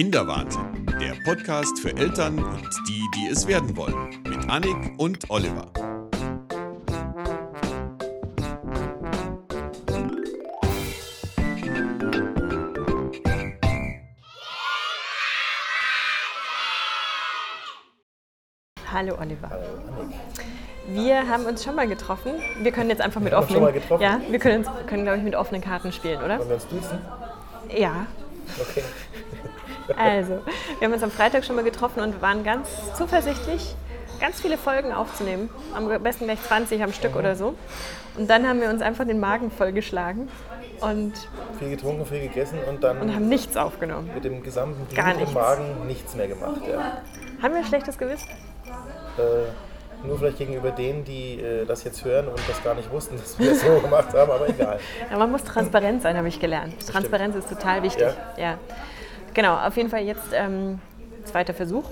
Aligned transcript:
Kinderwahnsinn, 0.00 0.86
der 0.98 1.14
Podcast 1.26 1.78
für 1.78 1.94
Eltern 1.94 2.38
und 2.38 2.70
die, 2.88 3.04
die 3.16 3.28
es 3.30 3.46
werden 3.46 3.76
wollen, 3.76 4.08
mit 4.26 4.48
Annik 4.48 4.74
und 4.96 5.28
Oliver. 5.28 5.70
Hallo 18.90 19.18
Oliver. 19.20 19.50
Hallo 19.50 19.64
Annik. 20.00 20.16
Wir 20.88 21.28
haben 21.28 21.44
uns 21.44 21.62
schon 21.62 21.74
mal 21.74 21.86
getroffen. 21.86 22.32
Wir 22.62 22.72
können 22.72 22.88
jetzt 22.88 23.02
einfach 23.02 23.20
mit 23.20 23.34
offenen. 23.34 23.52
schon 23.52 23.62
mal 23.64 23.72
getroffen? 23.74 24.02
Ja, 24.02 24.18
wir 24.30 24.38
können, 24.38 24.66
können 24.86 25.02
glaube 25.02 25.18
ich 25.18 25.24
mit 25.24 25.34
offenen 25.34 25.60
Karten 25.60 25.92
spielen, 25.92 26.22
oder? 26.22 26.38
Wollen 26.38 26.48
wir 26.48 26.54
uns 26.54 26.68
duzen? 26.68 26.98
Ja. 27.68 28.06
Okay. 28.58 28.82
Also, 29.96 30.40
wir 30.78 30.86
haben 30.86 30.92
uns 30.92 31.02
am 31.02 31.10
Freitag 31.10 31.44
schon 31.44 31.56
mal 31.56 31.64
getroffen 31.64 32.00
und 32.00 32.20
waren 32.22 32.44
ganz 32.44 32.68
zuversichtlich, 32.96 33.74
ganz 34.20 34.40
viele 34.40 34.58
Folgen 34.58 34.92
aufzunehmen. 34.92 35.50
Am 35.74 35.88
besten 36.02 36.24
gleich 36.24 36.42
20 36.42 36.82
am 36.82 36.92
Stück 36.92 37.16
oder 37.16 37.36
so. 37.36 37.54
Und 38.16 38.28
dann 38.28 38.46
haben 38.46 38.60
wir 38.60 38.70
uns 38.70 38.82
einfach 38.82 39.06
den 39.06 39.20
Magen 39.20 39.50
vollgeschlagen 39.50 40.28
und, 40.80 41.12
Viel 41.58 41.70
getrunken, 41.70 42.06
viel 42.06 42.20
gegessen 42.20 42.58
und 42.68 42.82
dann 42.82 42.98
und 43.00 43.14
haben 43.14 43.28
nichts 43.28 43.56
aufgenommen. 43.56 44.10
mit 44.14 44.24
dem 44.24 44.42
gesamten 44.42 44.84
Blut 44.86 45.28
im. 45.28 45.34
Magen 45.34 45.86
nichts 45.86 46.14
mehr 46.14 46.28
gemacht. 46.28 46.60
Ja. 46.68 47.02
Haben 47.42 47.54
wir 47.54 47.60
ein 47.60 47.66
schlechtes 47.66 47.98
Gewissen? 47.98 48.28
Äh, 49.18 50.06
nur 50.06 50.18
vielleicht 50.18 50.38
gegenüber 50.38 50.70
denen, 50.70 51.04
die 51.04 51.40
äh, 51.40 51.66
das 51.66 51.84
jetzt 51.84 52.04
hören 52.04 52.28
und 52.28 52.40
das 52.48 52.62
gar 52.64 52.74
nicht 52.74 52.90
wussten, 52.90 53.16
dass 53.16 53.38
wir 53.38 53.50
das 53.50 53.60
so 53.60 53.78
gemacht 53.80 54.12
haben, 54.14 54.30
aber 54.30 54.48
egal. 54.48 54.78
Ja, 55.10 55.18
man 55.18 55.30
muss 55.30 55.44
transparent 55.44 56.02
sein, 56.02 56.16
habe 56.16 56.28
ich 56.28 56.40
gelernt. 56.40 56.74
Transparenz 56.86 57.36
ist 57.36 57.48
total 57.48 57.82
wichtig. 57.82 58.08
Ja. 58.36 58.58
Genau, 59.34 59.56
auf 59.56 59.76
jeden 59.76 59.90
Fall 59.90 60.02
jetzt 60.02 60.32
ähm, 60.32 60.80
zweiter 61.24 61.54
Versuch. 61.54 61.84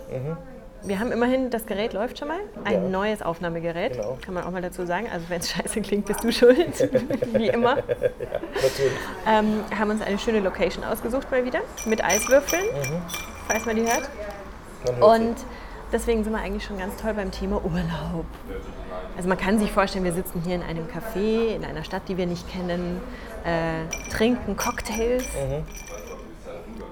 Wir 0.85 1.01
haben 1.01 1.11
immerhin, 1.11 1.51
das 1.51 1.67
Gerät 1.67 1.93
läuft 1.93 2.19
schon 2.21 2.29
mal. 2.29 2.39
Ein 2.65 2.79
Mhm. 2.79 2.83
Ja. 2.85 2.89
neues 3.01 3.23
Aufnahmegerät, 3.23 3.95
Genau. 3.95 4.17
kann 4.25 4.35
man 4.35 4.45
auch 4.45 4.51
mal 4.53 4.63
dazu 4.63 4.87
sagen. 4.87 5.09
Also 5.13 5.27
wenn 5.29 5.41
es 5.41 5.51
scheiße 5.53 5.81
klingt, 5.83 6.07
bist 6.07 6.23
du 6.23 6.31
schuld, 6.33 6.57
wie 7.33 7.49
immer. 7.49 7.77
Natürlich. 7.77 8.93
Ähm, 9.27 9.65
haben 9.77 9.91
uns 9.91 10.03
eine 10.03 10.19
schöne 10.19 10.41
Location 10.41 10.85
ausgesucht 10.85 11.31
mal 11.31 11.45
wieder, 11.45 11.61
mit 11.87 12.03
Eiswürfeln, 12.05 12.65
Mhm. 12.65 13.03
falls 13.49 13.67
man 13.67 13.77
die 13.77 13.83
hört. 13.83 14.09
Man 15.01 15.03
Und 15.27 15.37
deswegen 15.93 16.23
sind 16.23 16.33
wir 16.33 16.41
eigentlich 16.41 16.65
schon 16.65 16.79
ganz 16.79 16.97
toll 17.01 17.13
beim 17.15 17.33
Thema 17.33 17.57
Urlaub. 17.65 18.25
Also 19.17 19.29
man 19.29 19.37
kann 19.39 19.59
sich 19.59 19.73
vorstellen, 19.73 20.05
wir 20.05 20.13
sitzen 20.13 20.43
hier 20.45 20.55
in 20.55 20.63
einem 20.63 20.87
Café, 20.87 21.57
in 21.57 21.65
einer 21.65 21.83
Stadt, 21.83 22.03
die 22.07 22.17
wir 22.17 22.27
nicht 22.27 22.49
kennen, 22.49 23.01
äh, 23.45 24.11
trinken 24.13 24.57
Cocktails. 24.57 25.25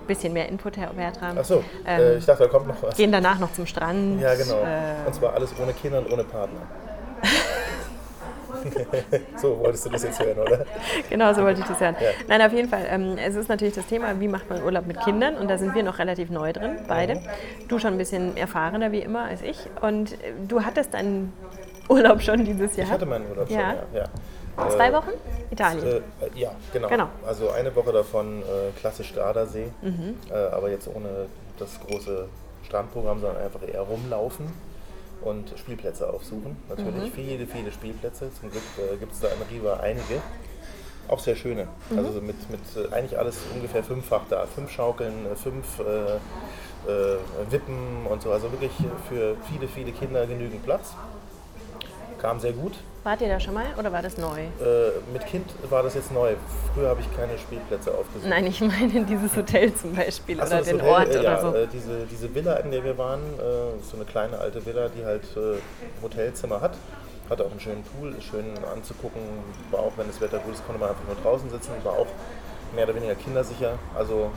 Bisschen 0.07 0.33
mehr 0.33 0.49
Input, 0.49 0.77
Herr 0.77 0.93
Bertram. 0.93 1.39
Achso, 1.39 1.63
Ähm, 1.87 2.01
äh, 2.01 2.15
ich 2.17 2.27
dachte, 2.27 2.45
da 2.45 2.49
kommt 2.49 2.69
noch 2.69 2.83
was. 2.83 2.97
Gehen 2.97 3.13
danach 3.13 3.39
noch 3.39 3.53
zum 3.53 3.67
Strand. 3.67 4.21
Ja, 4.21 4.35
genau. 4.35 4.61
Äh, 4.63 5.07
Und 5.07 5.15
zwar 5.15 5.35
alles 5.35 5.53
ohne 5.61 5.73
Kinder 5.73 5.99
und 5.99 6.13
ohne 6.13 6.25
Partner. 6.25 6.61
so 9.37 9.59
wolltest 9.59 9.87
du 9.87 9.91
das 9.91 10.03
jetzt 10.03 10.23
hören, 10.23 10.39
oder? 10.39 10.65
Genau, 11.11 11.33
so 11.33 11.43
wollte 11.43 11.61
ich 11.61 11.67
das 11.67 11.81
hören. 11.81 11.97
Ja. 12.01 12.09
Nein, 12.29 12.43
auf 12.43 12.53
jeden 12.53 12.69
Fall. 12.69 12.85
Ähm, 12.89 13.17
es 13.19 13.35
ist 13.35 13.49
natürlich 13.49 13.75
das 13.75 13.87
Thema, 13.87 14.19
wie 14.21 14.29
macht 14.29 14.49
man 14.49 14.63
Urlaub 14.63 14.87
mit 14.87 15.01
Kindern? 15.01 15.37
Und 15.37 15.49
da 15.51 15.59
sind 15.59 15.75
wir 15.75 15.83
noch 15.83 15.99
relativ 15.99 16.31
neu 16.31 16.53
drin, 16.53 16.77
beide. 16.89 17.21
Du 17.69 17.79
schon 17.79 17.93
ein 17.95 17.99
bisschen 17.99 18.37
erfahrener 18.37 18.93
wie 18.93 19.01
immer 19.01 19.25
als 19.25 19.43
ich. 19.43 19.59
Und 19.83 20.17
du 20.49 20.65
hattest 20.65 20.95
deinen 20.95 21.33
Urlaub 21.89 22.23
schon 22.23 22.45
dieses 22.45 22.77
Jahr. 22.77 22.87
Ich 22.87 22.93
hatte 22.93 23.07
meinen 23.07 23.29
Urlaub 23.31 23.51
Ja. 23.51 23.59
schon, 23.59 23.67
ja. 23.95 23.99
ja. 24.01 24.05
Zwei 24.71 24.89
Äh, 24.89 24.93
Wochen? 24.93 25.11
Italien. 25.51 25.87
Äh, 25.87 26.01
ja, 26.39 26.53
genau. 26.73 26.89
Genau. 26.89 27.09
Also 27.27 27.51
eine 27.51 27.75
Woche 27.77 27.93
davon 27.93 28.43
äh, 28.43 28.79
klassisch 28.79 29.15
Gardasee, 29.15 29.69
Mhm. 29.83 30.15
äh, 30.31 30.35
aber 30.35 30.71
jetzt 30.71 30.89
ohne 30.89 31.27
das 31.59 31.79
große 31.87 32.27
Strandprogramm, 32.67 33.21
sondern 33.21 33.43
einfach 33.43 33.61
eher 33.67 33.83
rumlaufen 33.83 34.47
und 35.23 35.53
Spielplätze 35.59 36.09
aufsuchen. 36.09 36.57
Natürlich 36.69 37.11
Mhm. 37.11 37.15
viele, 37.15 37.47
viele 37.47 37.71
Spielplätze. 37.73 38.31
Zum 38.39 38.51
Glück 38.51 38.63
äh, 38.79 38.97
gibt 38.97 39.13
es 39.13 39.21
da 39.21 39.29
in 39.29 39.43
Riva 39.51 39.75
einige. 39.81 40.21
Auch 41.09 41.21
sehr 41.21 41.37
schöne. 41.37 41.69
Mhm. 41.91 41.99
Also 41.99 42.13
so 42.13 42.21
mit, 42.21 42.37
mit 42.51 42.61
äh, 42.77 42.93
eigentlich 42.95 43.19
alles 43.19 43.39
ungefähr 43.55 43.85
fünffach 43.85 44.23
da. 44.29 44.47
Fünf 44.47 44.71
Schaukeln, 44.71 45.27
äh, 45.31 45.37
fünf 45.37 45.79
äh, 45.81 46.15
äh, 46.91 47.19
Wippen 47.51 48.07
und 48.11 48.23
so. 48.23 48.33
Also 48.33 48.51
wirklich 48.51 48.73
für 49.09 49.37
viele, 49.51 49.69
viele 49.69 49.93
Kinder 49.93 50.27
genügend 50.27 50.65
Platz. 50.65 50.95
Kam 52.19 52.41
sehr 52.41 52.53
gut. 52.53 52.75
Wart 53.07 53.21
ihr 53.21 53.29
da 53.29 53.39
schon 53.39 53.55
mal 53.55 53.67
oder 53.79 53.93
war 53.93 54.03
das 54.03 54.19
neu? 54.19 54.41
Äh, 54.41 54.91
mit 55.13 55.25
Kind 55.27 55.49
war 55.71 55.85
das 55.85 55.95
jetzt 55.95 56.11
neu. 56.11 56.35
Früher 56.75 56.89
habe 56.89 57.01
ich 57.01 57.17
keine 57.17 57.39
Spielplätze 57.39 57.93
aufgesucht. 57.95 58.29
Nein, 58.29 58.47
ich 58.47 58.61
meine 58.61 59.05
dieses 59.05 59.37
Hotel 59.37 59.73
zum 59.73 59.95
Beispiel 59.95 60.41
Ach 60.41 60.49
oder 60.49 60.61
den 60.61 60.83
Hotel, 60.83 60.91
Ort 60.91 61.15
äh, 61.15 61.19
oder 61.21 61.23
ja, 61.23 61.41
so. 61.41 61.55
Äh, 61.55 61.69
diese, 61.73 62.05
diese 62.11 62.35
Villa, 62.35 62.55
in 62.57 62.73
der 62.73 62.83
wir 62.83 62.99
waren, 62.99 63.21
äh, 63.21 63.81
so 63.89 63.95
eine 63.95 64.07
kleine 64.07 64.39
alte 64.39 64.67
Villa, 64.67 64.89
die 64.89 65.05
halt 65.05 65.23
äh, 65.37 65.61
Hotelzimmer 66.03 66.61
hat. 66.61 66.77
Hatte 67.31 67.45
auch 67.45 67.51
einen 67.53 67.61
schönen 67.61 67.85
Pool, 67.85 68.13
ist 68.19 68.25
schön 68.25 68.47
anzugucken. 68.75 69.23
War 69.71 69.81
auch, 69.81 69.93
wenn 69.97 70.09
das 70.09 70.21
Wetter 70.21 70.41
gut 70.41 70.55
ist, 70.55 70.67
konnte 70.67 70.81
man 70.81 70.91
einfach 70.91 71.07
nur 71.07 71.15
draußen 71.23 71.49
sitzen. 71.49 71.75
War 71.85 71.93
auch 71.93 72.09
mehr 72.75 72.87
oder 72.87 72.97
weniger 72.97 73.15
kindersicher. 73.15 73.79
Also 73.97 74.33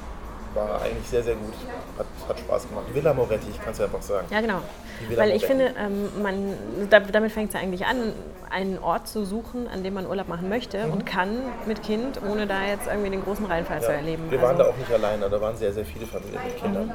war 0.54 0.82
eigentlich 0.82 1.08
sehr, 1.08 1.24
sehr 1.24 1.36
gut. 1.36 1.54
Hat, 1.98 2.06
hat 2.28 2.40
Spaß 2.40 2.70
gemacht. 2.70 2.86
Villa 2.94 3.14
Moretti, 3.14 3.48
ich 3.50 3.62
kann 3.62 3.72
es 3.72 3.80
ja 3.80 3.86
einfach 3.86 4.02
sagen. 4.02 4.28
Ja, 4.30 4.42
genau. 4.42 4.62
Weil 5.16 5.32
ich 5.32 5.42
Moretti. 5.42 5.46
finde, 5.46 5.74
ähm, 5.80 6.22
man, 6.22 6.88
da, 6.90 7.00
damit 7.00 7.32
fängt 7.32 7.50
es 7.50 7.54
ja 7.56 7.62
eigentlich 7.62 7.86
an, 7.86 8.14
einen 8.52 8.80
Ort 8.80 9.08
zu 9.08 9.26
suchen, 9.26 9.68
an 9.68 9.84
dem 9.84 9.94
man 9.94 10.08
Urlaub 10.08 10.28
machen 10.28 10.50
möchte 10.50 10.86
und 10.88 11.06
kann 11.06 11.40
mit 11.68 11.84
Kind, 11.84 12.20
ohne 12.30 12.48
da 12.48 12.64
jetzt 12.66 12.88
irgendwie 12.88 13.10
den 13.12 13.24
großen 13.24 13.46
Reinfall 13.46 13.80
zu 13.82 13.88
Mhm. 13.88 13.92
Ja, 13.94 13.98
erleben. 14.00 14.32
Wir 14.32 14.42
waren 14.42 14.52
Also- 14.52 14.64
da 14.64 14.70
auch 14.70 14.78
nicht 14.78 14.92
alleine, 14.92 15.30
da 15.30 15.40
waren 15.42 15.56
sehr, 15.58 15.72
sehr 15.74 15.86
viele 15.86 16.06
Familien 16.06 16.40
mit 16.46 16.58
Kindern. 16.58 16.94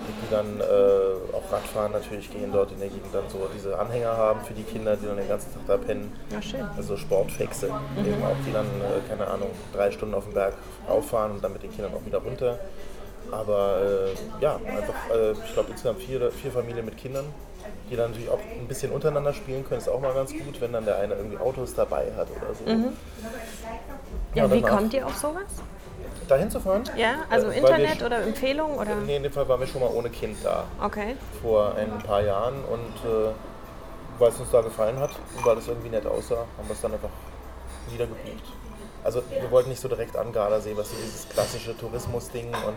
Die 0.00 0.30
dann 0.30 0.60
äh, 0.60 0.64
auch 1.36 1.52
Radfahren 1.52 1.92
natürlich 1.92 2.30
gehen 2.32 2.50
dort 2.52 2.70
in 2.72 2.78
der 2.78 2.88
Gegend 2.88 3.12
dann 3.12 3.24
so 3.28 3.46
diese 3.54 3.78
Anhänger 3.78 4.16
haben 4.16 4.40
für 4.42 4.54
die 4.54 4.62
Kinder, 4.62 4.96
die 4.96 5.06
dann 5.06 5.16
den 5.16 5.28
ganzen 5.28 5.52
Tag 5.52 5.62
da 5.66 5.76
pennen. 5.76 6.12
Ja, 6.32 6.40
schön. 6.40 6.64
Also 6.76 6.96
Sportfixe, 6.96 7.66
eben 7.66 8.22
auch 8.24 8.36
die 8.46 8.52
dann, 8.52 8.64
äh, 8.66 9.06
keine 9.08 9.26
Ahnung, 9.26 9.50
drei 9.74 9.90
Stunden 9.90 10.14
auf 10.14 10.24
den 10.24 10.34
Berg 10.34 10.54
rauffahren 10.88 11.32
und 11.32 11.44
dann 11.44 11.52
mit 11.52 11.62
den 11.62 11.72
Kindern 11.72 11.92
auch 11.94 12.06
wieder 12.06 12.18
runter. 12.18 12.58
Aber 13.30 13.80
äh, 13.82 14.42
ja, 14.42 14.56
einfach, 14.56 14.94
äh, 15.14 15.32
ich 15.32 15.52
glaube 15.52 15.70
insgesamt 15.72 16.00
vier, 16.00 16.30
vier 16.30 16.52
Familien 16.52 16.84
mit 16.86 16.96
Kindern, 16.96 17.26
die 17.90 17.96
dann 17.96 18.10
natürlich 18.10 18.30
auch 18.30 18.38
ein 18.38 18.66
bisschen 18.68 18.92
untereinander 18.92 19.32
spielen 19.32 19.64
können, 19.66 19.80
ist 19.80 19.88
auch 19.88 20.00
mal 20.00 20.12
ganz 20.14 20.30
gut, 20.32 20.60
wenn 20.60 20.72
dann 20.72 20.84
der 20.84 20.98
eine 20.98 21.14
irgendwie 21.14 21.38
Autos 21.38 21.74
dabei 21.74 22.12
hat 22.16 22.28
oder 22.30 22.54
so. 22.54 22.64
Ja, 24.34 24.50
wie 24.50 24.60
danach- 24.60 24.76
kommt 24.76 24.94
ihr 24.94 25.06
auf 25.06 25.16
sowas? 25.16 25.44
Dahin 26.28 26.50
zu 26.50 26.60
fahren? 26.60 26.84
Ja, 26.96 27.14
also 27.30 27.48
Äh, 27.48 27.58
Internet 27.58 28.00
wir- 28.00 28.06
oder 28.06 28.22
Empfehlung 28.22 28.76
oder? 28.78 28.94
Nee, 28.96 29.16
in 29.16 29.22
dem 29.22 29.32
Fall 29.32 29.48
waren 29.48 29.60
wir 29.60 29.66
schon 29.66 29.80
mal 29.80 29.90
ohne 29.94 30.10
Kind 30.10 30.36
da, 30.44 30.64
Okay. 30.82 31.16
vor 31.42 31.74
ein 31.74 31.90
paar 32.00 32.20
Jahren. 32.22 32.62
Und 32.64 33.10
äh, 33.10 33.30
weil 34.18 34.28
es 34.30 34.38
uns 34.40 34.50
da 34.50 34.60
gefallen 34.60 34.98
hat 34.98 35.10
und 35.36 35.44
weil 35.46 35.56
es 35.58 35.68
irgendwie 35.68 35.88
nett 35.88 36.06
aussah, 36.06 36.36
haben 36.58 36.68
wir 36.68 36.72
es 36.74 36.80
dann 36.82 36.92
einfach 36.92 37.08
wieder 37.90 38.04
gebucht. 38.06 38.44
Also 39.04 39.22
wir 39.30 39.50
wollten 39.50 39.70
nicht 39.70 39.80
so 39.80 39.88
direkt 39.88 40.16
an 40.16 40.32
Gardasee, 40.32 40.76
was 40.76 40.90
so 40.90 40.96
dieses 40.96 41.28
klassische 41.28 41.76
Tourismus-Ding 41.78 42.48
und 42.48 42.74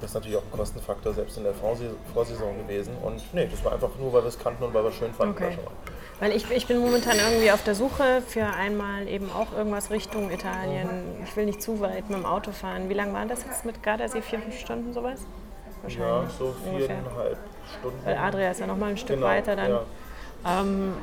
das 0.00 0.10
ist 0.10 0.14
natürlich 0.14 0.36
auch 0.36 0.42
ein 0.42 0.56
Kostenfaktor, 0.58 1.12
selbst 1.12 1.36
in 1.36 1.44
der 1.44 1.52
Vorsaison 1.54 2.56
gewesen. 2.58 2.94
Und 3.02 3.22
nee, 3.34 3.46
das 3.50 3.64
war 3.64 3.72
einfach 3.72 3.90
nur, 3.98 4.12
weil 4.12 4.22
wir 4.22 4.28
es 4.28 4.38
kannten 4.38 4.64
und 4.64 4.74
weil 4.74 4.82
wir 4.84 4.88
es 4.90 4.96
schön 4.96 5.12
fanden. 5.12 5.34
Okay. 5.34 5.56
mal. 5.56 5.72
Weil 6.20 6.32
ich, 6.36 6.50
ich 6.50 6.66
bin 6.66 6.78
momentan 6.78 7.16
irgendwie 7.18 7.50
auf 7.50 7.64
der 7.64 7.74
Suche 7.74 8.22
für 8.26 8.44
einmal 8.46 9.08
eben 9.08 9.30
auch 9.32 9.56
irgendwas 9.56 9.90
Richtung 9.90 10.30
Italien. 10.30 10.86
Mhm. 11.18 11.24
Ich 11.24 11.34
will 11.36 11.46
nicht 11.46 11.62
zu 11.62 11.80
weit 11.80 12.10
mit 12.10 12.18
dem 12.18 12.26
Auto 12.26 12.52
fahren. 12.52 12.88
Wie 12.88 12.94
lange 12.94 13.12
waren 13.14 13.28
das 13.28 13.44
jetzt 13.44 13.64
mit 13.64 13.82
Gardasee? 13.82 14.20
Vier, 14.20 14.40
fünf 14.40 14.58
Stunden 14.58 14.92
sowas? 14.92 15.20
Ja, 15.88 16.24
so 16.38 16.54
viereinhalb 16.62 17.38
Stunden. 17.78 17.98
Weil 18.04 18.16
Adria 18.18 18.50
ist 18.50 18.60
ja 18.60 18.66
noch 18.66 18.76
mal 18.76 18.90
ein 18.90 18.98
Stück 18.98 19.16
Genau, 19.16 19.26
weiter 19.28 19.56
dann. 19.56 19.70
ja. 19.70 19.82
Ähm, 20.46 20.94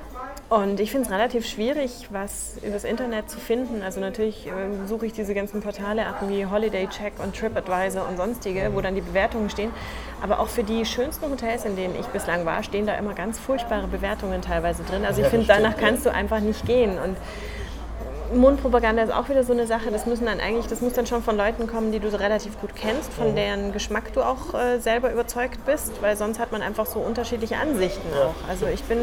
und 0.50 0.80
ich 0.80 0.92
finde 0.92 1.08
es 1.08 1.14
relativ 1.14 1.46
schwierig, 1.46 2.08
was 2.10 2.54
übers 2.66 2.86
Internet 2.86 3.30
zu 3.30 3.38
finden. 3.38 3.82
Also 3.84 4.00
natürlich 4.00 4.48
ähm, 4.48 4.88
suche 4.88 5.06
ich 5.06 5.14
diese 5.14 5.34
ganzen 5.34 5.62
Portale 5.62 6.06
ab 6.06 6.24
wie 6.28 6.46
Holiday 6.46 6.88
Check 6.88 7.14
und 7.22 7.36
TripAdvisor 7.36 8.08
und 8.08 8.16
sonstige, 8.16 8.72
wo 8.74 8.80
dann 8.80 8.96
die 8.96 9.02
Bewertungen 9.02 9.50
stehen. 9.50 9.72
Aber 10.22 10.40
auch 10.40 10.48
für 10.48 10.64
die 10.64 10.86
schönsten 10.86 11.30
Hotels, 11.30 11.66
in 11.66 11.76
denen 11.76 11.96
ich 12.00 12.06
bislang 12.08 12.46
war, 12.46 12.64
stehen 12.64 12.86
da 12.86 12.96
immer 12.96 13.14
ganz 13.14 13.38
furchtbare 13.38 13.88
Bewertungen 13.88 14.42
teilweise 14.42 14.84
drin. 14.84 15.04
Also 15.06 15.20
ich 15.20 15.26
Ja, 15.26 15.32
finde, 15.32 15.48
danach 15.48 15.76
kannst 15.76 16.06
du 16.06 16.14
einfach 16.14 16.40
nicht 16.40 16.66
gehen. 16.66 16.92
Und 16.98 17.18
Mundpropaganda 18.34 19.04
ist 19.04 19.14
auch 19.14 19.30
wieder 19.30 19.44
so 19.44 19.54
eine 19.54 19.68
Sache. 19.68 19.92
Das 19.92 20.06
müssen 20.06 20.26
dann 20.26 20.40
eigentlich, 20.40 20.68
das 20.68 20.82
muss 20.82 20.94
dann 20.94 21.06
schon 21.06 21.24
von 21.24 21.38
Leuten 21.38 21.68
kommen, 21.68 21.92
die 21.92 22.00
du 22.00 22.10
so 22.10 22.18
relativ 22.18 22.60
gut 22.60 22.76
kennst, 22.76 23.14
von 23.14 23.36
deren 23.36 23.72
Geschmack 23.72 24.14
du 24.14 24.22
auch 24.22 24.54
äh, 24.54 24.80
selber 24.80 25.12
überzeugt 25.12 25.66
bist, 25.66 26.02
weil 26.02 26.18
sonst 26.18 26.40
hat 26.40 26.52
man 26.52 26.62
einfach 26.62 26.86
so 26.86 27.00
unterschiedliche 27.00 27.58
Ansichten 27.58 28.08
auch. 28.14 28.50
Also 28.50 28.68
ich 28.68 28.84
bin 28.84 29.00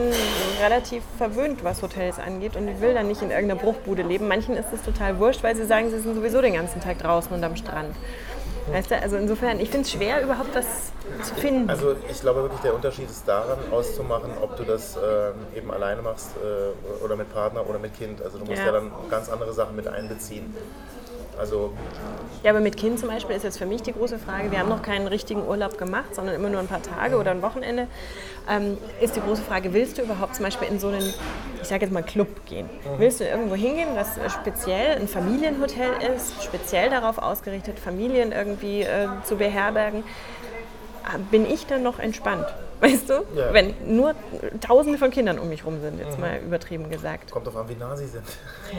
relativ 0.63 1.03
verwöhnt, 1.17 1.65
was 1.65 1.83
Hotels 1.83 2.19
angeht 2.19 2.57
und 2.57 2.69
ich 2.69 2.81
will 2.81 2.95
dann 2.95 3.09
nicht 3.09 3.23
in 3.23 3.31
irgendeiner 3.31 3.61
Bruchbude 3.61 4.03
leben. 4.03 4.29
Manchen 4.29 4.57
ist 4.57 4.73
es 4.73 4.83
total 4.83 5.19
wurscht, 5.19 5.43
weil 5.43 5.57
sie 5.57 5.65
sagen, 5.65 5.91
sie 5.91 5.99
sind 5.99 6.15
sowieso 6.15 6.41
den 6.43 6.55
ganzen 6.55 6.81
Tag 6.81 6.99
draußen 6.99 7.33
und 7.33 7.43
am 7.43 7.57
Strand. 7.57 7.95
Weißt 8.71 8.91
du, 8.91 9.01
also 9.01 9.17
insofern, 9.17 9.61
ich 9.61 9.69
finde 9.71 9.85
es 9.87 9.93
schwer, 9.93 10.23
überhaupt 10.23 10.55
was 10.55 10.93
zu 11.23 11.35
finden. 11.35 11.69
Also 11.69 11.95
ich 12.11 12.21
glaube 12.21 12.43
wirklich, 12.43 12.61
der 12.61 12.75
Unterschied 12.75 13.11
ist 13.11 13.29
daran, 13.29 13.59
auszumachen, 13.71 14.31
ob 14.41 14.57
du 14.57 14.65
das 14.65 14.97
ähm, 14.97 15.35
eben 15.55 15.71
alleine 15.71 16.01
machst 16.03 16.31
äh, 16.43 17.05
oder 17.05 17.17
mit 17.17 17.33
Partner 17.33 17.69
oder 17.69 17.79
mit 17.79 17.97
Kind. 17.97 18.23
Also 18.23 18.39
du 18.39 18.45
musst 18.47 18.59
Ja. 18.59 18.67
ja. 18.67 18.73
dann 18.73 18.91
ganz 19.11 19.29
andere 19.29 19.53
Sachen 19.53 19.77
mit 19.77 19.87
einbeziehen. 19.87 20.55
Also 21.39 21.73
Ja, 22.43 22.51
aber 22.51 22.61
mit 22.61 22.77
Kind 22.77 22.99
zum 22.99 23.09
Beispiel 23.09 23.35
ist 23.37 23.43
jetzt 23.43 23.59
für 23.59 23.67
mich 23.67 23.83
die 23.83 23.93
große 23.93 24.19
Frage, 24.19 24.51
wir 24.51 24.59
haben 24.59 24.69
noch 24.69 24.83
keinen 24.83 25.07
richtigen 25.07 25.47
Urlaub 25.47 25.79
gemacht, 25.79 26.15
sondern 26.15 26.35
immer 26.35 26.49
nur 26.49 26.61
ein 26.61 26.69
paar 26.69 26.83
Tage 26.83 27.17
oder 27.17 27.31
ein 27.31 27.43
Wochenende. 27.43 27.87
Ähm, 28.49 28.77
ist 29.01 29.17
die 29.17 29.21
große 29.21 29.43
Frage, 29.43 29.73
willst 29.73 29.99
du 29.99 30.03
überhaupt 30.03 30.37
zum 30.37 30.45
Beispiel 30.45 30.69
in 30.69 30.79
so 30.79 30.89
einen, 30.89 31.15
ich 31.63 31.69
sage 31.69 31.85
jetzt 31.87 31.93
mal 31.93 32.03
Club 32.03 32.45
gehen? 32.47 32.69
Willst 32.99 33.21
du 33.21 33.25
irgendwo 33.25 33.55
hingehen, 33.55 33.89
das 33.95 34.19
äh, 34.19 34.29
speziell 34.29 34.97
ein 34.99 35.09
Familienhotel 35.09 35.91
ist, 36.15 36.43
speziell 36.45 36.91
darauf 36.91 37.19
ausgerichtet, 37.19 37.79
Familien 37.79 38.33
irgendwie 38.33 38.83
äh, 38.83 39.09
zu 39.25 39.37
beherbergen? 39.37 40.05
Ah, 41.05 41.19
Bin 41.31 41.47
ich 41.47 41.67
dann 41.67 41.83
noch 41.83 41.99
entspannt? 41.99 42.47
Weißt 42.81 43.09
du? 43.09 43.15
Ja. 43.35 43.53
Wenn 43.53 43.75
nur 43.87 44.15
tausende 44.61 44.99
von 44.99 45.11
Kindern 45.11 45.39
um 45.39 45.49
mich 45.49 45.65
rum 45.65 45.81
sind, 45.81 45.99
jetzt 45.99 46.19
mal 46.19 46.39
übertrieben 46.45 46.91
gesagt. 46.91 47.31
kommt 47.31 47.47
drauf 47.47 47.57
an, 47.57 47.69
wie 47.69 47.75
nah 47.77 47.97
sie 47.97 48.07
sind. 48.07 48.25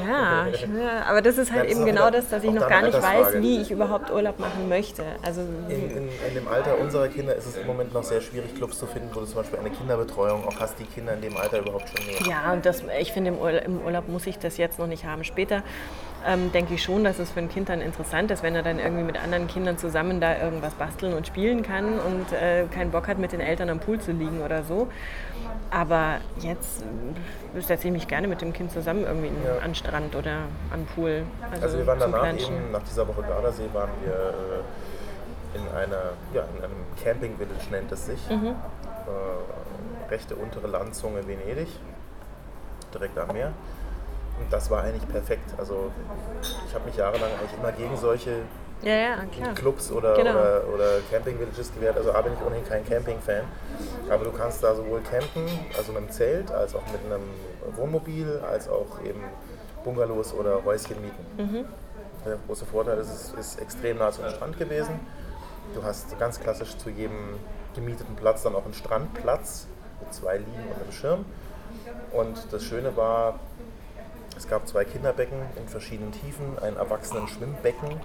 Ja, 0.08 0.48
ich, 0.48 0.62
ja, 0.62 1.04
aber 1.08 1.22
das 1.22 1.38
ist 1.38 1.52
halt 1.52 1.64
Ja, 1.64 1.70
das 1.70 1.72
eben 1.72 1.80
ist 1.82 1.86
genau 1.88 2.02
wieder- 2.08 2.12
das, 2.12 2.30
dass 2.30 2.44
ich 2.44 2.52
noch 2.52 2.68
gar 2.68 2.82
nicht 2.82 3.02
weiß, 3.02 3.42
wie 3.42 3.62
ich 3.62 3.72
überhaupt 3.72 4.12
Urlaub 4.12 4.38
machen 4.40 4.68
möchte. 4.70 5.04
Also 5.24 5.42
In, 5.70 5.90
in, 5.90 6.10
in 6.28 6.34
dem 6.36 6.48
Alter 6.48 6.78
unserer 6.80 7.08
Kinder 7.08 7.36
ist 7.36 7.46
es 7.48 7.58
im 7.58 7.66
Moment 7.68 7.94
noch 7.94 8.04
sehr 8.04 8.22
schwierig, 8.22 8.54
Clubs 8.56 8.78
zu 8.80 8.86
finden, 8.86 9.10
wo 9.14 9.22
du 9.22 9.26
zum 9.26 9.36
Beispiel 9.38 9.60
eine 9.60 9.70
Kinderbetreuung 9.72 10.46
auch 10.46 10.60
hast, 10.60 10.78
die 10.80 10.86
Kinder 10.86 11.14
in 11.14 11.22
dem 11.22 11.38
Alter 11.38 11.60
überhaupt 11.60 11.90
schon 11.90 12.06
nehmen. 12.06 12.26
ja, 12.30 12.52
und 12.54 12.66
das, 12.66 12.84
ich 13.00 13.12
finde, 13.14 13.32
im 13.32 13.38
Urlaub, 13.40 13.64
im 13.66 13.82
Urlaub 13.86 14.08
muss 14.08 14.28
ich 14.28 14.38
das 14.38 14.58
jetzt 14.58 14.78
noch 14.78 14.88
nicht 14.88 15.06
haben. 15.06 15.24
Später 15.24 15.64
ähm, 16.26 16.52
denke 16.52 16.74
ich 16.74 16.84
schon, 16.84 17.04
dass 17.04 17.20
es 17.20 17.32
für 17.32 17.40
ein 17.40 17.50
Kind 17.50 17.70
dann 17.70 17.82
interessant 17.82 18.32
ist, 18.32 18.42
wenn 18.44 18.56
er 18.56 18.64
dann 18.64 18.80
irgendwie 18.80 19.04
mit 19.04 19.22
anderen 19.22 19.48
Kindern 19.48 19.78
zusammen 19.78 20.20
da 20.20 20.38
irgendwas 20.38 20.74
basteln 20.74 21.14
und 21.14 21.28
spielen 21.28 21.62
kann 21.64 22.00
und 22.00 22.32
äh, 22.34 22.66
keinen 22.74 22.92
Bock 22.92 23.08
hat, 23.08 23.18
mit 23.18 23.32
den 23.32 23.42
Eltern 23.42 23.70
am 23.70 23.80
Pool 23.80 24.00
zu 24.00 24.12
liegen 24.12 24.42
oder 24.42 24.64
so. 24.64 24.88
Aber 25.72 26.18
jetzt 26.40 26.84
äh, 27.56 27.62
setze 27.62 27.88
ich 27.88 27.94
mich 27.94 28.08
gerne 28.08 28.28
mit 28.28 28.42
dem 28.42 28.54
Kind 28.54 28.72
zusammen 28.72 29.04
irgendwie 29.06 29.28
Ja. 29.46 29.64
an 29.64 29.76
Strand 29.76 30.16
oder 30.16 30.40
am 30.74 30.86
Pool. 30.96 31.24
Also 31.62 31.78
wir 31.78 31.88
waren 31.88 32.00
danach 32.00 32.22
Planschen. 32.22 32.56
eben, 32.56 32.72
nach 32.72 32.84
dieser 32.84 33.08
Woche 33.08 33.22
Gardasee, 33.22 33.70
waren 33.74 33.90
wir 34.04 34.14
äh, 34.14 35.58
in 35.58 35.68
einer, 35.76 36.14
ja, 36.34 36.44
in 36.58 36.64
einem 36.64 36.74
Camping 37.04 37.38
Village 37.38 37.70
nennt 37.72 37.92
es 37.92 38.06
sich. 38.08 38.20
Mhm. 38.30 38.48
Äh, 38.48 40.12
rechte 40.12 40.36
untere 40.36 40.68
Landzunge 40.68 41.26
Venedig, 41.28 41.68
direkt 42.94 43.18
am 43.18 43.28
Meer. 43.34 43.52
Und 44.40 44.52
das 44.52 44.70
war 44.70 44.84
eigentlich 44.84 45.08
perfekt. 45.08 45.54
Also 45.58 45.92
ich 46.68 46.74
habe 46.76 46.86
mich 46.86 46.96
jahrelang 46.98 47.30
eigentlich 47.40 47.58
immer 47.58 47.72
gegen 47.72 47.96
solche 47.98 48.42
Ja, 48.82 48.94
ja. 48.94 49.18
Clubs 49.56 49.92
oder, 49.92 50.14
Genau. 50.16 50.32
oder, 50.32 50.64
oder 50.74 50.90
Camping 51.10 51.40
Villages 51.40 51.74
gewährt. 51.74 51.98
Also 51.98 52.12
A 52.14 52.22
bin 52.22 52.34
ich 52.34 52.46
ohnehin 52.46 52.66
kein 52.68 52.86
Camping-Fan. 52.86 53.44
Aber 54.10 54.26
du 54.26 54.32
kannst 54.32 54.64
da 54.64 54.76
sowohl 54.76 55.02
campen, 55.02 55.48
also 55.78 55.92
mit 55.94 56.02
einem 56.04 56.12
Zelt, 56.12 56.52
als 56.52 56.76
auch 56.76 56.84
mit 56.92 57.00
einem 57.06 57.24
Wohnmobil, 57.78 58.42
als 58.50 58.68
auch 58.70 59.02
eben 59.04 59.22
Bungalows 59.84 60.34
oder 60.34 60.64
Häuschen 60.66 60.98
mieten. 61.02 61.66
Der 62.26 62.38
große 62.48 62.66
Vorteil 62.66 62.98
ist, 63.00 63.10
es 63.10 63.34
ist 63.34 63.62
extrem 63.62 63.98
nah 64.00 64.12
zum 64.12 64.28
Strand 64.30 64.58
gewesen. 64.60 65.00
Du 65.74 65.84
hast 65.84 66.18
ganz 66.20 66.40
klassisch 66.40 66.76
zu 66.78 66.90
jedem 66.90 67.36
gemieteten 67.76 68.16
Platz 68.16 68.44
dann 68.44 68.56
auch 68.56 68.66
einen 68.66 68.74
Strandplatz 68.74 69.68
mit 70.02 70.14
zwei 70.14 70.38
Liegen 70.38 70.52
und 70.74 70.82
einem 70.82 70.92
Schirm. 70.92 71.26
Und 72.14 72.48
das 72.52 72.64
Schöne 72.64 72.96
war, 72.98 73.40
es 74.38 74.48
gab 74.48 74.68
zwei 74.68 74.86
Kinderbecken 74.86 75.40
in 75.56 75.68
verschiedenen 75.68 76.12
Tiefen, 76.12 76.58
ein 76.62 76.76
erwachsenen 76.76 77.28
Schwimmbecken 77.28 78.00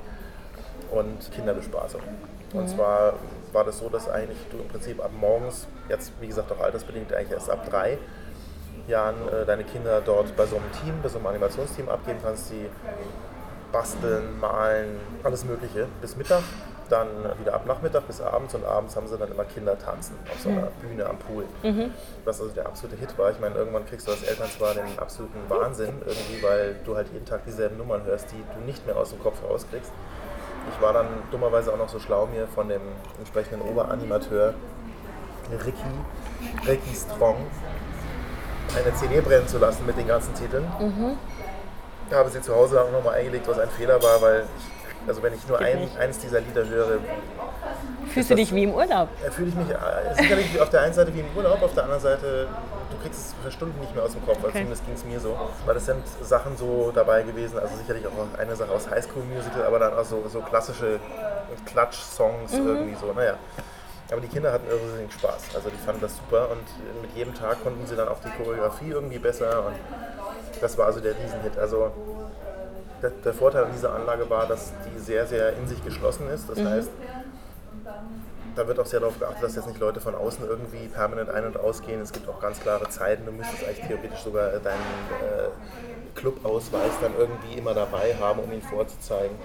und 0.91 1.31
Kinderbespaßung. 1.33 2.01
Und 2.53 2.69
zwar 2.69 3.15
war 3.53 3.65
das 3.65 3.79
so, 3.79 3.89
dass 3.89 4.09
eigentlich 4.09 4.39
du 4.51 4.59
im 4.59 4.69
Prinzip 4.69 5.03
ab 5.03 5.11
morgens, 5.19 5.67
jetzt 5.89 6.13
wie 6.21 6.27
gesagt 6.27 6.51
auch 6.53 6.61
altersbedingt 6.61 7.13
eigentlich 7.13 7.33
erst 7.33 7.51
ab 7.51 7.69
drei 7.69 7.99
Jahren 8.89 9.17
äh, 9.29 9.45
deine 9.45 9.65
Kinder 9.65 10.01
dort 10.05 10.37
bei 10.37 10.47
so 10.47 10.57
einem 10.57 10.71
Team, 10.83 10.95
bei 11.03 11.09
so 11.09 11.19
einem 11.19 11.29
Animationsteam 11.29 11.89
abgeben 11.89 12.19
kannst, 12.23 12.51
die 12.51 12.69
basteln, 13.73 14.39
malen, 14.41 14.99
alles 15.23 15.45
Mögliche 15.45 15.87
bis 16.01 16.17
Mittag, 16.17 16.43
dann 16.91 17.09
wieder 17.39 17.55
ab 17.55 17.67
Nachmittag 17.67 18.07
bis 18.07 18.21
abends 18.21 18.55
und 18.55 18.65
abends 18.65 18.97
haben 18.97 19.07
sie 19.07 19.17
dann 19.17 19.31
immer 19.31 19.45
Kinder 19.45 19.79
tanzen 19.79 20.17
auf 20.31 20.41
so 20.41 20.49
einer 20.49 20.69
Bühne 20.81 21.07
am 21.07 21.19
Pool. 21.19 21.45
Was 22.25 22.41
also 22.41 22.53
der 22.53 22.67
absolute 22.67 22.97
Hit 22.97 23.17
war. 23.19 23.31
Ich 23.31 23.41
meine, 23.41 23.55
irgendwann 23.55 23.87
kriegst 23.87 24.07
du 24.07 24.13
als 24.13 24.23
Eltern 24.23 24.49
zwar 24.51 24.75
den 24.75 24.99
absoluten 24.99 25.41
Wahnsinn 25.49 26.03
irgendwie, 26.05 26.43
weil 26.43 26.77
du 26.85 26.97
halt 26.97 27.09
jeden 27.13 27.25
Tag 27.27 27.45
dieselben 27.45 27.79
Nummern 27.79 28.05
hörst, 28.05 28.31
die 28.33 28.43
du 28.55 28.61
nicht 28.67 28.87
mehr 28.87 28.97
aus 28.97 29.11
dem 29.11 29.23
Kopf 29.23 29.43
rauskriegst. 29.49 29.93
Ich 30.75 30.83
war 30.83 30.93
dann 30.93 31.07
dummerweise 31.31 31.73
auch 31.73 31.79
noch 31.79 31.89
so 31.89 31.99
schlau, 31.99 32.27
mir 32.27 32.47
von 32.49 32.69
dem 32.69 32.83
entsprechenden 33.19 33.63
Oberanimateur 33.63 34.55
Ricky, 35.65 35.83
Ricky 36.69 36.95
Strong, 36.95 37.37
eine 38.77 38.95
CD 38.95 39.21
brennen 39.21 39.49
zu 39.49 39.59
lassen 39.59 39.85
mit 39.87 39.97
den 39.97 40.07
ganzen 40.07 40.35
Titeln. 40.35 40.65
Ich 42.09 42.15
habe 42.15 42.29
sie 42.31 42.41
zu 42.41 42.55
Hause 42.55 42.83
auch 42.83 42.91
nochmal 42.93 43.15
eingelegt, 43.15 43.49
was 43.49 43.59
ein 43.59 43.71
Fehler 43.71 44.03
war, 44.03 44.21
weil 44.23 44.45
ich, 44.59 44.80
also 45.07 45.23
wenn 45.23 45.35
ich 45.35 45.47
nur 45.49 45.59
ein, 45.59 45.89
eines 45.99 46.19
dieser 46.19 46.41
Lieder 46.41 46.67
höre, 46.67 46.99
Fühlst 48.09 48.31
du 48.31 48.35
dich 48.35 48.53
wie 48.55 48.65
im 48.65 48.75
Urlaub? 48.75 49.09
äh, 49.25 49.31
fühle 49.31 49.49
ich 49.51 49.55
mich 49.55 49.71
äh, 49.71 49.75
sicherlich 50.15 50.61
auf 50.61 50.71
der 50.71 50.81
einen 50.83 50.93
Seite 50.95 51.15
wie 51.15 51.21
im 51.21 51.27
Urlaub, 51.37 51.63
auf 51.63 51.75
der 51.75 51.85
anderen 51.85 52.03
Seite, 52.03 52.49
du 52.91 52.97
kriegst 53.03 53.21
es 53.21 53.35
für 53.43 53.53
Stunden 53.53 53.79
nicht 53.81 53.95
mehr 53.95 54.03
aus 54.05 54.13
dem 54.13 54.25
Kopf, 54.25 54.37
also 54.39 54.49
Okay. 54.49 54.59
zumindest 54.59 54.85
ging 54.85 54.95
es 54.95 55.05
mir 55.05 55.21
so. 55.21 55.39
Weil 55.65 55.77
es 55.77 55.87
sind 55.87 56.03
Sachen 56.23 56.57
so 56.57 56.91
dabei 56.93 57.23
gewesen, 57.23 57.59
also 57.59 57.77
sicherlich 57.77 58.05
auch 58.07 58.39
eine 58.39 58.57
Sache 58.57 58.73
aus 58.73 58.91
High 58.91 59.05
School 59.05 59.23
Musical, 59.25 59.65
aber 59.65 59.79
dann 59.79 59.95
auch 59.95 60.05
so, 60.05 60.25
so 60.29 60.41
klassische 60.41 60.99
Klatsch-Songs 61.67 62.53
irgendwie 62.55 62.97
so, 62.97 63.13
naja. 63.13 63.35
Aber 64.11 64.21
die 64.21 64.29
Kinder 64.29 64.53
hatten 64.53 64.67
irrsinnig 64.69 65.13
Spaß, 65.13 65.55
also 65.55 65.71
die 65.71 65.77
fanden 65.77 66.01
das 66.01 66.17
super 66.17 66.49
und 66.51 67.01
mit 67.01 67.15
jedem 67.15 67.33
Tag 67.33 67.63
konnten 67.63 67.87
sie 67.87 67.95
dann 67.95 68.09
auch 68.09 68.19
die 68.25 68.31
Choreografie 68.31 68.91
irgendwie 68.91 69.21
besser 69.21 69.67
und 69.67 69.75
das 70.61 70.77
war 70.77 70.87
also 70.87 70.99
der 70.99 71.13
Riesenhit. 71.13 71.57
Also 71.59 71.93
der, 73.03 73.35
Vorteil 73.35 73.65
an 73.65 73.73
dieser 73.73 73.95
Anlage 73.95 74.29
war, 74.29 74.47
dass 74.47 74.73
die 74.87 74.99
sehr, 74.99 75.27
sehr 75.27 75.57
in 75.57 75.67
sich 75.67 75.83
geschlossen 75.85 76.29
ist. 76.29 76.49
Das 76.49 76.63
heißt, 76.63 76.91
da 78.57 78.67
wird 78.67 78.79
auch 78.79 78.87
sehr 78.87 79.01
darauf 79.01 79.19
geachtet, 79.19 79.43
dass 79.43 79.57
jetzt 79.57 79.69
nicht 79.69 79.81
Leute 79.81 80.01
von 80.01 80.15
außen 80.15 80.47
irgendwie 80.47 80.89
permanent 80.89 81.31
ein- 81.31 81.47
und 81.47 81.59
ausgehen. 81.59 82.01
Es 82.01 82.13
gibt 82.13 82.29
auch 82.29 82.41
ganz 82.41 82.61
klare 82.61 82.89
Zeiten. 82.89 83.25
Du 83.25 83.33
müsstest 83.33 83.65
eigentlich 83.65 83.87
theoretisch 83.87 84.21
sogar 84.21 84.51
deinen 84.59 84.81
äh, 85.23 85.49
Clubausweis 86.15 86.93
dann 87.01 87.13
irgendwie 87.17 87.59
immer 87.59 87.75
dabei 87.75 88.15
haben, 88.21 88.41
um 88.41 88.53
ihn 88.53 88.63
vorzuzeigen. 88.63 89.37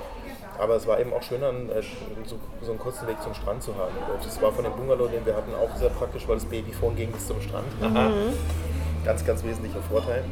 Aber 0.58 0.76
es 0.76 0.88
war 0.88 1.00
eben 1.00 1.14
auch 1.14 1.22
schön, 1.22 1.42
dann, 1.42 1.70
äh, 1.70 1.82
so, 2.26 2.40
so 2.62 2.72
einen 2.72 2.80
kurzen 2.80 3.08
Weg 3.08 3.22
zum 3.22 3.34
Strand 3.34 3.62
zu 3.62 3.76
haben. 3.76 3.94
Das 4.24 4.42
war 4.42 4.52
von 4.52 4.64
dem 4.64 4.74
Bungalow, 4.74 5.08
den 5.08 5.26
wir 5.26 5.36
hatten, 5.36 5.54
auch 5.54 5.76
sehr 5.78 5.90
praktisch, 5.90 6.28
weil 6.28 6.36
das 6.36 6.46
Babyphone 6.46 6.96
ging 6.96 7.12
bis 7.12 7.28
zum 7.28 7.40
Strand. 7.42 7.68
Ganz, 9.04 9.26
ganz 9.26 9.44
wesentlicher 9.44 9.82
Vorteil. 9.82 10.24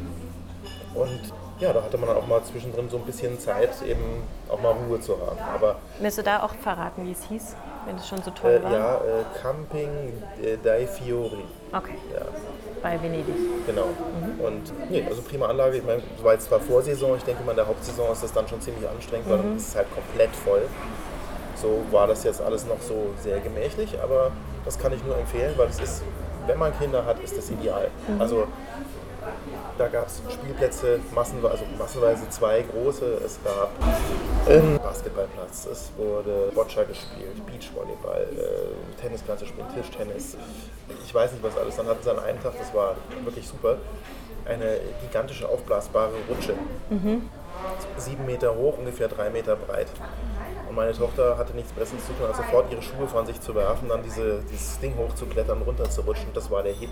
Und 0.96 1.22
ja, 1.64 1.72
da 1.74 1.82
hatte 1.82 1.98
man 1.98 2.10
dann 2.10 2.18
auch 2.18 2.28
mal 2.28 2.44
zwischendrin 2.44 2.90
so 2.90 2.98
ein 2.98 3.04
bisschen 3.04 3.40
Zeit, 3.40 3.70
eben 3.88 4.02
auch 4.50 4.60
mal 4.62 4.74
Ruhe 4.74 5.00
zu 5.00 5.14
haben. 5.14 5.38
Aber 5.56 5.78
Willst 6.00 6.18
du 6.18 6.24
da 6.24 6.44
auch 6.44 6.54
verraten, 6.56 7.06
wie 7.06 7.12
es 7.14 7.24
hieß, 7.30 7.56
wenn 7.86 7.96
es 7.96 8.08
schon 8.08 8.22
so 8.22 8.32
äh, 8.32 8.34
toll 8.34 8.64
war? 8.64 8.72
ja, 8.72 8.96
äh, 8.98 9.24
Camping 9.42 9.90
äh, 10.42 10.58
dei 10.62 10.86
Fiori. 10.86 11.46
Okay, 11.72 11.96
Ja, 12.14 12.22
bei 12.82 13.02
Venedig. 13.02 13.34
genau. 13.66 13.88
Und 14.46 14.92
nee, 14.92 15.06
also 15.08 15.22
prima 15.22 15.48
Anlage. 15.48 15.78
Ich 15.78 15.86
meine, 15.86 16.02
es 16.18 16.24
war 16.24 16.34
jetzt 16.34 16.46
zwar 16.48 16.60
Vorsaison, 16.60 17.16
ich 17.18 17.24
denke 17.24 17.42
mal 17.44 17.52
in 17.52 17.58
der 17.58 17.68
Hauptsaison 17.68 18.12
ist 18.12 18.24
das 18.24 18.34
dann 18.34 18.48
schon 18.48 18.60
ziemlich 18.62 18.88
anstrengend, 18.88 19.30
weil 19.30 19.38
dann 19.38 19.56
ist 19.56 19.70
es 19.70 19.76
halt 19.76 19.88
komplett 19.96 20.36
voll. 20.36 20.64
So 21.56 21.82
war 21.92 22.08
das 22.08 22.26
jetzt 22.26 22.42
alles 22.42 22.66
noch 22.66 22.82
so 22.82 23.12
sehr 23.22 23.40
gemächlich, 23.40 23.98
aber 24.04 24.32
das 24.66 24.78
kann 24.78 24.92
ich 24.92 25.02
nur 25.06 25.18
empfehlen, 25.18 25.54
weil 25.56 25.70
es 25.70 25.80
ist, 25.80 26.04
wenn 26.46 26.60
man 26.60 26.78
Kinder 26.78 27.06
hat, 27.06 27.20
ist 27.24 27.38
das 27.38 27.50
ideal. 27.52 27.88
Also 28.20 28.48
da 29.78 29.88
gab 29.88 30.08
es 30.08 30.22
Spielplätze, 30.32 31.00
massenweise, 31.14 31.54
also 31.54 31.66
massenweise 31.78 32.30
zwei 32.30 32.62
große. 32.62 33.22
Es 33.26 33.40
gab 33.44 33.72
einen 34.48 34.80
Basketballplatz, 34.80 35.68
es 35.72 35.92
wurde 35.98 36.52
Boccia 36.54 36.84
gespielt, 36.84 37.46
Beachvolleyball, 37.46 38.28
äh, 38.38 39.02
Tennis 39.02 39.24
kannst 39.26 39.44
du 39.44 39.48
spielen, 39.48 39.68
Tischtennis. 39.74 40.38
Ich 41.04 41.14
weiß 41.14 41.32
nicht 41.32 41.44
was 41.44 41.58
alles. 41.58 41.76
Dann 41.76 41.88
hatten 41.88 42.04
sie 42.04 42.12
an 42.12 42.20
einem 42.20 42.42
Tag, 42.42 42.54
das 42.58 42.74
war 42.74 42.96
wirklich 43.24 43.48
super, 43.48 43.78
eine 44.46 44.80
gigantische 45.02 45.48
aufblasbare 45.48 46.14
Rutsche. 46.30 46.54
Sieben 47.98 48.26
Meter 48.26 48.56
hoch, 48.56 48.78
ungefähr 48.78 49.08
drei 49.08 49.30
Meter 49.30 49.56
breit. 49.56 49.88
Und 50.68 50.76
meine 50.76 50.94
Tochter 50.94 51.38
hatte 51.38 51.54
nichts 51.54 51.72
Besseres 51.72 52.06
zu 52.06 52.14
tun, 52.14 52.26
als 52.28 52.38
sofort 52.38 52.72
ihre 52.72 52.82
Schuhe 52.82 53.08
von 53.08 53.26
sich 53.26 53.40
zu 53.40 53.54
werfen, 53.56 53.90
dann 53.90 54.04
diese, 54.04 54.42
dieses 54.52 54.80
Ding 54.80 54.96
hochzuklettern, 54.98 55.62
runterzurutschen. 55.62 56.28
Das 56.34 56.50
war 56.50 56.64
der 56.64 56.74
Hit. 56.74 56.92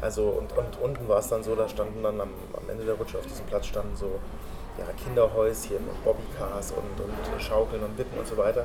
Also 0.00 0.28
und, 0.30 0.56
und 0.56 0.80
unten 0.80 1.08
war 1.08 1.18
es 1.18 1.28
dann 1.28 1.42
so, 1.42 1.54
da 1.54 1.68
standen 1.68 2.02
dann 2.02 2.20
am, 2.20 2.30
am 2.54 2.70
Ende 2.70 2.84
der 2.84 2.94
Rutsche 2.94 3.18
auf 3.18 3.26
diesem 3.26 3.46
Platz 3.46 3.66
standen 3.66 3.96
so 3.96 4.18
ja, 4.78 4.84
Kinderhäuschen 5.04 5.76
und 5.76 6.04
Bobbycars 6.04 6.72
und, 6.72 7.04
und 7.04 7.42
Schaukeln 7.42 7.82
und 7.82 7.98
Wippen 7.98 8.18
und 8.18 8.26
so 8.26 8.36
weiter. 8.36 8.64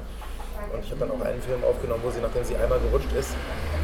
Und 0.72 0.84
ich 0.84 0.90
habe 0.92 1.02
dann 1.02 1.12
auch 1.12 1.26
einen 1.26 1.42
Film 1.42 1.64
aufgenommen, 1.64 2.02
wo 2.04 2.10
sie, 2.10 2.22
nachdem 2.22 2.44
sie 2.44 2.56
einmal 2.56 2.80
gerutscht 2.80 3.12
ist, 3.12 3.36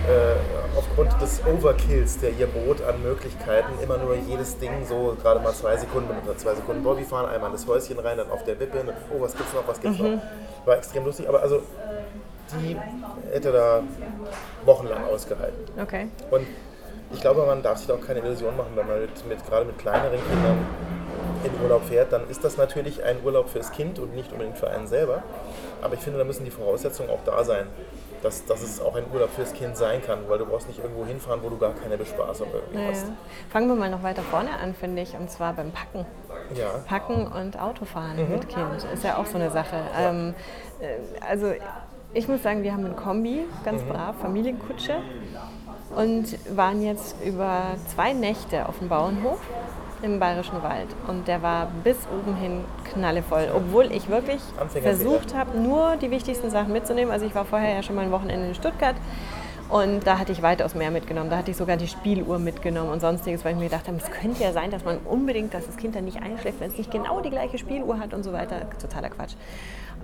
äh, 0.07 0.77
aufgrund 0.77 1.21
des 1.21 1.41
Overkills, 1.45 2.19
der 2.19 2.31
ihr 2.31 2.47
bot 2.47 2.81
an 2.81 3.01
Möglichkeiten, 3.03 3.73
immer 3.83 3.97
nur 3.97 4.15
jedes 4.15 4.57
Ding 4.57 4.85
so 4.87 5.17
gerade 5.21 5.41
mal 5.41 5.53
zwei 5.53 5.75
Sekunden 5.75 6.15
benutzt. 6.21 6.41
Zwei 6.41 6.55
Sekunden 6.55 6.81
Bobby 6.83 7.03
fahren, 7.03 7.29
einmal 7.29 7.49
in 7.49 7.57
das 7.57 7.67
Häuschen 7.67 7.99
rein, 7.99 8.17
dann 8.17 8.31
auf 8.31 8.43
der 8.45 8.57
Wippe, 8.59 8.79
und, 8.79 8.89
oh, 9.13 9.21
was 9.21 9.35
gibt's 9.35 9.53
noch, 9.53 9.67
was 9.67 9.81
gibt's 9.81 9.99
noch. 9.99 10.21
War 10.65 10.77
extrem 10.77 11.05
lustig, 11.05 11.27
aber 11.27 11.41
also 11.41 11.61
die 12.53 12.77
hätte 13.31 13.51
da 13.51 13.83
wochenlang 14.65 15.05
ausgehalten. 15.05 15.65
Okay. 15.79 16.07
Und 16.29 16.47
ich 17.13 17.21
glaube, 17.21 17.45
man 17.45 17.61
darf 17.61 17.77
sich 17.77 17.87
da 17.87 17.93
auch 17.95 18.01
keine 18.01 18.19
Illusion 18.19 18.55
machen, 18.57 18.71
wenn 18.75 18.87
man 18.87 19.01
mit, 19.01 19.27
mit, 19.27 19.45
gerade 19.47 19.65
mit 19.65 19.77
kleineren 19.77 20.19
Kindern 20.29 20.57
in 21.43 21.63
Urlaub 21.63 21.83
fährt, 21.85 22.13
dann 22.13 22.29
ist 22.29 22.43
das 22.43 22.57
natürlich 22.57 23.03
ein 23.03 23.17
Urlaub 23.23 23.49
fürs 23.49 23.71
Kind 23.71 23.97
und 23.99 24.15
nicht 24.15 24.31
unbedingt 24.31 24.57
für 24.57 24.69
einen 24.69 24.87
selber. 24.87 25.23
Aber 25.81 25.95
ich 25.95 25.99
finde, 25.99 26.19
da 26.19 26.25
müssen 26.25 26.45
die 26.45 26.51
Voraussetzungen 26.51 27.09
auch 27.09 27.23
da 27.25 27.43
sein, 27.43 27.65
dass, 28.21 28.45
dass 28.45 28.61
es 28.61 28.79
auch 28.79 28.95
ein 28.95 29.05
Urlaub 29.11 29.31
fürs 29.31 29.51
Kind 29.53 29.75
sein 29.75 30.03
kann, 30.05 30.19
weil 30.27 30.37
du 30.37 30.45
brauchst 30.45 30.67
nicht 30.67 30.79
irgendwo 30.79 31.03
hinfahren, 31.05 31.39
wo 31.41 31.49
du 31.49 31.57
gar 31.57 31.73
keine 31.73 31.97
Bespaßung 31.97 32.47
irgendwie 32.53 32.77
Naja. 32.77 32.89
hast. 32.91 33.05
Fangen 33.49 33.67
wir 33.67 33.75
mal 33.75 33.89
noch 33.89 34.03
weiter 34.03 34.21
vorne 34.21 34.51
an, 34.61 34.75
finde 34.75 35.01
ich, 35.01 35.15
und 35.15 35.31
zwar 35.31 35.53
beim 35.53 35.71
Packen. 35.71 36.05
Ja. 36.53 36.69
Packen 36.87 37.25
und 37.25 37.59
Autofahren 37.59 38.17
Mhm. 38.23 38.31
mit 38.33 38.49
Kind 38.49 38.67
ist 38.93 39.03
ja 39.03 39.17
auch 39.17 39.25
so 39.25 39.37
eine 39.37 39.49
Sache. 39.49 39.77
Ähm, 39.97 40.35
äh, 40.79 40.97
also 41.27 41.51
ich 42.13 42.27
muss 42.27 42.43
sagen, 42.43 42.61
wir 42.61 42.73
haben 42.73 42.85
ein 42.85 42.95
Kombi, 42.95 43.45
Mhm. 43.47 43.63
ganz 43.65 43.81
brav, 43.83 44.15
Familienkutsche 44.21 44.97
und 45.95 46.37
waren 46.55 46.81
jetzt 46.83 47.15
über 47.23 47.75
zwei 47.93 48.13
Nächte 48.13 48.67
auf 48.67 48.79
dem 48.79 48.89
Bauernhof 48.89 49.39
im 50.01 50.19
Bayerischen 50.19 50.63
Wald 50.63 50.87
und 51.07 51.27
der 51.27 51.41
war 51.43 51.67
bis 51.83 51.97
oben 52.07 52.35
hin 52.35 52.63
knallevoll, 52.91 53.49
obwohl 53.55 53.91
ich 53.91 54.09
wirklich 54.09 54.41
versucht 54.81 55.35
habe, 55.35 55.57
nur 55.57 55.95
die 55.97 56.09
wichtigsten 56.09 56.49
Sachen 56.49 56.73
mitzunehmen. 56.73 57.11
Also 57.11 57.25
ich 57.25 57.35
war 57.35 57.45
vorher 57.45 57.75
ja 57.75 57.83
schon 57.83 57.95
mal 57.95 58.05
ein 58.05 58.11
Wochenende 58.11 58.47
in 58.47 58.55
Stuttgart 58.55 58.95
und 59.69 60.05
da 60.05 60.17
hatte 60.19 60.31
ich 60.31 60.41
weitaus 60.41 60.75
mehr 60.75 60.91
mitgenommen. 60.91 61.29
Da 61.29 61.37
hatte 61.37 61.51
ich 61.51 61.57
sogar 61.57 61.77
die 61.77 61.87
Spieluhr 61.87 62.39
mitgenommen 62.39 62.89
und 62.89 62.99
sonstiges, 62.99 63.45
weil 63.45 63.53
ich 63.53 63.57
mir 63.57 63.65
gedacht 63.65 63.87
habe, 63.87 63.97
es 63.97 64.11
könnte 64.11 64.43
ja 64.43 64.51
sein, 64.51 64.69
dass 64.71 64.83
man 64.83 64.97
unbedingt, 64.97 65.53
dass 65.53 65.65
das 65.65 65.77
Kind 65.77 65.95
dann 65.95 66.05
nicht 66.05 66.21
einschläft, 66.21 66.59
wenn 66.59 66.71
es 66.71 66.77
nicht 66.77 66.91
genau 66.91 67.21
die 67.21 67.29
gleiche 67.29 67.57
Spieluhr 67.57 67.99
hat 67.99 68.13
und 68.13 68.23
so 68.23 68.33
weiter. 68.33 68.69
Totaler 68.81 69.09
Quatsch. 69.09 69.35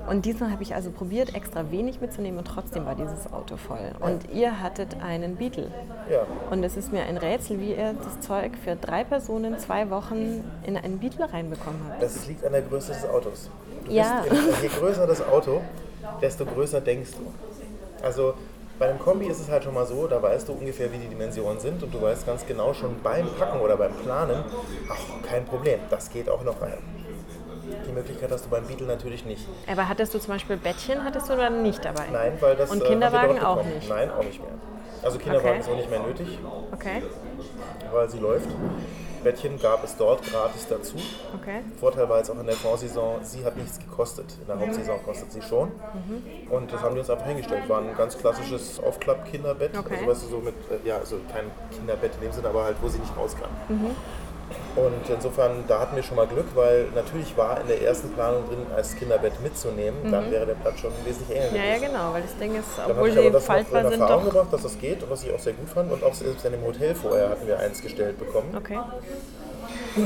Und 0.09 0.25
diesmal 0.25 0.51
habe 0.51 0.63
ich 0.63 0.73
also 0.73 0.89
probiert, 0.91 1.35
extra 1.35 1.69
wenig 1.71 1.99
mitzunehmen 1.99 2.39
und 2.39 2.45
trotzdem 2.45 2.85
war 2.85 2.95
dieses 2.95 3.31
Auto 3.33 3.57
voll. 3.57 3.91
Und 3.99 4.31
ihr 4.33 4.61
hattet 4.61 5.01
einen 5.01 5.35
Beetle. 5.35 5.69
Ja. 6.09 6.21
Und 6.49 6.63
es 6.63 6.77
ist 6.77 6.93
mir 6.93 7.03
ein 7.03 7.17
Rätsel, 7.17 7.59
wie 7.59 7.71
ihr 7.73 7.93
das 7.93 8.19
Zeug 8.21 8.53
für 8.63 8.75
drei 8.75 9.03
Personen 9.03 9.59
zwei 9.59 9.89
Wochen 9.89 10.43
in 10.63 10.77
einen 10.77 10.99
Beetle 10.99 11.31
reinbekommen 11.31 11.79
habt. 11.89 12.01
Das 12.01 12.25
liegt 12.27 12.45
an 12.45 12.53
der 12.53 12.61
Größe 12.61 12.93
des 12.93 13.05
Autos. 13.05 13.49
Du 13.85 13.91
Ja. 13.91 14.23
bist 14.27 14.41
im, 14.47 14.53
je 14.63 14.67
größer 14.69 15.07
das 15.07 15.25
Auto, 15.27 15.61
desto 16.21 16.45
größer 16.45 16.79
denkst 16.81 17.11
du. 17.11 18.03
Also 18.05 18.33
bei 18.79 18.87
einem 18.89 18.99
Kombi 18.99 19.25
ist 19.25 19.39
es 19.39 19.49
halt 19.49 19.63
schon 19.63 19.73
mal 19.73 19.85
so, 19.85 20.07
da 20.07 20.21
weißt 20.21 20.47
du 20.47 20.53
ungefähr, 20.53 20.91
wie 20.93 20.97
die 20.99 21.07
Dimensionen 21.07 21.59
sind 21.59 21.81
und 21.83 21.93
du 21.93 22.01
weißt 22.01 22.25
ganz 22.25 22.45
genau 22.45 22.73
schon 22.73 22.95
beim 23.01 23.27
Packen 23.37 23.59
oder 23.59 23.75
beim 23.75 23.91
Planen, 23.93 24.43
ach, 24.89 25.27
kein 25.27 25.45
Problem, 25.45 25.79
das 25.89 26.09
geht 26.09 26.29
auch 26.29 26.43
noch 26.43 26.61
rein. 26.61 26.77
Die 27.88 27.91
Möglichkeit 27.91 28.31
hast 28.31 28.45
du 28.45 28.50
beim 28.50 28.65
Beetle 28.65 28.88
natürlich 28.88 29.25
nicht. 29.25 29.45
Aber 29.71 29.88
hattest 29.89 30.13
du 30.13 30.19
zum 30.19 30.33
Beispiel 30.33 30.57
Bettchen, 30.57 31.03
hattest 31.03 31.29
du 31.29 31.36
dann 31.36 31.63
nicht 31.63 31.83
dabei? 31.83 32.05
Nein, 32.12 32.33
weil 32.39 32.55
das 32.55 32.71
Und 32.71 32.81
äh, 32.83 32.88
Kinderwagen 32.88 33.39
auch 33.39 33.63
nicht? 33.63 33.89
Nein, 33.89 34.09
auch 34.12 34.24
nicht 34.24 34.39
mehr. 34.41 34.51
Also 35.03 35.17
Kinderwagen 35.19 35.50
Okay. 35.50 35.59
ist 35.59 35.69
auch 35.69 35.75
nicht 35.75 35.89
mehr 35.89 36.00
nötig, 36.00 36.39
Okay, 36.74 37.03
weil 37.93 38.09
sie 38.09 38.19
läuft. 38.19 38.50
Bettchen 39.24 39.59
gab 39.59 39.83
es 39.83 39.97
dort 39.97 40.24
gratis 40.24 40.67
dazu. 40.69 40.95
okay. 41.41 41.62
Vorteil 41.79 42.07
war 42.07 42.17
jetzt 42.19 42.29
auch 42.29 42.39
in 42.39 42.45
der 42.45 42.55
Vorsaison, 42.55 43.17
sie 43.24 43.43
hat 43.43 43.57
nichts 43.57 43.79
gekostet. 43.79 44.25
In 44.41 44.47
der 44.47 44.59
Hauptsaison 44.59 45.03
kostet 45.03 45.31
sie 45.31 45.41
schon. 45.41 45.69
Mhm. 45.69 46.51
Und 46.51 46.71
das 46.71 46.81
haben 46.81 46.93
die 46.93 47.00
uns 47.01 47.09
einfach 47.09 47.25
hingestellt. 47.25 47.67
War 47.67 47.81
ein 47.81 47.95
ganz 47.97 48.17
klassisches 48.17 48.79
Aufklapp-Kinderbett. 48.79 49.77
Okay. 49.77 49.95
Also, 49.95 50.07
weißt 50.07 50.24
du, 50.24 50.27
so 50.29 50.38
mit, 50.38 50.53
äh, 50.71 50.88
ja, 50.88 50.97
also 51.00 51.17
kein 51.33 51.45
Kinderbett 51.75 52.12
in 52.15 52.21
dem 52.27 52.31
Sinne, 52.31 52.47
aber 52.50 52.63
halt, 52.65 52.77
wo 52.81 52.88
sie 52.88 53.00
nicht 53.00 53.17
raus 53.17 53.36
kann. 53.39 53.50
Mhm. 53.75 53.95
Und 54.75 55.09
insofern, 55.09 55.63
da 55.67 55.79
hatten 55.79 55.95
wir 55.95 56.03
schon 56.03 56.17
mal 56.17 56.27
Glück, 56.27 56.45
weil 56.55 56.85
natürlich 56.93 57.35
war 57.35 57.59
in 57.61 57.67
der 57.67 57.81
ersten 57.81 58.11
Planung 58.13 58.47
drin, 58.47 58.59
als 58.75 58.95
Kinderbett 58.95 59.41
mitzunehmen. 59.41 60.11
Dann 60.11 60.29
wäre 60.31 60.45
der 60.45 60.53
Platz 60.53 60.79
schon 60.79 60.91
wesentlich 61.03 61.35
enger 61.37 61.49
Mhm. 61.51 61.55
Ja, 61.55 61.61
gewesen. 61.63 61.81
ja, 61.83 61.87
genau, 61.89 62.13
weil 62.13 62.21
das 62.21 62.37
Ding 62.37 62.55
ist, 62.55 62.67
obwohl 62.87 63.11
sie 63.11 63.31
faltbar 63.39 63.81
in 63.81 63.89
sind, 63.89 64.01
Erfahrung 64.01 64.25
doch. 64.25 64.31
gebracht, 64.33 64.53
dass 64.53 64.61
das 64.63 64.77
geht, 64.79 65.09
was 65.09 65.23
ich 65.23 65.33
auch 65.33 65.39
sehr 65.39 65.53
gut 65.53 65.67
fand. 65.69 65.91
Und 65.91 66.03
auch 66.03 66.13
selbst 66.13 66.45
in 66.45 66.51
dem 66.53 66.63
Hotel 66.63 66.93
vorher 66.95 67.29
hatten 67.29 67.47
wir 67.47 67.59
eins 67.59 67.81
gestellt 67.81 68.19
bekommen. 68.19 68.55
Okay. 68.55 68.77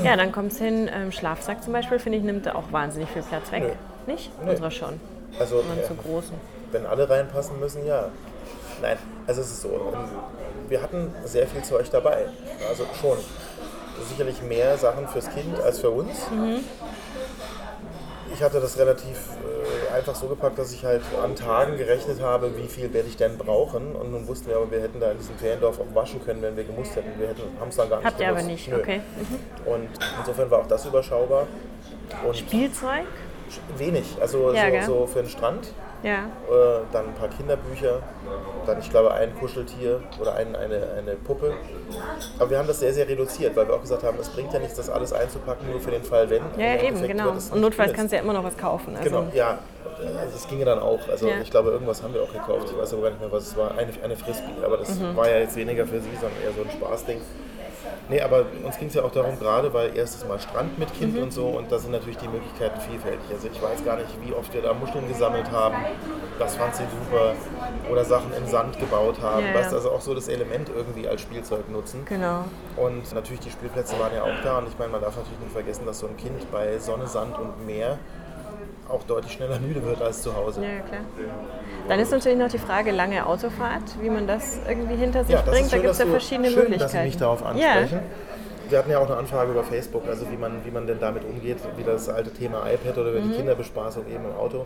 Ja, 0.03 0.15
dann 0.15 0.31
kommt 0.31 0.53
es 0.53 0.57
hin, 0.57 0.89
ähm, 0.93 1.11
Schlafsack 1.11 1.63
zum 1.63 1.73
Beispiel, 1.73 1.99
finde 1.99 2.17
ich, 2.17 2.23
nimmt 2.23 2.45
da 2.45 2.55
auch 2.55 2.71
wahnsinnig 2.71 3.09
viel 3.09 3.23
Platz 3.23 3.51
weg. 3.51 3.75
Nicht? 4.07 4.31
Nö. 4.43 4.51
Unserer 4.51 4.71
schon. 4.71 4.99
Also, 5.37 5.57
Und 5.57 5.79
äh, 5.79 5.83
zu 5.85 5.95
großen. 5.95 6.33
wenn 6.71 6.85
alle 6.85 7.09
reinpassen 7.09 7.59
müssen, 7.59 7.85
ja. 7.85 8.05
Nein, 8.81 8.97
also 9.27 9.41
es 9.41 9.51
ist 9.51 9.61
so. 9.61 9.69
ähm, 9.93 10.09
Wir 10.69 10.81
hatten 10.81 11.13
sehr 11.25 11.45
viel 11.47 11.61
Zeug 11.61 11.89
dabei. 11.91 12.27
Also 12.69 12.85
schon. 12.99 13.17
Sicherlich 14.09 14.41
mehr 14.41 14.77
Sachen 14.77 15.07
fürs 15.07 15.29
Kind 15.29 15.59
als 15.61 15.79
für 15.79 15.89
uns. 15.89 16.27
Ich 18.33 18.41
hatte 18.41 18.59
das 18.59 18.77
relativ 18.77 19.17
äh, 19.43 19.93
einfach 19.93 20.15
so 20.15 20.27
gepackt, 20.27 20.57
dass 20.57 20.73
ich 20.73 20.85
halt 20.85 21.01
an 21.21 21.35
Tagen 21.35 21.77
gerechnet 21.77 22.21
habe, 22.21 22.57
wie 22.57 22.67
viel 22.67 22.93
werde 22.93 23.07
ich 23.09 23.17
denn 23.17 23.37
brauchen. 23.37 23.95
Und 23.95 24.11
nun 24.11 24.27
wussten 24.27 24.49
wir 24.49 24.55
aber, 24.55 24.71
wir 24.71 24.81
hätten 24.81 24.99
da 24.99 25.11
in 25.11 25.17
diesem 25.17 25.35
Feriendorf 25.35 25.79
auch 25.79 25.95
waschen 25.95 26.23
können, 26.23 26.41
wenn 26.41 26.55
wir 26.55 26.63
gemusst 26.63 26.95
hätten. 26.95 27.19
Wir 27.19 27.29
haben 27.59 27.69
es 27.69 27.75
dann 27.75 27.89
gar 27.89 27.97
nicht 27.97 28.05
Habt 28.05 28.19
ihr 28.19 28.29
aber 28.29 28.41
nicht, 28.41 28.67
Nö. 28.69 28.77
okay. 28.77 29.01
Mhm. 29.17 29.71
Und 29.71 29.89
insofern 30.19 30.49
war 30.49 30.59
auch 30.59 30.67
das 30.67 30.85
überschaubar. 30.85 31.47
Und 32.25 32.37
Spielzeug? 32.37 33.05
wenig, 33.77 34.05
also 34.21 34.53
Ja, 34.53 34.83
so, 34.83 35.01
so 35.01 35.07
für 35.07 35.19
den 35.21 35.29
Strand. 35.29 35.73
Ja. 36.03 36.19
Äh, 36.49 36.81
dann 36.91 37.07
ein 37.09 37.13
paar 37.13 37.27
Kinderbücher, 37.29 37.99
dann 38.65 38.79
ich 38.79 38.89
glaube 38.89 39.13
ein 39.13 39.35
Kuscheltier 39.39 40.01
oder 40.19 40.33
ein, 40.35 40.55
eine, 40.55 40.87
eine 40.97 41.11
Puppe. 41.15 41.53
Aber 42.39 42.49
wir 42.49 42.57
haben 42.57 42.67
das 42.67 42.79
sehr, 42.79 42.93
sehr 42.93 43.07
reduziert, 43.07 43.55
weil 43.55 43.67
wir 43.67 43.75
auch 43.75 43.81
gesagt 43.81 44.03
haben, 44.03 44.17
es 44.19 44.29
bringt 44.29 44.51
ja 44.53 44.59
nichts, 44.59 44.75
das 44.75 44.89
alles 44.89 45.13
einzupacken, 45.13 45.69
nur 45.69 45.79
für 45.79 45.91
den 45.91 46.03
Fall, 46.03 46.29
wenn. 46.29 46.41
Ja, 46.57 46.73
ja, 46.75 46.83
eben, 46.83 47.01
genau. 47.07 47.29
Und 47.31 47.61
notfalls 47.61 47.93
kannst 47.93 48.11
du 48.11 48.15
ja 48.17 48.23
immer 48.23 48.33
noch 48.33 48.43
was 48.43 48.57
kaufen. 48.57 48.95
Also, 48.95 49.09
Genau, 49.09 49.25
ja. 49.33 49.59
Also 50.17 50.33
das 50.33 50.47
ginge 50.47 50.65
dann 50.65 50.79
auch. 50.79 50.99
Also 51.09 51.27
Ja. 51.27 51.35
ich 51.43 51.51
glaube, 51.51 51.69
irgendwas 51.69 52.01
haben 52.01 52.13
wir 52.15 52.23
auch 52.23 52.33
gekauft. 52.33 52.67
Ich 52.71 52.77
weiß 52.77 52.93
aber 52.93 53.03
gar 53.03 53.09
nicht 53.11 53.21
mehr, 53.21 53.31
was 53.31 53.47
es 53.47 53.57
war. 53.57 53.77
Eine, 53.77 53.91
eine 54.03 54.15
Frisbee, 54.15 54.63
aber 54.65 54.77
das 54.77 54.97
Mhm. 54.97 55.15
war 55.15 55.29
ja 55.29 55.37
jetzt 55.39 55.55
weniger 55.55 55.85
für 55.85 55.99
sie, 55.99 56.09
sondern 56.19 56.41
eher 56.43 56.51
so 56.53 56.61
ein 56.63 56.71
Spaßding. 56.71 57.21
Nee, 58.09 58.21
aber 58.21 58.45
uns 58.63 58.77
ging 58.77 58.87
es 58.89 58.93
ja 58.93 59.03
auch 59.03 59.11
darum, 59.11 59.39
gerade 59.39 59.73
weil 59.73 59.95
erstes 59.95 60.25
Mal 60.27 60.39
Strand 60.39 60.77
mit 60.77 60.93
Kind 60.93 61.15
Mhm. 61.15 61.23
und 61.23 61.33
so 61.33 61.47
und 61.47 61.71
da 61.71 61.79
sind 61.79 61.91
natürlich 61.91 62.17
die 62.17 62.27
Möglichkeiten 62.27 62.79
vielfältig. 62.81 63.21
Also 63.31 63.47
ich 63.51 63.61
weiß 63.61 63.83
gar 63.85 63.97
nicht, 63.97 64.09
wie 64.25 64.33
oft 64.33 64.53
wir 64.53 64.61
da 64.61 64.73
Muscheln 64.73 65.07
gesammelt 65.07 65.49
haben. 65.51 65.75
Das 66.39 66.55
fand 66.55 66.75
sie 66.75 66.83
super. 66.83 67.33
Oder 67.91 68.03
Sachen 68.05 68.33
im 68.37 68.47
Sand 68.47 68.79
gebaut 68.79 69.21
haben. 69.21 69.45
Ja, 69.45 69.53
weißt 69.53 69.73
also 69.73 69.91
auch 69.91 70.01
so 70.01 70.13
das 70.13 70.27
Element 70.27 70.69
irgendwie 70.75 71.07
als 71.07 71.21
Spielzeug 71.21 71.69
nutzen. 71.69 72.03
Genau. 72.05 72.45
Und 72.77 73.13
natürlich 73.13 73.41
die 73.41 73.51
Spielplätze 73.51 73.97
waren 73.99 74.13
ja 74.15 74.23
auch 74.23 74.43
da. 74.43 74.57
Und 74.59 74.67
ich 74.67 74.77
meine, 74.79 74.91
man 74.91 75.01
darf 75.01 75.15
natürlich 75.15 75.39
nicht 75.39 75.51
vergessen, 75.53 75.85
dass 75.85 75.99
so 75.99 76.07
ein 76.07 76.17
Kind 76.17 76.49
bei 76.51 76.77
Sonne, 76.79 77.07
Sand 77.07 77.37
und 77.37 77.65
Meer 77.65 77.97
auch 78.91 79.03
deutlich 79.03 79.31
schneller 79.33 79.59
müde 79.59 79.83
wird 79.85 80.01
als 80.01 80.21
zu 80.21 80.35
Hause. 80.35 80.61
Ja, 80.61 80.67
ja, 80.69 80.79
klar. 80.81 81.01
Dann 81.87 81.99
ist 81.99 82.11
natürlich 82.11 82.37
noch 82.37 82.49
die 82.49 82.57
Frage, 82.59 82.91
lange 82.91 83.25
Autofahrt, 83.25 83.83
wie 84.01 84.09
man 84.09 84.27
das 84.27 84.59
irgendwie 84.67 84.95
hinter 84.95 85.23
sich 85.23 85.33
Ja, 85.35 85.41
bringt. 85.41 85.57
ist 85.65 85.65
da 85.65 85.69
schön, 85.77 85.81
gibt 85.81 85.91
es 85.93 85.99
ja 85.99 86.05
verschiedene 86.05 86.47
schön, 86.49 86.59
Möglichkeiten. 86.59 86.83
dass 86.83 86.91
Sie 87.01 87.05
mich 87.07 87.17
darauf 87.17 87.45
ansprechen. 87.45 87.99
Wir 88.69 88.77
hatten 88.77 88.91
ja 88.91 88.99
auch 88.99 89.07
eine 89.07 89.17
Anfrage 89.17 89.51
über 89.51 89.63
Facebook, 89.63 90.07
also 90.07 90.31
wie 90.31 90.37
man, 90.37 90.63
wie 90.63 90.71
man 90.71 90.87
denn 90.87 90.99
damit 90.99 91.25
umgeht, 91.25 91.57
wie 91.75 91.83
das 91.83 92.07
alte 92.07 92.31
Thema 92.31 92.63
iPad 92.71 92.97
oder 92.99 93.11
Mhm. 93.11 93.29
die 93.31 93.35
Kinderbespaßung 93.35 94.05
eben 94.07 94.23
im 94.25 94.35
Auto. 94.35 94.65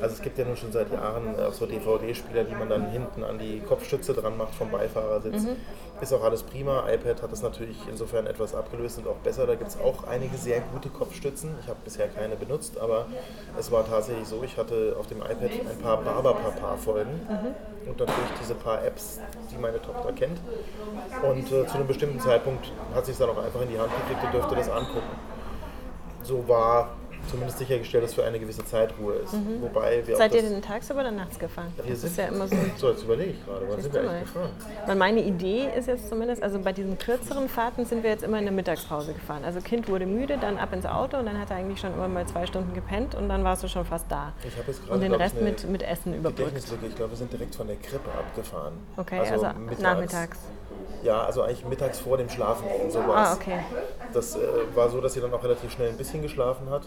Also 0.00 0.14
es 0.16 0.22
gibt 0.22 0.38
ja 0.38 0.44
nun 0.44 0.56
schon 0.56 0.72
seit 0.72 0.90
Jahren 0.92 1.34
auch 1.40 1.52
so 1.52 1.66
DVD-Spieler, 1.66 2.44
die 2.44 2.54
man 2.54 2.68
dann 2.68 2.90
hinten 2.90 3.22
an 3.24 3.38
die 3.38 3.60
Kopfstütze 3.60 4.12
dran 4.14 4.36
macht 4.36 4.54
vom 4.54 4.70
Beifahrersitz. 4.70 5.42
Mhm. 5.44 5.56
Ist 6.00 6.12
auch 6.12 6.22
alles 6.24 6.42
prima. 6.42 6.84
iPad 6.90 7.22
hat 7.22 7.32
das 7.32 7.42
natürlich 7.42 7.76
insofern 7.88 8.26
etwas 8.26 8.54
abgelöst 8.54 8.98
und 8.98 9.06
auch 9.06 9.16
besser. 9.16 9.46
Da 9.46 9.54
gibt 9.54 9.70
es 9.70 9.78
auch 9.80 10.06
einige 10.08 10.36
sehr 10.36 10.60
gute 10.60 10.88
Kopfstützen. 10.88 11.54
Ich 11.62 11.68
habe 11.68 11.78
bisher 11.84 12.08
keine 12.08 12.36
benutzt, 12.36 12.78
aber 12.78 13.06
es 13.58 13.70
war 13.70 13.86
tatsächlich 13.86 14.26
so, 14.26 14.42
ich 14.42 14.56
hatte 14.56 14.96
auf 14.98 15.06
dem 15.06 15.18
iPad 15.18 15.50
ein 15.70 15.78
paar 15.82 15.98
Barberpapa-Folgen 16.02 17.12
Mhm. 17.28 17.88
und 17.90 17.98
natürlich 17.98 18.30
diese 18.40 18.54
paar 18.54 18.84
Apps, 18.84 19.20
die 19.50 19.56
meine 19.56 19.80
Tochter 19.80 20.12
kennt. 20.12 20.38
Und 21.22 21.46
äh, 21.52 21.66
zu 21.66 21.74
einem 21.76 21.86
bestimmten 21.86 22.20
Zeitpunkt 22.20 22.72
hat 22.94 23.06
sie 23.06 23.12
es 23.12 23.18
dann 23.18 23.30
auch 23.30 23.38
einfach 23.42 23.60
in 23.62 23.68
die 23.68 23.78
Hand 23.78 23.90
gekriegt 24.02 24.24
und 24.24 24.34
dürfte 24.34 24.56
das 24.56 24.68
angucken. 24.68 25.08
So 26.22 26.46
war 26.48 26.88
zumindest 27.30 27.58
sichergestellt, 27.58 28.04
dass 28.04 28.14
für 28.14 28.24
eine 28.24 28.38
gewisse 28.38 28.64
Zeit 28.64 28.94
Ruhe 29.00 29.14
ist. 29.14 29.34
Wobei 29.60 30.02
wir 30.06 30.14
Mhm. 30.14 30.18
Seid 30.18 30.34
ihr 30.34 30.42
denn 30.42 30.62
tagsüber 30.62 31.00
oder 31.00 31.10
nachts 31.10 31.38
gefahren? 31.38 31.72
wir 31.76 31.84
Das 31.92 32.04
ist 32.04 32.16
ja 32.18 32.26
immer 32.26 32.46
so. 32.48 32.56
so, 32.76 32.90
jetzt 32.90 33.02
überlege 33.04 33.30
ich 33.30 33.44
gerade, 33.44 33.66
wann 33.68 33.80
sind 33.80 33.92
wir 33.94 34.00
eigentlich 34.00 34.22
gefahren? 34.22 34.50
Weil 34.86 34.96
meine 34.96 35.22
Idee 35.22 35.68
ist 35.76 35.88
jetzt 35.88 36.08
zumindest, 36.08 36.42
also 36.42 36.58
bei 36.58 36.72
diesen 36.72 36.98
kürzeren 36.98 37.48
Fahrten 37.48 37.84
sind 37.84 38.02
wir 38.02 38.10
jetzt 38.10 38.22
immer 38.24 38.38
in 38.38 38.44
der 38.44 38.52
Mittagspause 38.52 39.12
gefahren. 39.12 39.44
Also 39.44 39.60
Kind 39.60 39.88
wurde 39.88 40.06
müde, 40.06 40.38
dann 40.40 40.58
ab 40.58 40.72
ins 40.72 40.86
Auto 40.86 41.18
und 41.18 41.26
dann 41.26 41.40
hat 41.40 41.50
er 41.50 41.56
eigentlich 41.56 41.80
schon 41.80 41.92
immer 41.94 42.08
mal 42.08 42.26
zwei 42.26 42.46
Stunden 42.46 42.74
gepennt 42.74 43.14
und 43.14 43.28
dann 43.28 43.44
warst 43.44 43.62
du 43.62 43.68
schon 43.68 43.84
fast 43.84 44.06
da. 44.10 44.32
Ich 44.46 44.56
habe 44.56 44.66
jetzt 44.68 44.82
gerade 44.82 44.94
Und 44.94 45.00
den 45.00 45.14
Rest 45.14 45.40
mit, 45.40 45.68
mit 45.68 45.82
Essen 45.82 46.14
überbrückt. 46.14 46.52
Ich 46.56 46.94
glaube, 46.96 47.12
wir 47.12 47.16
sind 47.16 47.32
direkt 47.32 47.54
von 47.54 47.66
der 47.66 47.76
Krippe 47.76 48.10
abgefahren. 48.10 48.74
Okay, 48.96 49.20
also, 49.20 49.48
nachmittags. 49.80 50.38
Ja, 51.02 51.24
also 51.24 51.42
eigentlich 51.42 51.64
mittags 51.66 51.98
vor 51.98 52.16
dem 52.16 52.28
Schlafen 52.30 52.64
sowas. 52.90 53.28
Ah, 53.28 53.34
okay. 53.34 53.58
Das 54.12 54.36
äh, 54.36 54.40
war 54.74 54.88
so, 54.88 55.00
dass 55.00 55.12
sie 55.12 55.20
dann 55.20 55.32
auch 55.34 55.42
relativ 55.44 55.70
schnell 55.70 55.90
ein 55.90 55.96
bisschen 55.98 56.22
geschlafen 56.22 56.70
hat. 56.70 56.82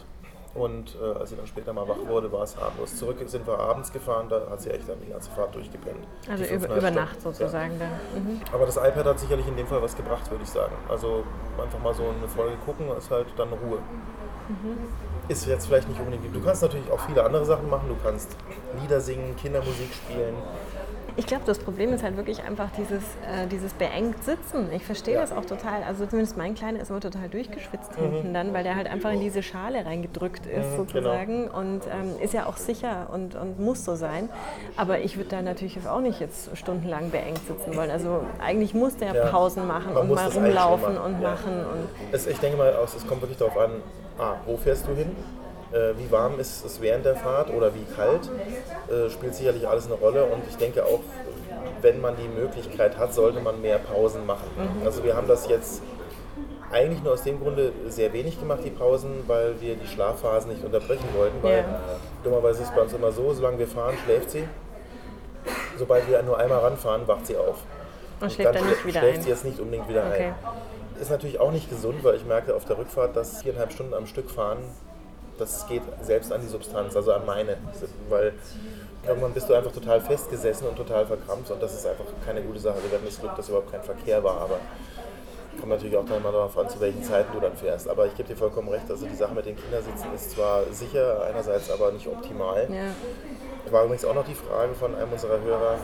Und 0.58 0.98
äh, 1.00 1.20
als 1.20 1.30
sie 1.30 1.36
dann 1.36 1.46
später 1.46 1.72
mal 1.72 1.88
wach 1.88 2.00
wurde, 2.08 2.32
war 2.32 2.42
es 2.42 2.58
harmlos. 2.58 2.96
Zurück 2.98 3.18
sind 3.28 3.46
wir 3.46 3.60
abends 3.60 3.94
gefahren, 3.94 4.28
da 4.28 4.42
hat 4.50 4.60
sie 4.60 4.72
echt 4.72 4.90
dann 4.90 5.00
die 5.06 5.12
ganze 5.12 5.30
Fahrt 5.30 5.54
durchgepennt. 5.54 6.08
Also 6.28 6.46
über, 6.46 6.76
über. 6.76 6.90
Nacht 6.90 7.22
sozusagen 7.22 7.78
dann. 7.78 7.92
Mhm. 8.24 8.42
Ja. 8.42 8.54
Aber 8.54 8.66
das 8.66 8.78
iPad 8.78 9.06
hat 9.06 9.20
sicherlich 9.20 9.48
in 9.48 9.56
dem 9.56 9.68
Fall 9.68 9.84
was 9.84 9.96
gebracht, 9.96 10.32
würde 10.32 10.44
ich 10.44 10.50
sagen. 10.50 10.74
Also 10.90 11.24
einfach 11.62 11.80
mal 11.80 11.94
so 11.94 12.04
eine 12.04 12.28
Folge 12.28 12.56
gucken, 12.66 12.90
ist 12.98 13.12
halt 13.12 13.28
dann 13.38 13.50
Ruhe. 13.50 13.78
Mhm. 14.48 14.78
Ist 15.28 15.46
jetzt 15.46 15.68
vielleicht 15.68 15.90
nicht 15.90 16.00
unbedingt. 16.00 16.34
Du 16.34 16.42
kannst 16.42 16.64
natürlich 16.64 16.90
auch 16.90 17.02
viele 17.02 17.24
andere 17.24 17.46
Sachen 17.46 17.70
machen. 17.70 17.90
Du 17.90 17.96
kannst 18.02 18.36
Lieder 18.82 19.00
singen, 19.00 19.36
Kindermusik 19.36 19.94
spielen. 19.94 20.34
Ich 21.20 21.26
glaube, 21.26 21.44
das 21.48 21.58
Problem 21.58 21.92
ist 21.94 22.04
halt 22.04 22.16
wirklich 22.16 22.44
einfach 22.44 22.70
dieses, 22.78 23.02
äh, 23.26 23.48
dieses 23.52 23.74
beengt 23.74 24.24
Sitzen. 24.24 24.72
Ich 24.72 24.84
verstehe 24.86 25.16
Ja. 25.16 25.22
das 25.22 25.32
auch 25.32 25.46
total. 25.46 25.82
Also 25.88 26.06
zumindest 26.06 26.38
mein 26.38 26.54
Kleiner 26.54 26.80
ist 26.80 26.92
immer 26.92 27.00
total 27.00 27.28
durchgeschwitzt 27.28 27.98
Mhm. 28.00 28.12
hinten 28.12 28.34
dann, 28.36 28.54
weil 28.54 28.64
der 28.64 28.76
halt 28.76 28.86
einfach 28.88 29.12
in 29.12 29.20
diese 29.22 29.42
Schale 29.42 29.84
reingedrückt 29.84 30.46
ist 30.46 30.54
genau. 30.54 30.78
sozusagen 30.78 31.48
und 31.50 31.82
ähm, 31.88 32.22
ist 32.22 32.36
ja 32.36 32.46
auch 32.46 32.58
sicher 32.58 33.08
und, 33.12 33.34
und 33.36 33.60
muss 33.60 33.84
so 33.84 33.96
sein. 33.96 34.30
Aber 34.76 35.00
ich 35.00 35.18
würde 35.18 35.30
da 35.30 35.42
natürlich 35.42 35.88
auch 35.88 36.02
nicht 36.02 36.20
jetzt 36.20 36.56
stundenlang 36.56 37.10
beengt 37.10 37.42
sitzen 37.48 37.76
wollen. 37.76 37.90
Also 37.90 38.22
eigentlich 38.40 38.76
muss 38.76 38.96
der 38.98 39.16
Ja. 39.16 39.26
Pausen 39.26 39.66
machen 39.68 39.96
Man 39.96 40.04
und 40.10 40.16
mal 40.16 40.28
rumlaufen 40.30 40.94
machen. 40.96 41.14
und 41.16 41.22
Ja. 41.22 41.32
machen 41.32 41.52
und 41.66 41.90
Es, 42.14 42.28
ich 42.28 42.38
denke 42.38 42.58
mal, 42.58 42.76
aus- 42.76 42.94
es 42.94 43.08
kommt 43.08 43.22
wirklich 43.22 43.40
darauf 43.40 43.58
an, 43.58 43.72
ah, 44.20 44.36
wo 44.46 44.56
fährst 44.56 44.86
du 44.88 44.94
hin? 44.94 45.16
Äh, 45.72 45.98
wie 45.98 46.10
warm 46.12 46.40
ist 46.40 46.66
es 46.66 46.80
während 46.82 47.06
der 47.06 47.16
Fahrt 47.16 47.50
oder 47.54 47.74
wie 47.76 47.84
kalt? 47.96 48.30
Äh, 48.90 49.10
spielt 49.10 49.36
sicherlich 49.36 49.68
alles 49.68 49.86
eine 49.86 49.96
Rolle 49.96 50.24
und 50.26 50.44
ich 50.50 50.56
denke 50.58 50.86
auch, 50.86 51.02
wenn 51.82 52.00
man 52.02 52.16
die 52.16 52.28
Möglichkeit 52.28 52.98
hat, 52.98 53.14
sollte 53.14 53.40
man 53.42 53.62
mehr 53.62 53.78
Pausen 53.78 54.26
machen. 54.26 54.48
Mhm. 54.56 54.86
Also 54.86 55.04
wir 55.04 55.16
haben 55.16 55.28
das 55.28 55.48
jetzt 55.50 55.82
eigentlich 56.72 57.04
nur 57.04 57.14
aus 57.14 57.24
dem 57.24 57.40
Grunde 57.42 57.72
sehr 57.88 58.12
wenig 58.14 58.40
gemacht, 58.40 58.60
die 58.64 58.70
Pausen, 58.70 59.24
weil 59.28 59.60
wir 59.62 59.76
die 59.76 59.88
Schlafphasen 59.88 60.52
nicht 60.52 60.64
unterbrechen 60.64 61.06
wollten, 61.16 61.38
weil 61.42 61.60
Ja. 61.60 61.80
dummerweise 62.24 62.62
ist 62.64 62.70
es 62.70 62.76
bei 62.76 62.82
uns 62.82 62.94
immer 62.94 63.12
so, 63.12 63.34
solange 63.34 63.60
wir 63.60 63.68
fahren, 63.68 63.96
schläft 64.06 64.32
sie. 64.32 64.48
Sobald 65.78 66.10
wir 66.10 66.22
nur 66.24 66.38
einmal 66.38 66.60
ranfahren, 66.60 67.08
wacht 67.08 67.28
sie 67.28 67.38
auf. 67.38 67.58
und 68.20 68.32
schläft 68.32 68.56
dann 68.56 68.64
schlä- 68.64 68.70
nicht 68.70 68.86
wieder 68.88 69.00
schläft 69.02 69.18
ein. 69.18 69.22
sie 69.24 69.30
jetzt 69.30 69.46
nicht 69.46 69.60
unbedingt 69.60 69.88
wieder 69.88 70.04
Okay. 70.12 70.34
ein. 70.96 71.02
Ist 71.02 71.12
natürlich 71.12 71.40
auch 71.40 71.52
nicht 71.52 71.70
gesund, 71.70 72.04
weil 72.04 72.16
ich 72.16 72.26
merke 72.26 72.56
auf 72.56 72.66
der 72.66 72.78
Rückfahrt, 72.80 73.16
dass 73.16 73.44
viereinhalb 73.44 73.72
Stunden 73.72 73.94
am 73.94 74.08
Stück 74.08 74.32
fahren, 74.32 74.58
das 75.38 75.68
geht 75.68 75.82
selbst 76.02 76.32
an 76.32 76.42
die 76.42 76.48
Substanz, 76.48 76.96
also 76.96 77.14
an 77.14 77.26
meine. 77.26 77.58
Weil 78.10 78.34
irgendwann 79.08 79.34
bist 79.34 79.50
du 79.50 79.54
einfach 79.54 79.72
total 79.72 80.02
festgesessen 80.02 80.68
und 80.68 80.76
total 80.76 81.06
verkrampft 81.06 81.52
und 81.52 81.62
das 81.62 81.74
ist 81.74 81.86
einfach 81.86 82.06
keine 82.26 82.42
gute 82.42 82.60
Sache. 82.60 82.76
Wir 82.84 82.98
hatten 82.98 83.06
das 83.06 83.20
Glück, 83.20 83.36
dass 83.36 83.50
überhaupt 83.50 83.72
kein 83.72 83.84
Verkehr 83.84 84.24
war, 84.24 84.42
aber 84.42 84.60
kommt 85.60 85.72
natürlich 85.72 85.98
auch 85.98 86.06
dann 86.06 86.22
mal 86.22 86.32
darauf 86.32 86.58
an, 86.58 86.70
zu 86.70 86.80
welchen 86.80 87.02
Zeiten 87.04 87.34
du 87.34 87.40
dann 87.40 87.56
fährst. 87.58 87.90
Aber 87.90 88.06
ich 88.06 88.16
gebe 88.16 88.28
dir 88.30 88.36
vollkommen 88.36 88.70
recht, 88.70 88.90
also 88.90 89.06
die 89.08 89.16
Sache 89.16 89.34
mit 89.34 89.46
den 89.46 89.56
Kindersitzen 89.56 90.14
ist 90.14 90.32
zwar 90.32 90.64
sicher, 90.72 91.24
einerseits 91.28 91.72
aber 91.72 91.92
nicht 91.92 92.08
optimal. 92.08 92.68
Ja. 92.70 93.72
War 93.72 93.84
übrigens 93.84 94.06
auch 94.06 94.14
noch 94.14 94.26
die 94.26 94.36
Frage 94.36 94.74
von 94.76 94.96
einem 94.96 95.12
unserer 95.12 95.40
Hörer, 95.42 95.76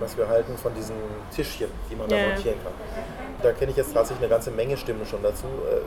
was 0.00 0.16
wir 0.16 0.28
halten 0.28 0.56
von 0.58 0.74
diesen 0.74 0.96
Tischchen, 1.34 1.70
die 1.90 1.96
man 1.96 2.08
da 2.08 2.16
Ja. 2.16 2.28
montieren 2.28 2.56
kann. 2.62 2.72
Da 3.40 3.52
kenne 3.52 3.70
ich 3.70 3.76
jetzt 3.76 3.94
tatsächlich 3.94 4.24
eine 4.24 4.28
ganze 4.34 4.50
Menge 4.50 4.76
Stimmen 4.76 5.06
schon 5.06 5.22
dazu. 5.22 5.44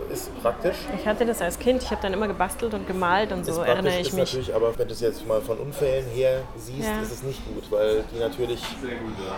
Äh, 0.10 0.13
Ist 0.13 0.31
praktisch. 0.41 0.77
Ich 0.98 1.05
hatte 1.05 1.25
das 1.25 1.41
als 1.41 1.60
Kind, 1.60 1.84
ich 1.84 1.91
habe 1.91 2.01
dann 2.01 2.13
immer 2.13 2.27
gebastelt 2.29 2.74
und 2.74 2.88
gemalt 2.88 3.31
und 3.34 3.46
so 3.46 3.62
erinnere 3.62 4.00
ich 4.00 4.08
ist 4.08 4.13
mich. 4.13 4.24
natürlich, 4.24 4.55
aber 4.55 4.77
wenn 4.79 4.88
du 4.88 4.93
es 4.93 5.01
jetzt 5.01 5.27
mal 5.27 5.41
von 5.41 5.58
Unfällen 5.58 6.05
her 6.08 6.41
siehst, 6.55 6.88
Ja. 6.88 7.01
ist 7.01 7.12
es 7.12 7.24
nicht 7.24 7.41
gut, 7.46 7.63
weil 7.70 8.03
die 8.13 8.20
natürlich 8.20 8.63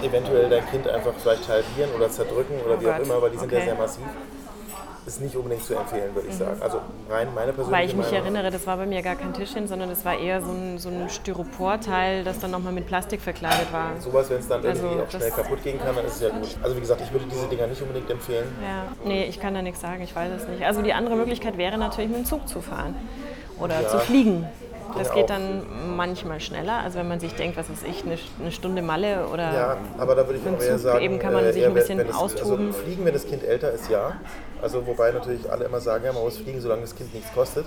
eventuell 0.03 0.50
dein 0.50 0.65
Kind 0.70 0.88
einfach 0.88 1.13
vielleicht 1.22 1.48
halbieren 1.48 1.89
oder 1.96 2.10
zerdrücken 2.10 2.60
oder 2.65 2.75
Oh 2.77 2.82
wie 2.82 2.88
auch 2.88 2.98
Gott. 2.98 3.05
immer, 3.05 3.22
weil 3.22 3.32
die 3.32 3.38
sind 3.38 3.51
ja 3.51 3.58
Okay. 3.58 3.67
Sehr 3.67 3.75
massiv. 3.75 4.03
Ist 5.05 5.19
nicht 5.22 5.36
unbedingt 5.36 5.63
zu 5.63 5.75
empfehlen, 5.75 6.15
würde 6.15 6.29
ich 6.29 6.36
sagen. 6.36 6.62
Also 6.62 6.77
rein 7.10 7.27
meine 7.36 7.51
persönliche 7.51 7.72
Weil 7.72 7.88
ich 7.89 7.95
mich 7.95 8.05
Meinung. 8.05 8.24
erinnere, 8.24 8.51
das 8.51 8.65
war 8.65 8.77
bei 8.77 8.86
mir 8.86 9.01
gar 9.01 9.15
kein 9.15 9.33
Tischchen, 9.33 9.67
sondern 9.67 9.89
das 9.89 10.05
war 10.05 10.17
eher 10.17 10.41
so 10.41 10.51
ein, 10.51 10.77
so 10.79 10.88
ein 10.89 11.10
Styroporteil, 11.10 12.24
das 12.24 12.39
dann 12.39 12.51
nochmal 12.51 12.72
mit 12.72 12.88
Plastik 12.88 13.19
verkleidet 13.22 13.72
war. 13.74 13.91
Sowas, 14.00 14.29
wenn 14.29 14.38
es 14.39 14.48
dann 14.48 14.63
irgendwie 14.63 14.88
Also 14.88 15.03
auch 15.03 15.10
schnell 15.12 15.31
kaputt 15.31 15.62
gehen 15.63 15.77
kann, 15.79 15.95
dann 15.95 16.05
ist 16.05 16.15
es 16.15 16.22
ja 16.22 16.29
gut. 16.29 16.48
Also 16.62 16.75
wie 16.75 16.79
gesagt, 16.79 17.01
ich 17.01 17.12
würde 17.12 17.25
diese 17.29 17.48
Dinger 17.48 17.67
nicht 17.67 17.81
unbedingt 17.81 18.10
empfehlen. 18.10 18.45
Ja, 18.62 18.86
nee, 19.05 19.25
ich 19.25 19.39
kann 19.39 19.53
da 19.53 19.62
nichts 19.62 19.81
sagen, 19.81 20.01
ich 20.03 20.15
weiß 20.15 20.31
es 20.41 20.48
nicht. 20.48 20.63
Also 20.63 20.81
die 20.81 20.93
andere 20.93 21.15
Möglichkeit 21.15 21.57
wäre 21.57 21.77
natürlich 21.77 22.10
mit 22.10 22.19
dem 22.19 22.25
Zug 22.25 22.48
zu 22.48 22.62
fahren 22.62 22.95
oder 23.60 23.81
Ja. 23.81 23.88
zu 23.89 24.00
fliegen. 24.00 24.48
Das 24.97 25.13
geht 25.13 25.29
dann 25.29 25.63
manchmal 25.95 26.39
schneller, 26.39 26.79
also 26.83 27.00
wenn 27.00 27.07
man 27.07 27.19
sich 27.19 27.33
denkt, 27.35 27.57
was 27.57 27.69
weiß 27.69 27.83
ich, 27.89 28.03
eine, 28.03 28.17
eine 28.39 28.51
Stunde 28.51 28.81
Malle 28.81 29.27
oder 29.27 29.53
Ja, 29.53 29.77
aber 29.97 30.15
da 30.15 30.27
würde 30.27 30.39
ich 30.39 30.47
auch 30.47 30.62
eher 30.62 30.77
sagen, 30.77 31.03
eben 31.03 31.19
kann 31.19 31.33
man 31.33 31.45
äh, 31.45 31.53
sich 31.53 31.62
eher, 31.62 31.69
ein 31.69 31.73
bisschen 31.73 31.97
wenn 32.00 32.09
es, 32.09 32.15
austoben. 32.15 32.67
Also 32.67 32.79
fliegen, 32.79 33.05
wenn 33.05 33.13
das 33.13 33.25
Kind 33.27 33.43
älter 33.43 33.71
ist, 33.71 33.89
ja. 33.89 34.13
Also 34.62 34.85
wobei 34.85 35.12
natürlich 35.12 35.51
alle 35.51 35.65
immer 35.65 35.79
sagen, 35.79 36.05
ja, 36.05 36.13
man 36.13 36.23
muss 36.23 36.38
fliegen, 36.38 36.62
solange 36.62 36.81
das 36.81 36.95
Kind 36.95 37.13
nichts 37.13 37.33
kostet. 37.33 37.65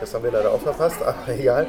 Das 0.00 0.14
haben 0.14 0.24
wir 0.24 0.32
leider 0.32 0.50
auch 0.50 0.60
verpasst, 0.60 1.02
aber 1.02 1.28
egal. 1.28 1.66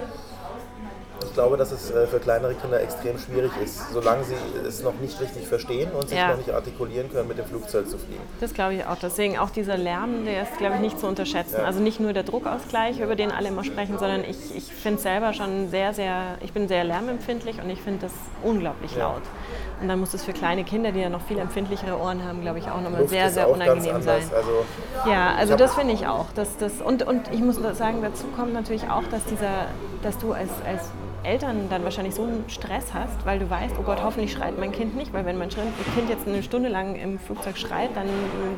Ich 1.24 1.34
glaube, 1.34 1.58
dass 1.58 1.72
es 1.72 1.92
äh, 1.92 2.08
für 2.08 2.20
kleinere 2.20 2.54
Kinder 2.56 2.80
extrem 2.82 3.18
schwierig 3.18 3.52
ist, 3.64 3.92
solange 3.92 4.24
sie 4.24 4.36
es 4.68 4.84
noch 4.84 4.94
nicht 5.02 5.20
richtig 5.20 5.48
verstehen 5.48 5.92
und 5.92 6.10
sich 6.10 6.18
Ja. 6.18 6.30
noch 6.30 6.38
nicht 6.38 6.52
artikulieren 6.52 7.12
können, 7.12 7.28
mit 7.28 7.38
dem 7.38 7.46
Flugzeug 7.46 7.90
zu 7.90 7.98
fliegen. 7.98 8.22
Das 8.40 8.54
glaube 8.54 8.76
ich 8.76 8.86
auch. 8.86 8.98
Deswegen 9.02 9.38
auch 9.38 9.50
dieser 9.50 9.78
Lärm, 9.78 10.26
der 10.26 10.44
ist, 10.44 10.58
glaube 10.58 10.76
ich, 10.76 10.82
nicht 10.82 11.00
zu 11.00 11.08
unterschätzen. 11.08 11.56
Ja. 11.60 11.64
Also 11.66 11.80
nicht 11.82 12.00
nur 12.00 12.14
der 12.14 12.24
Druckausgleich, 12.24 13.00
über 13.00 13.16
den 13.16 13.32
alle 13.32 13.50
immer 13.50 13.64
sprechen, 13.64 13.98
sondern 14.00 14.24
ich, 14.24 14.56
ich 14.56 14.64
finde 14.74 14.98
es 14.98 15.04
selber 15.04 15.34
schon 15.34 15.70
sehr, 15.70 15.94
sehr, 15.94 16.38
ich 16.42 16.54
bin 16.54 16.68
sehr 16.68 16.84
lärmempfindlich 16.84 17.62
und 17.62 17.70
ich 17.70 17.82
finde 17.82 18.02
das 18.02 18.14
unglaublich 18.44 18.94
Ja. 18.96 19.00
laut. 19.10 19.22
Und 19.82 19.90
dann 19.90 20.00
muss 20.00 20.14
es 20.14 20.24
für 20.24 20.32
kleine 20.32 20.64
Kinder, 20.64 20.92
die 20.94 21.02
ja 21.02 21.10
noch 21.10 21.22
viel 21.22 21.38
empfindlichere 21.38 21.98
Ohren 22.00 22.24
haben, 22.24 22.42
glaube 22.42 22.60
ich, 22.60 22.70
auch 22.70 22.80
nochmal 22.82 23.02
Luft 23.02 23.10
sehr, 23.10 23.30
sehr 23.30 23.50
unangenehm 23.50 24.02
sein. 24.02 24.22
Also 24.34 24.66
Ja, 25.10 25.36
also 25.36 25.56
das 25.58 25.76
finde 25.76 25.94
ich 25.94 26.08
auch. 26.08 26.28
Dass 26.34 26.56
das, 26.58 26.82
und, 26.82 27.04
und 27.06 27.30
ich 27.34 27.42
muss 27.42 27.58
sagen, 27.78 28.02
dazu 28.02 28.26
kommt 28.38 28.54
natürlich 28.54 28.84
auch, 28.90 29.04
dass, 29.12 29.26
dieser, 29.26 29.66
dass 30.02 30.18
du 30.18 30.32
als, 30.32 30.50
als 30.66 30.90
Eltern 31.26 31.68
dann 31.70 31.84
wahrscheinlich 31.84 32.16
so 32.16 32.24
einen 32.24 32.46
Stress 32.48 32.94
hast, 32.94 33.26
weil 33.26 33.40
du 33.40 33.50
weißt, 33.50 33.76
oh 33.80 33.84
Gott, 33.84 34.04
hoffentlich 34.04 34.32
schreit 34.32 34.58
mein 34.60 34.72
Kind 34.72 34.96
nicht, 34.96 35.14
weil 35.14 35.26
wenn 35.26 35.38
mein 35.38 35.50
Kind 35.50 36.10
jetzt 36.10 36.28
eine 36.28 36.44
Stunde 36.44 36.70
lang 36.70 36.96
im 36.96 37.20
Flugzeug 37.20 37.58
schreit, 37.58 37.90
dann 37.96 38.08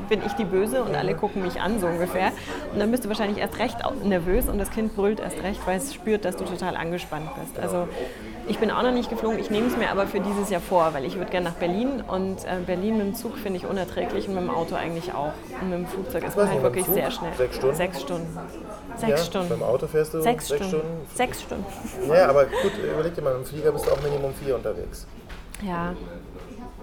bin 0.09 0.21
ich 0.25 0.33
die 0.33 0.45
Böse 0.45 0.83
und 0.83 0.95
alle 0.95 1.15
gucken 1.15 1.43
mich 1.43 1.59
an, 1.59 1.79
so 1.79 1.87
ungefähr. 1.87 2.31
Und 2.73 2.79
dann 2.79 2.91
bist 2.91 3.05
du 3.05 3.09
wahrscheinlich 3.09 3.39
erst 3.39 3.59
recht 3.59 3.77
nervös 4.03 4.47
und 4.49 4.57
das 4.57 4.71
Kind 4.71 4.95
brüllt 4.95 5.19
erst 5.19 5.41
recht, 5.43 5.65
weil 5.65 5.77
es 5.77 5.93
spürt, 5.93 6.25
dass 6.25 6.35
du 6.37 6.45
total 6.45 6.75
angespannt 6.75 7.29
bist. 7.39 7.59
Also 7.59 7.87
ich 8.47 8.59
bin 8.59 8.71
auch 8.71 8.83
noch 8.83 8.91
nicht 8.91 9.09
geflogen, 9.09 9.39
ich 9.39 9.49
nehme 9.49 9.67
es 9.67 9.77
mir 9.77 9.89
aber 9.89 10.07
für 10.07 10.19
dieses 10.19 10.49
Jahr 10.49 10.61
vor, 10.61 10.93
weil 10.93 11.05
ich 11.05 11.15
würde 11.17 11.31
gerne 11.31 11.49
nach 11.49 11.55
Berlin 11.55 12.01
und 12.07 12.45
äh, 12.45 12.59
Berlin 12.65 12.97
mit 12.97 13.07
dem 13.07 13.15
Zug 13.15 13.37
finde 13.37 13.57
ich 13.57 13.65
unerträglich 13.65 14.27
und 14.27 14.35
mit 14.35 14.43
dem 14.43 14.49
Auto 14.49 14.75
eigentlich 14.75 15.13
auch. 15.13 15.33
Und 15.61 15.69
mit 15.69 15.79
dem 15.79 15.87
Flugzeug 15.87 16.25
ist 16.25 16.37
man 16.37 16.49
halt 16.49 16.61
wirklich 16.63 16.85
Zug? 16.85 16.93
sehr 16.93 17.11
schnell. 17.11 17.33
Sechs 17.37 17.57
Stunden? 17.57 17.75
Sechs 17.75 18.01
Stunden. 18.01 18.39
Sechs 18.97 19.11
ja, 19.11 19.25
Stunden. 19.25 19.49
beim 19.49 19.63
Auto 19.63 19.87
fährst 19.87 20.13
du 20.13 20.21
Sechs, 20.21 20.47
sechs 20.47 20.67
Stunden. 20.67 20.85
Stunden. 20.87 21.07
Sechs 21.15 21.41
Stunden. 21.41 21.65
Ja, 22.11 22.29
aber 22.29 22.45
gut, 22.45 22.71
überleg 22.83 23.13
dir 23.15 23.21
mal, 23.21 23.35
im 23.35 23.45
Flieger 23.45 23.71
bist 23.71 23.85
du 23.85 23.91
auch 23.91 24.01
Minimum 24.01 24.33
vier 24.33 24.55
unterwegs. 24.55 25.05
Ja. 25.61 25.93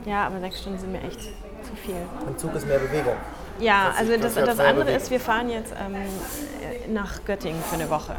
Ja, 0.06 0.26
aber 0.26 0.40
sechs 0.40 0.60
Stunden 0.60 0.78
sind 0.78 0.92
mir 0.92 1.02
echt 1.02 1.20
zu 1.20 1.74
viel. 1.84 1.96
Im 2.26 2.36
Zug 2.38 2.54
ist 2.54 2.66
mehr 2.66 2.78
Bewegung. 2.78 3.14
Ja, 3.58 3.88
Das 3.88 3.98
also 4.00 4.12
das 4.12 4.20
das, 4.22 4.34
ja 4.36 4.46
das 4.46 4.56
freie 4.56 4.66
andere 4.68 4.84
Bewegung. 4.84 5.02
ist, 5.02 5.10
wir 5.10 5.20
fahren 5.20 5.48
jetzt 5.50 5.72
ähm, 5.72 6.92
nach 6.94 7.24
Göttingen 7.24 7.62
für 7.62 7.74
eine 7.76 7.88
Woche. 7.90 8.14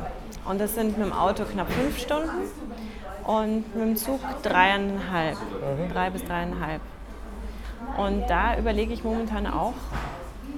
Und 0.46 0.60
das 0.62 0.76
sind 0.76 0.98
mit 0.98 1.06
dem 1.08 1.14
Auto 1.14 1.44
knapp 1.44 1.72
fünf 1.72 2.00
Stunden 2.00 2.30
und 3.26 3.76
mit 3.76 3.84
dem 3.84 3.96
Zug 3.98 4.20
dreieinhalb. 4.44 5.36
Mhm. 5.38 5.94
Drei 5.94 6.10
bis 6.10 6.24
dreieinhalb. 6.24 6.82
Und 7.98 8.28
da 8.28 8.58
überlege 8.58 8.94
ich 8.94 9.04
momentan 9.04 9.48
auch 9.48 9.74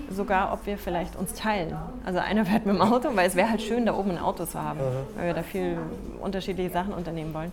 sogar, 0.10 0.54
ob 0.54 0.66
wir 0.66 0.78
vielleicht 0.78 1.16
uns 1.16 1.34
teilen. 1.34 1.76
Also 2.06 2.20
einer 2.20 2.46
fährt 2.46 2.66
mit 2.66 2.76
dem 2.76 2.82
Auto, 2.82 3.10
weil 3.16 3.28
es 3.28 3.36
wäre 3.36 3.50
halt 3.50 3.62
schön, 3.62 3.86
da 3.86 3.94
oben 3.94 4.12
ein 4.12 4.20
Auto 4.20 4.46
zu 4.46 4.62
haben, 4.62 4.80
Mhm. 4.80 5.18
weil 5.18 5.26
wir 5.28 5.34
da 5.34 5.44
viel 5.44 5.78
unterschiedliche 6.22 6.70
Sachen 6.72 6.94
unternehmen 6.94 7.34
wollen. 7.34 7.52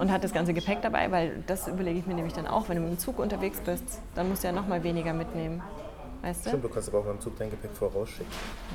Und 0.00 0.10
hat 0.10 0.24
das 0.24 0.32
ganze 0.32 0.54
Gepäck 0.54 0.80
dabei, 0.82 1.10
weil 1.10 1.42
das 1.46 1.68
überlege 1.68 1.98
ich 1.98 2.06
mir 2.06 2.14
nämlich 2.14 2.32
dann 2.34 2.46
auch, 2.46 2.68
wenn 2.68 2.76
du 2.76 2.82
mit 2.82 2.92
dem 2.92 2.98
Zug 2.98 3.18
unterwegs 3.18 3.60
bist, 3.60 4.00
dann 4.14 4.28
musst 4.28 4.42
du 4.42 4.48
ja 4.48 4.52
noch 4.52 4.66
mal 4.66 4.82
weniger 4.82 5.12
mitnehmen. 5.12 5.62
Weißt 6.22 6.46
du? 6.46 6.48
Stimmt, 6.48 6.64
du 6.64 6.68
kannst 6.70 6.88
aber 6.88 6.98
auch 7.00 7.04
beim 7.04 7.20
Zug 7.20 7.38
dein 7.38 7.50
Gepäck 7.50 7.70
vorausschicken. 7.72 8.26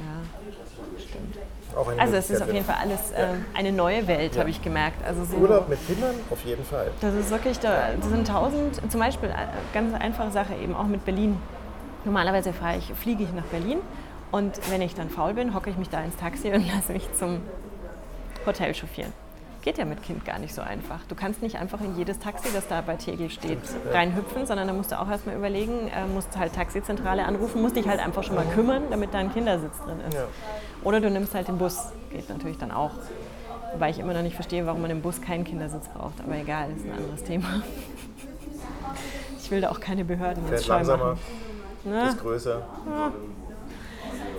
Ja, 0.06 1.02
stimmt. 1.02 2.00
Also 2.00 2.16
es 2.16 2.30
ist 2.30 2.42
auf 2.42 2.54
jeden 2.54 2.66
Fall 2.66 2.76
alles 2.82 3.00
ähm, 3.16 3.46
eine 3.54 3.72
neue 3.72 4.08
Welt, 4.08 4.38
habe 4.38 4.50
ich 4.50 4.62
gemerkt. 4.62 5.04
Also 5.06 5.26
so, 5.26 5.38
Urlaub 5.38 5.68
mit 5.68 5.86
Kindern 5.88 6.16
auf 6.30 6.44
jeden 6.46 6.64
Fall. 6.64 6.92
Das 7.02 7.14
ist 7.16 7.30
wirklich, 7.32 7.60
da 7.60 7.90
das 8.00 8.10
sind 8.10 8.28
tausend, 8.28 8.80
zum 8.92 9.00
Beispiel 9.00 9.30
äh, 9.30 9.34
ganz 9.74 9.94
einfache 9.96 10.32
Sache 10.32 10.54
eben 10.56 10.76
auch 10.76 10.86
mit 10.88 11.04
Berlin. 11.04 11.38
Normalerweise 12.06 12.54
fahre 12.54 12.78
ich, 12.78 12.86
fliege 12.94 13.24
ich 13.24 13.32
nach 13.34 13.46
Berlin 13.46 13.80
und 14.32 14.60
wenn 14.72 14.82
ich 14.82 14.96
dann 14.96 15.10
faul 15.10 15.34
bin, 15.34 15.54
hocke 15.54 15.70
ich 15.70 15.78
mich 15.78 15.90
da 15.90 16.02
ins 16.02 16.16
Taxi 16.16 16.52
und 16.52 16.66
lasse 16.76 16.94
mich 16.94 17.14
zum 17.14 17.42
Hotel 18.46 18.74
chauffieren. 18.74 19.14
Geht 19.62 19.78
ja 19.78 19.86
mit 19.86 20.02
Kind 20.02 20.26
gar 20.26 20.40
nicht 20.40 20.56
so 20.56 20.64
einfach. 20.64 21.02
Du 21.08 21.14
kannst 21.14 21.44
nicht 21.44 21.58
einfach 21.58 21.80
in 21.82 21.96
jedes 21.96 22.18
Taxi, 22.18 22.50
das 22.52 22.68
da 22.68 22.82
bei 22.82 22.96
Tegel 22.96 23.30
steht, 23.30 23.60
reinhüpfen, 23.92 24.48
sondern 24.48 24.68
da 24.68 24.74
musst 24.74 24.92
du 24.92 25.00
auch 25.00 25.08
erstmal 25.08 25.36
überlegen, 25.36 25.88
äh, 25.90 26.08
musst 26.08 26.36
halt 26.36 26.54
Taxizentrale 26.54 27.24
anrufen, 27.24 27.62
musst 27.62 27.76
dich 27.76 27.88
halt 27.88 28.00
einfach 28.00 28.24
schon 28.24 28.36
mal 28.36 28.46
kümmern, 28.56 28.86
damit 28.90 29.14
da 29.14 29.20
ein 29.20 29.32
Kindersitz 29.32 29.78
drin 29.86 30.00
ist. 30.08 30.16
Ja. 30.16 30.24
Oder 30.84 31.00
du 31.00 31.12
nimmst 31.12 31.36
halt 31.36 31.48
den 31.48 31.60
Bus, 31.60 31.78
geht 32.12 32.28
natürlich 32.30 32.58
dann 32.58 32.72
auch. 32.72 32.92
Wobei 33.74 33.92
ich 33.92 34.00
immer 34.00 34.14
noch 34.14 34.24
nicht 34.24 34.34
verstehe, 34.34 34.66
warum 34.66 34.82
man 34.82 34.90
im 34.90 35.02
Bus 35.02 35.22
keinen 35.22 35.44
Kindersitz 35.44 35.88
braucht. 35.90 36.20
Aber 36.26 36.36
egal, 36.36 36.72
ist 36.76 36.84
ein 36.84 36.94
anderes 36.98 37.24
Thema. 37.24 37.62
Ich 39.44 39.54
will 39.54 39.60
da 39.60 39.70
auch 39.70 39.82
keine 39.82 40.06
Behörden 40.06 40.50
jetzt 40.50 40.66
scheu 40.66 40.82
machen. 40.82 41.20
Ne? 41.84 42.10
ist 42.10 42.20
größer. 42.22 42.62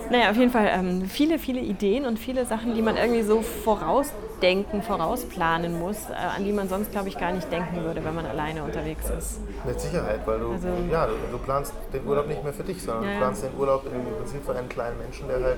Naja, 0.09 0.29
auf 0.31 0.37
jeden 0.37 0.51
Fall 0.51 0.69
ähm, 0.71 1.05
viele, 1.05 1.39
viele 1.39 1.59
Ideen 1.61 2.05
und 2.05 2.19
viele 2.19 2.45
Sachen, 2.45 2.75
die 2.75 2.81
man 2.81 2.97
irgendwie 2.97 3.23
so 3.23 3.41
vorausdenken, 3.41 4.83
vorausplanen 4.83 5.79
muss, 5.79 6.09
äh, 6.09 6.13
an 6.13 6.43
die 6.43 6.51
man 6.51 6.67
sonst, 6.69 6.91
glaube 6.91 7.07
ich, 7.07 7.17
gar 7.17 7.31
nicht 7.31 7.49
denken 7.51 7.83
würde, 7.83 8.03
wenn 8.03 8.13
man 8.13 8.25
alleine 8.25 8.63
unterwegs 8.63 9.09
ist. 9.17 9.39
Mit 9.65 9.79
Sicherheit, 9.79 10.19
weil 10.25 10.39
du, 10.39 10.51
Also- 10.51 10.67
ja, 10.91 11.07
du, 11.07 11.13
du 11.31 11.37
planst 11.39 11.73
den 11.93 12.05
Urlaub 12.05 12.27
nicht 12.27 12.43
mehr 12.43 12.53
für 12.53 12.63
dich, 12.63 12.81
sondern 12.83 13.03
Ja, 13.03 13.09
du 13.09 13.13
ja. 13.15 13.19
planst 13.21 13.43
den 13.43 13.57
Urlaub 13.57 13.85
im 13.85 14.13
Prinzip 14.17 14.45
für 14.45 14.55
einen 14.55 14.69
kleinen 14.69 14.97
Menschen, 14.99 15.27
der 15.29 15.41
halt 15.41 15.57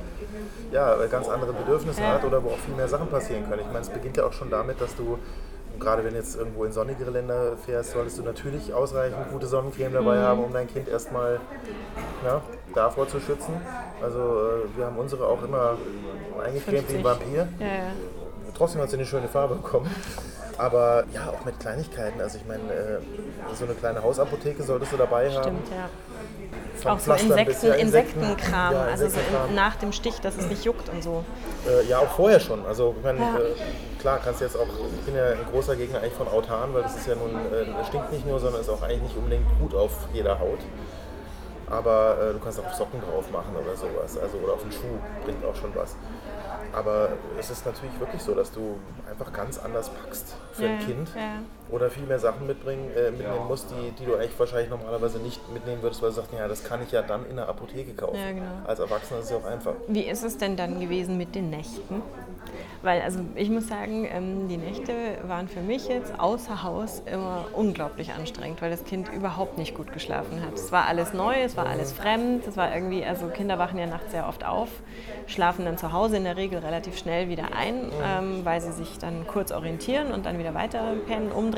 ja, 0.71 0.95
ganz 1.07 1.27
andere 1.27 1.51
Bedürfnisse 1.51 2.01
Ja. 2.01 2.13
hat 2.13 2.23
oder 2.23 2.43
wo 2.43 2.49
auch 2.49 2.57
viel 2.59 2.75
mehr 2.75 2.87
Sachen 2.87 3.07
passieren 3.07 3.43
können. 3.49 3.61
Ich 3.61 3.67
meine, 3.67 3.79
es 3.81 3.89
beginnt 3.89 4.15
ja 4.17 4.25
auch 4.25 4.33
schon 4.33 4.49
damit, 4.51 4.79
dass 4.79 4.95
du 4.95 5.17
Und 5.75 5.81
gerade 5.81 6.05
wenn 6.05 6.11
du 6.11 6.19
jetzt 6.19 6.37
irgendwo 6.37 6.63
in 6.63 6.71
sonnigere 6.71 7.11
Länder 7.11 7.57
fährst, 7.57 7.91
solltest 7.91 8.17
du 8.17 8.23
natürlich 8.23 8.73
ausreichend 8.73 9.29
gute 9.29 9.45
Sonnencreme 9.45 9.91
dabei 9.91 10.19
haben, 10.19 10.41
um 10.41 10.53
dein 10.53 10.69
Kind 10.69 10.87
erstmal 10.87 11.41
ja, 12.23 12.41
davor 12.73 13.09
zu 13.09 13.19
schützen. 13.19 13.55
Also 14.01 14.19
äh, 14.19 14.77
wir 14.77 14.85
haben 14.85 14.97
unsere 14.97 15.27
auch 15.27 15.43
immer 15.43 15.77
eingecremt 16.41 16.89
wie 16.89 16.97
ein 16.97 17.03
50. 17.03 17.03
Vampir. 17.03 17.47
Ja, 17.59 17.67
ja. 17.67 17.91
Trotzdem 18.57 18.79
hat 18.79 18.89
sie 18.89 18.95
eine 18.95 19.05
schöne 19.05 19.27
Farbe 19.27 19.55
bekommen. 19.55 19.93
Aber 20.57 21.03
ja, 21.13 21.29
auch 21.29 21.43
mit 21.45 21.59
Kleinigkeiten. 21.59 22.21
Also 22.21 22.37
ich 22.37 22.45
meine, 22.45 22.63
äh, 22.71 22.99
so 23.55 23.65
eine 23.65 23.73
kleine 23.73 24.01
Hausapotheke 24.01 24.63
solltest 24.63 24.93
du 24.93 24.97
dabei 24.97 25.29
haben. 25.29 25.41
Stimmt, 25.43 25.67
ja. 25.69 25.89
Vom 26.81 26.91
Auch 26.91 26.99
so 26.99 27.05
Pflastern 27.13 27.45
bis- 27.45 27.63
Insekten, 27.63 27.67
ja, 27.67 27.73
Insektenkram, 27.75 28.73
ja, 28.73 28.81
also 28.83 28.97
so 28.97 29.05
Insektenkram. 29.05 29.49
in, 29.49 29.55
nach 29.55 29.75
dem 29.77 29.91
Stich, 29.91 30.19
dass 30.21 30.37
es 30.37 30.47
nicht 30.47 30.63
juckt 30.65 30.87
und 30.89 31.03
so. 31.03 31.23
Äh, 31.67 31.85
ja, 31.87 31.99
auch 31.99 32.09
vorher 32.15 32.39
schon. 32.39 32.65
Also 32.65 32.93
ich 32.97 33.03
meine, 33.03 33.19
Ja. 33.19 33.37
äh, 33.37 33.99
klar, 33.99 34.19
kannst 34.23 34.41
du 34.41 34.45
jetzt 34.45 34.55
auch, 34.57 34.67
ich 34.67 35.05
bin 35.05 35.15
ja 35.15 35.25
ein 35.31 35.45
großer 35.51 35.75
Gegner 35.75 35.99
eigentlich 35.99 36.13
von 36.13 36.27
Autan, 36.27 36.73
weil 36.73 36.83
das 36.83 36.95
ist 36.95 37.07
ja 37.07 37.15
nun, 37.15 37.31
äh, 37.35 37.65
das 37.77 37.87
stinkt 37.87 38.11
nicht 38.11 38.25
nur, 38.27 38.39
sondern 38.39 38.61
ist 38.61 38.69
auch 38.69 38.81
eigentlich 38.81 39.01
nicht 39.03 39.17
unbedingt 39.17 39.45
gut 39.59 39.73
auf 39.75 39.91
jeder 40.13 40.39
Haut. 40.39 40.59
Aber 41.67 42.17
äh, 42.29 42.33
du 42.33 42.39
kannst 42.39 42.59
auch 42.59 42.73
Socken 42.73 43.01
drauf 43.01 43.29
machen 43.31 43.55
oder 43.55 43.75
sowas, 43.75 44.17
also 44.21 44.37
oder 44.37 44.53
auf 44.53 44.61
den 44.61 44.71
Schuh, 44.71 44.99
bringt 45.23 45.43
auch 45.43 45.55
schon 45.55 45.71
was. 45.75 45.95
Aber 46.75 47.09
es 47.39 47.49
ist 47.49 47.65
natürlich 47.65 47.97
wirklich 47.99 48.21
so, 48.21 48.35
dass 48.35 48.51
du 48.51 48.77
einfach 49.09 49.31
ganz 49.31 49.57
anders 49.57 49.89
packst 49.89 50.35
für 50.53 50.65
Ja, 50.65 50.69
ein 50.71 50.79
Kind 50.79 51.09
ja. 51.15 51.39
Oder 51.69 51.89
viel 51.89 52.03
mehr 52.03 52.19
Sachen 52.19 52.47
mitbringen, 52.47 52.91
äh, 52.95 53.11
mitnehmen 53.11 53.47
musst, 53.47 53.71
die, 53.71 53.91
die 53.91 54.05
du 54.05 54.15
eigentlich 54.15 54.37
wahrscheinlich 54.37 54.69
normalerweise 54.69 55.19
nicht 55.19 55.41
mitnehmen 55.51 55.81
würdest, 55.81 56.01
weil 56.01 56.09
du 56.09 56.15
sagst, 56.15 56.31
ja, 56.33 56.47
das 56.47 56.63
kann 56.63 56.81
ich 56.83 56.91
ja 56.91 57.01
dann 57.01 57.25
in 57.29 57.35
der 57.37 57.49
Apotheke 57.49 57.93
kaufen. 57.93 58.17
Ja, 58.19 58.31
genau. 58.31 58.45
Als 58.65 58.79
Erwachsener 58.79 59.19
ist 59.19 59.25
es 59.25 59.31
ja 59.31 59.37
auch 59.37 59.45
einfach. 59.45 59.73
Wie 59.87 60.03
ist 60.03 60.23
es 60.23 60.37
denn 60.37 60.55
dann 60.55 60.79
gewesen 60.79 61.17
mit 61.17 61.35
den 61.35 61.49
Nächten? 61.49 62.01
Weil, 62.81 63.01
also 63.01 63.19
ich 63.33 63.49
muss 63.49 63.67
sagen, 63.67 64.07
ähm, 64.11 64.47
die 64.47 64.57
Nächte 64.57 64.93
waren 65.23 65.47
für 65.47 65.61
mich 65.61 65.87
jetzt 65.87 66.19
außer 66.19 66.61
Haus 66.61 67.01
immer 67.11 67.45
unglaublich 67.53 68.13
anstrengend, 68.13 68.61
weil 68.61 68.69
das 68.69 68.83
Kind 68.83 69.11
überhaupt 69.11 69.57
nicht 69.57 69.75
gut 69.75 69.91
geschlafen 69.91 70.41
hat. 70.45 70.53
Es 70.53 70.71
war 70.71 70.85
alles 70.85 71.13
neu, 71.13 71.33
es 71.41 71.57
war 71.57 71.65
alles 71.65 71.91
fremd, 71.91 72.45
es 72.47 72.57
war 72.57 72.73
irgendwie, 72.73 73.03
also 73.03 73.27
Kinder 73.27 73.57
wachen 73.57 73.79
ja 73.79 73.87
nachts 73.87 74.11
sehr 74.11 74.27
oft 74.27 74.45
auf, 74.45 74.69
schlafen 75.25 75.65
dann 75.65 75.79
zu 75.79 75.91
Hause 75.93 76.17
in 76.17 76.25
der 76.25 76.37
Regel 76.37 76.59
relativ 76.59 76.97
schnell 76.97 77.27
wieder 77.27 77.55
ein, 77.57 77.91
ähm, 78.03 78.45
weil 78.45 78.61
sie 78.61 78.71
sich 78.71 78.99
dann 78.99 79.25
kurz 79.25 79.51
orientieren 79.51 80.11
und 80.11 80.27
dann 80.27 80.37
wieder 80.37 80.53
weiter 80.53 80.93
pennen, 81.07 81.31
umdrehen. 81.31 81.54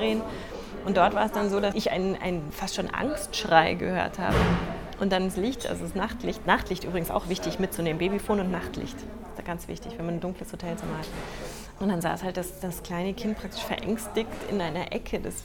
Und 0.86 0.96
dort 0.96 1.16
war 1.16 1.26
es 1.26 1.32
dann 1.32 1.50
so, 1.50 1.60
dass 1.60 1.76
ich 1.76 1.92
einen, 1.92 2.16
einen 2.16 2.52
fast 2.52 2.76
schon 2.76 2.90
Angstschrei 2.90 3.74
gehört 3.74 4.20
habe. 4.20 4.36
Und 5.00 5.12
dann 5.12 5.26
das 5.26 5.38
Licht, 5.38 5.68
also 5.68 5.84
das 5.84 5.96
Nachtlicht. 5.96 6.48
Nachtlicht 6.48 6.84
übrigens 6.84 7.12
auch 7.12 7.30
wichtig 7.30 7.60
mitzunehmen. 7.60 8.00
Babyfon 8.00 8.40
und 8.40 8.52
Nachtlicht. 8.52 8.96
Das 8.96 9.40
ist 9.40 9.46
ganz 9.46 9.68
wichtig, 9.68 9.94
wenn 9.98 10.06
man 10.06 10.16
ein 10.16 10.22
dunkles 10.22 10.52
Hotelzimmer 10.52 10.98
hat. 10.98 11.08
Und 11.80 11.90
dann 11.90 12.02
saß 12.02 12.24
halt 12.24 12.38
das, 12.38 12.60
das 12.60 12.82
kleine 12.82 13.14
Kind 13.14 13.38
praktisch 13.38 13.62
verängstigt 13.62 14.32
in 14.50 14.60
einer 14.62 14.92
Ecke 14.94 15.20
des 15.20 15.44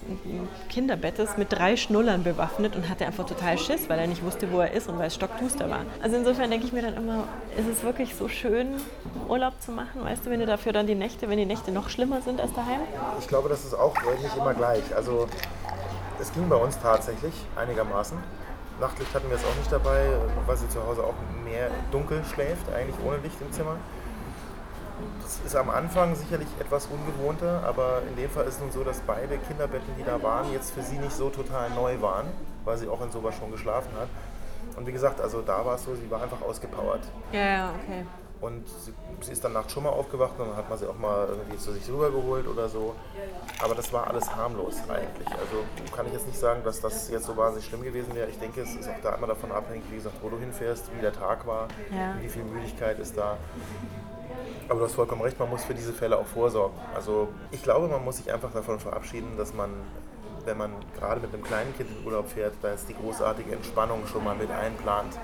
Kinderbettes 0.70 1.36
mit 1.36 1.52
drei 1.52 1.76
Schnullern 1.76 2.24
bewaffnet 2.24 2.74
und 2.74 2.88
hatte 2.88 3.04
einfach 3.04 3.26
total 3.26 3.58
Schiss, 3.58 3.90
weil 3.90 3.98
er 3.98 4.06
nicht 4.06 4.24
wusste, 4.24 4.50
wo 4.50 4.60
er 4.60 4.72
ist 4.72 4.88
und 4.88 4.98
weil 4.98 5.08
es 5.08 5.14
stockduster 5.14 5.68
war. 5.68 5.84
Also 6.02 6.16
insofern 6.16 6.50
denke 6.50 6.66
ich 6.66 6.72
mir 6.72 6.80
dann 6.80 6.94
immer, 6.94 7.24
ist 7.58 7.68
es 7.68 7.82
wirklich 7.82 8.14
so 8.14 8.28
schön, 8.28 8.68
Urlaub 9.28 9.60
zu 9.60 9.72
machen, 9.72 10.02
weißt 10.02 10.24
du, 10.24 10.30
wenn 10.30 10.40
du 10.40 10.46
dafür 10.46 10.72
dann 10.72 10.86
die 10.86 10.94
Nächte, 10.94 11.28
wenn 11.28 11.36
die 11.36 11.46
Nächte 11.46 11.70
noch 11.70 11.90
schlimmer 11.90 12.22
sind 12.22 12.40
als 12.40 12.52
daheim? 12.54 12.80
Ich 13.20 13.28
glaube, 13.28 13.50
das 13.50 13.64
ist 13.64 13.74
auch 13.74 13.94
nicht 14.22 14.36
immer 14.36 14.54
gleich. 14.54 14.82
Also 14.96 15.28
es 16.18 16.32
ging 16.32 16.48
bei 16.48 16.56
uns 16.56 16.78
tatsächlich 16.80 17.34
einigermaßen. 17.56 18.16
Nachtlicht 18.80 19.14
hatten 19.14 19.28
wir 19.28 19.36
jetzt 19.36 19.46
auch 19.46 19.56
nicht 19.56 19.70
dabei, 19.70 20.06
weil 20.46 20.56
sie 20.56 20.68
zu 20.68 20.82
Hause 20.84 21.04
auch 21.04 21.14
mehr 21.44 21.70
dunkel 21.90 22.22
schläft, 22.32 22.72
eigentlich 22.72 22.96
ohne 23.04 23.18
Licht 23.18 23.36
im 23.40 23.52
Zimmer. 23.52 23.76
Das 25.22 25.40
ist 25.44 25.56
am 25.56 25.70
Anfang 25.70 26.14
sicherlich 26.14 26.48
etwas 26.60 26.86
ungewohnter, 26.86 27.62
aber 27.66 28.02
in 28.08 28.16
dem 28.16 28.30
Fall 28.30 28.44
ist 28.46 28.54
es 28.56 28.60
nun 28.60 28.70
so, 28.72 28.84
dass 28.84 29.00
beide 29.00 29.38
Kinderbetten, 29.38 29.94
die 29.98 30.04
da 30.04 30.22
waren, 30.22 30.52
jetzt 30.52 30.72
für 30.72 30.82
sie 30.82 30.98
nicht 30.98 31.12
so 31.12 31.30
total 31.30 31.70
neu 31.70 32.00
waren, 32.00 32.26
weil 32.64 32.76
sie 32.78 32.88
auch 32.88 33.00
in 33.02 33.10
sowas 33.10 33.34
schon 33.36 33.50
geschlafen 33.50 33.90
hat. 33.98 34.08
Und 34.76 34.86
wie 34.86 34.92
gesagt, 34.92 35.20
also 35.20 35.42
da 35.42 35.64
war 35.64 35.74
es 35.76 35.84
so, 35.84 35.94
sie 35.94 36.10
war 36.10 36.22
einfach 36.22 36.40
ausgepowert. 36.42 37.00
Ja, 37.32 37.40
ja, 37.40 37.70
okay. 37.82 38.04
Und 38.40 38.66
sie, 38.68 38.92
sie 39.20 39.32
ist 39.32 39.44
dann 39.44 39.52
nachts 39.52 39.72
schon 39.72 39.84
mal 39.84 39.90
aufgewacht 39.90 40.32
und 40.38 40.48
dann 40.48 40.56
hat 40.56 40.68
man 40.68 40.76
sie 40.76 40.88
auch 40.88 40.98
mal 40.98 41.28
irgendwie 41.28 41.58
zu 41.58 41.70
sich 41.72 41.88
rübergeholt 41.88 42.48
oder 42.48 42.68
so. 42.68 42.94
Aber 43.62 43.74
das 43.76 43.92
war 43.92 44.08
alles 44.08 44.34
harmlos 44.34 44.74
eigentlich. 44.88 45.28
Also 45.28 45.62
kann 45.94 46.06
ich 46.06 46.12
jetzt 46.12 46.26
nicht 46.26 46.38
sagen, 46.40 46.62
dass 46.64 46.80
das 46.80 47.08
jetzt 47.08 47.26
so 47.26 47.36
wahnsinnig 47.36 47.66
schlimm 47.68 47.82
gewesen 47.82 48.14
wäre. 48.16 48.28
Ich 48.28 48.38
denke, 48.40 48.62
es 48.62 48.74
ist 48.74 48.88
auch 48.88 49.00
da 49.00 49.14
immer 49.14 49.28
davon 49.28 49.52
abhängig, 49.52 49.84
wie 49.90 49.94
gesagt, 49.96 50.16
wo 50.22 50.28
du 50.28 50.38
hinfährst, 50.38 50.90
wie 50.96 51.00
der 51.00 51.12
Tag 51.12 51.46
war, 51.46 51.68
Ja. 51.92 52.16
wie 52.20 52.28
viel 52.28 52.42
Müdigkeit 52.42 52.98
ist 52.98 53.16
da. 53.16 53.36
Aber 54.68 54.78
du 54.80 54.84
hast 54.86 54.94
vollkommen 54.94 55.22
recht, 55.22 55.38
man 55.38 55.50
muss 55.50 55.64
für 55.64 55.74
diese 55.74 55.92
Fälle 55.92 56.18
auch 56.18 56.26
vorsorgen. 56.26 56.76
Also 56.94 57.28
ich 57.50 57.62
glaube, 57.62 57.88
man 57.88 58.04
muss 58.04 58.16
sich 58.18 58.32
einfach 58.32 58.52
davon 58.52 58.78
verabschieden, 58.80 59.36
dass 59.36 59.52
man, 59.54 59.70
wenn 60.44 60.56
man 60.56 60.70
gerade 60.98 61.20
mit 61.20 61.32
einem 61.34 61.42
kleinen 61.42 61.76
Kind 61.76 61.90
in 61.90 62.06
Urlaub 62.06 62.28
fährt, 62.28 62.54
da 62.62 62.70
jetzt 62.70 62.88
die 62.88 62.94
großartige 62.94 63.52
Entspannung 63.52 64.06
schon 64.06 64.24
mal 64.24 64.34
mit 64.34 64.50
einplant. 64.50 65.18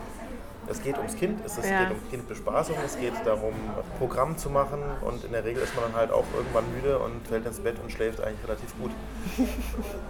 Es 0.71 0.83
geht 0.83 0.99
ums 0.99 1.17
Kind, 1.17 1.41
es, 1.47 1.57
Ja. 1.57 1.85
geht 1.85 1.93
um 1.93 2.11
Kindbespaßung, 2.11 2.77
es 2.85 2.99
geht 2.99 3.15
darum, 3.25 3.55
Programm 3.99 4.37
zu 4.37 4.51
machen 4.51 4.81
und 5.01 5.25
in 5.25 5.33
der 5.33 5.43
Regel 5.43 5.63
ist 5.63 5.75
man 5.75 5.85
dann 5.85 5.95
halt 5.95 6.11
auch 6.13 6.25
irgendwann 6.37 6.65
müde 6.75 6.99
und 6.99 7.27
fällt 7.27 7.47
ins 7.47 7.61
Bett 7.61 7.77
und 7.83 7.91
schläft 7.91 8.21
eigentlich 8.21 8.45
relativ 8.47 8.77
gut. 8.79 8.91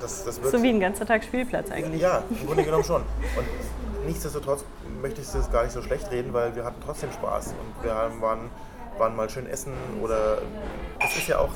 Das, 0.01 0.25
das 0.25 0.43
wird 0.43 0.51
So 0.53 0.61
wie 0.63 0.71
ein 0.71 0.81
ganzer 0.81 1.07
Tag 1.07 1.23
Spielplatz 1.23 1.71
eigentlich. 1.71 2.01
ja, 2.03 2.23
im 2.29 2.47
Grunde 2.47 2.65
genommen 2.65 2.83
schon. 2.85 3.03
Und 3.03 4.07
nichtsdestotrotz 4.07 4.65
möchte 5.01 5.21
ich 5.21 5.29
das 5.31 5.51
gar 5.53 5.63
nicht 5.63 5.73
so 5.73 5.83
schlecht 5.83 6.11
reden, 6.11 6.33
weil 6.33 6.57
wir 6.57 6.65
hatten 6.65 6.81
trotzdem 6.85 7.13
Spaß. 7.13 7.49
Und 7.49 7.85
wir 7.85 7.95
waren, 8.21 8.51
waren 8.99 9.17
mal 9.17 9.31
schön 9.31 9.47
essen 9.47 9.73
oder 10.01 10.39
es 11.01 11.17
ist 11.17 11.29
ja 11.29 11.39
auch 11.39 11.53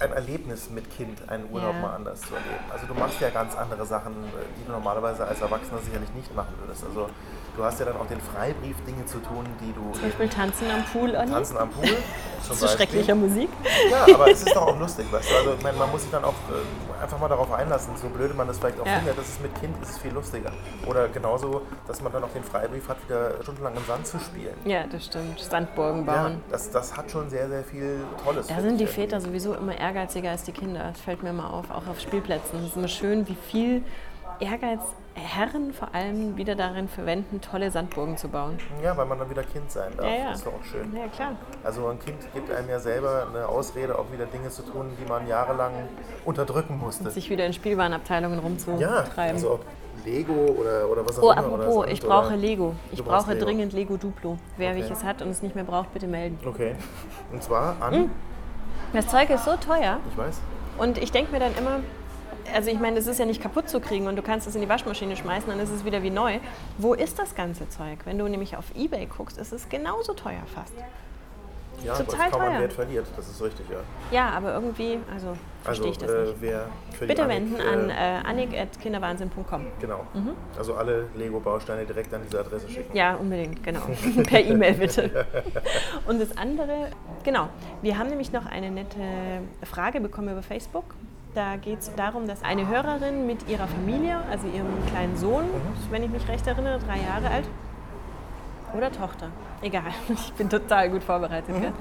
ein 0.00 0.12
Erlebnis 0.12 0.68
mit 0.70 0.90
Kind, 0.94 1.18
einen 1.28 1.48
Urlaub 1.50 1.74
Ja. 1.74 1.80
mal 1.80 1.94
anders 1.94 2.20
zu 2.20 2.34
erleben. 2.34 2.64
Also 2.72 2.86
du 2.86 2.94
machst 2.94 3.20
ja 3.20 3.30
ganz 3.30 3.56
andere 3.56 3.84
Sachen, 3.86 4.14
die 4.60 4.64
du 4.66 4.72
normalerweise 4.72 5.26
als 5.26 5.40
Erwachsener 5.40 5.80
sicherlich 5.80 6.12
nicht 6.14 6.34
machen 6.34 6.54
würdest. 6.60 6.84
Also 6.84 7.08
du 7.56 7.64
hast 7.64 7.80
ja 7.80 7.86
dann 7.86 7.96
auch 7.96 8.06
den 8.06 8.20
Freibrief, 8.20 8.76
Dinge 8.86 9.06
zu 9.06 9.18
tun, 9.18 9.46
die 9.60 9.72
du 9.72 9.92
Zum 9.92 10.02
Beispiel 10.02 10.28
tanzen 10.28 10.70
am 10.70 10.84
Pool, 10.84 11.16
Anni. 11.16 11.30
tanzen 11.32 11.56
am 11.56 11.70
Pool 11.70 11.88
zum 12.46 12.56
zu 12.56 12.68
schrecklicher 12.68 13.14
Musik. 13.14 13.48
Ja, 13.90 14.14
aber 14.14 14.30
es 14.30 14.42
ist 14.42 14.54
doch 14.54 14.66
auch 14.68 14.78
lustig, 14.78 15.06
weißt 15.10 15.30
du. 15.30 15.34
Also 15.36 15.50
meine, 15.62 15.78
man 15.78 15.90
muss 15.90 16.02
sich 16.02 16.10
dann 16.10 16.24
auch 16.24 16.34
äh, 16.50 17.02
einfach 17.02 17.18
mal 17.18 17.28
darauf 17.28 17.50
einlassen, 17.52 17.94
so 17.96 18.08
blöde 18.08 18.34
man 18.34 18.46
das 18.48 18.58
vielleicht 18.58 18.78
auch 18.80 18.86
Ja. 18.86 18.96
findet, 18.98 19.18
das 19.18 19.28
ist 19.28 19.42
mit 19.42 19.54
Kind 19.60 19.74
ist 19.82 19.90
es 19.92 19.98
viel 19.98 20.12
lustiger. 20.12 20.52
Oder 20.86 21.08
genauso, 21.08 21.62
dass 21.88 22.02
man 22.02 22.12
dann 22.12 22.22
auch 22.24 22.30
den 22.34 22.44
Freibrief 22.44 22.88
hat, 22.88 22.96
wieder 23.06 23.42
stundenlang 23.42 23.74
im 23.76 23.84
Sand 23.86 24.06
zu 24.06 24.18
spielen. 24.18 24.54
Ja, 24.66 24.84
das 24.86 25.06
stimmt. 25.06 25.40
Sandburgen 25.40 26.06
Ja, 26.06 26.22
bauen. 26.24 26.42
das, 26.50 26.70
das 26.70 26.96
hat 26.96 27.10
schon 27.10 27.30
sehr, 27.30 27.48
sehr 27.48 27.64
viel 27.64 28.00
Tolles. 28.22 28.46
Da 28.48 28.60
sind 28.60 28.78
die 28.78 28.86
Väter 28.86 29.20
sowieso 29.20 29.54
immer 29.54 29.74
ehrgeiziger 29.90 30.30
als 30.30 30.42
die 30.42 30.52
Kinder. 30.52 30.90
Das 30.92 31.00
fällt 31.00 31.22
mir 31.22 31.30
immer 31.30 31.52
auf, 31.52 31.70
auch 31.70 31.86
auf 31.86 32.00
Spielplätzen. 32.00 32.58
Es 32.60 32.66
ist 32.70 32.76
immer 32.76 32.88
schön, 32.88 33.28
wie 33.28 33.34
viel 33.36 33.82
Ehrgeiz 34.40 34.80
Herren 35.14 35.72
vor 35.72 35.94
allem 35.94 36.36
wieder 36.36 36.54
darin 36.56 36.88
verwenden, 36.88 37.40
tolle 37.40 37.70
Sandburgen 37.70 38.18
zu 38.18 38.28
bauen. 38.28 38.58
Ja, 38.82 38.94
weil 38.98 39.06
man 39.06 39.18
dann 39.18 39.30
wieder 39.30 39.42
Kind 39.44 39.70
sein 39.70 39.90
darf. 39.96 40.04
Ja, 40.06 40.12
ja. 40.14 40.28
Das 40.30 40.38
ist 40.38 40.46
doch 40.46 40.52
auch 40.52 40.64
schön. 40.64 40.94
Ja, 40.94 41.06
klar. 41.08 41.32
Also 41.64 41.86
ein 41.86 41.98
Kind 41.98 42.18
gibt 42.34 42.50
einem 42.50 42.68
ja 42.68 42.78
selber 42.78 43.26
eine 43.32 43.48
Ausrede, 43.48 43.98
auch 43.98 44.12
wieder 44.12 44.26
Dinge 44.26 44.50
zu 44.50 44.60
tun, 44.62 44.90
die 45.02 45.08
man 45.08 45.26
jahrelang 45.26 45.72
unterdrücken 46.26 46.78
musste. 46.78 47.10
Sich 47.10 47.30
wieder 47.30 47.46
in 47.46 47.54
Spielwarenabteilungen 47.54 48.36
Ja, 48.38 48.44
rumzutreiben. 48.44 49.36
also 49.36 49.52
ob 49.54 49.64
Lego 50.04 50.34
oder, 50.34 50.86
oder 50.90 51.06
was 51.06 51.18
auch 51.18 51.22
Oh, 51.22 51.32
immer. 51.32 51.52
oder 51.52 51.64
apropos, 51.64 51.86
ich 51.90 52.02
brauche 52.02 52.26
oder- 52.26 52.36
Lego. 52.36 52.74
Ich 52.92 52.98
Du 52.98 53.04
brauche 53.04 53.32
Lego. 53.32 53.44
dringend 53.46 53.72
Lego 53.72 53.96
Duplo. 53.96 54.36
Wer 54.58 54.72
Okay. 54.72 54.80
welches 54.82 55.02
hat 55.02 55.22
und 55.22 55.30
es 55.30 55.40
nicht 55.40 55.54
mehr 55.54 55.64
braucht, 55.64 55.94
bitte 55.94 56.06
melden. 56.06 56.38
Okay. 56.46 56.74
Und 57.32 57.42
zwar 57.42 57.76
an, 57.80 57.94
Hm? 57.94 58.10
Das 58.92 59.08
Zeug 59.08 59.30
ist 59.30 59.44
so 59.44 59.56
teuer 59.56 60.00
ich 60.10 60.16
weiß, 60.16 60.40
und 60.78 60.98
ich 60.98 61.10
denke 61.10 61.32
mir 61.32 61.40
dann 61.40 61.54
immer, 61.56 61.80
also 62.54 62.70
ich 62.70 62.78
meine, 62.78 62.96
das 62.96 63.06
ist 63.06 63.18
ja 63.18 63.26
nicht 63.26 63.42
kaputt 63.42 63.68
zu 63.68 63.80
kriegen 63.80 64.06
und 64.06 64.16
du 64.16 64.22
kannst 64.22 64.46
es 64.46 64.54
in 64.54 64.60
die 64.60 64.68
Waschmaschine 64.68 65.16
schmeißen, 65.16 65.48
dann 65.48 65.58
ist 65.58 65.70
es 65.70 65.84
wieder 65.84 66.02
wie 66.02 66.10
neu. 66.10 66.38
Wo 66.78 66.94
ist 66.94 67.18
das 67.18 67.34
ganze 67.34 67.68
Zeug? 67.68 67.98
Wenn 68.04 68.18
du 68.18 68.28
nämlich 68.28 68.56
auf 68.56 68.64
Ebay 68.74 69.06
guckst, 69.06 69.38
ist 69.38 69.52
es 69.52 69.68
genauso 69.68 70.14
teuer 70.14 70.42
fast. 70.54 70.74
Ja, 71.84 71.94
Total 71.94 72.30
kaum 72.30 72.40
teuer. 72.40 72.60
Wert 72.60 72.72
verliert. 72.72 73.06
Das 73.16 73.28
ist 73.28 73.42
richtig, 73.42 73.66
ja. 73.68 73.78
Ja, 74.10 74.30
aber 74.30 74.54
irgendwie, 74.54 74.98
also 75.12 75.36
verstehe 75.62 75.88
Also, 75.88 75.88
ich 75.88 75.98
das 75.98 76.10
äh, 76.10 76.46
nicht. 76.46 77.00
Bitte 77.06 77.28
wenden 77.28 77.60
an 77.60 77.90
äh, 77.90 78.18
äh, 78.18 78.22
annik.kinderwahnsinn.com. 78.24 79.66
Genau. 79.80 80.06
Mhm. 80.14 80.30
Also 80.58 80.74
alle 80.74 81.06
Lego-Bausteine 81.14 81.84
direkt 81.84 82.12
an 82.14 82.22
diese 82.24 82.40
Adresse 82.40 82.68
schicken. 82.68 82.96
Ja, 82.96 83.14
unbedingt, 83.16 83.62
genau. 83.62 83.80
per 84.26 84.40
E-Mail 84.40 84.74
bitte. 84.74 85.26
Und 86.06 86.20
das 86.20 86.36
andere, 86.36 86.90
genau, 87.24 87.48
wir 87.82 87.98
haben 87.98 88.08
nämlich 88.08 88.32
noch 88.32 88.46
eine 88.46 88.70
nette 88.70 88.98
Frage 89.64 90.00
bekommen 90.00 90.30
über 90.30 90.42
Facebook. 90.42 90.84
Da 91.34 91.56
geht 91.56 91.80
es 91.80 91.94
darum, 91.96 92.26
dass 92.26 92.42
eine 92.42 92.66
Hörerin 92.66 93.26
mit 93.26 93.46
ihrer 93.46 93.66
Familie, 93.66 94.16
also 94.30 94.46
ihrem 94.46 94.68
kleinen 94.86 95.18
Sohn, 95.18 95.44
wenn 95.90 96.02
ich 96.02 96.10
mich 96.10 96.26
recht 96.28 96.46
erinnere, 96.46 96.78
drei 96.78 96.96
Jahre 96.96 97.28
alt, 97.28 97.44
oder 98.74 98.90
Tochter, 98.92 99.30
egal, 99.62 99.84
ich 100.08 100.32
bin 100.34 100.48
total 100.48 100.90
gut 100.90 101.02
vorbereitet. 101.04 101.54
Gell? 101.60 101.72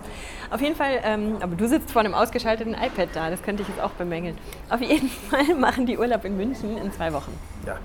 Auf 0.51 0.61
jeden 0.61 0.75
Fall, 0.75 0.99
ähm, 1.03 1.37
aber 1.41 1.55
du 1.55 1.67
sitzt 1.67 1.91
vor 1.91 2.01
einem 2.01 2.13
ausgeschalteten 2.13 2.73
iPad 2.73 3.09
da, 3.13 3.29
das 3.29 3.41
könnte 3.41 3.63
ich 3.63 3.69
jetzt 3.69 3.81
auch 3.81 3.91
bemängeln. 3.91 4.37
Auf 4.69 4.81
jeden 4.81 5.09
Fall 5.29 5.55
machen 5.55 5.85
die 5.85 5.97
Urlaub 5.97 6.25
in 6.25 6.37
München 6.37 6.77
in 6.77 6.91
zwei 6.91 7.13
Wochen 7.13 7.31
Ja. 7.65 7.77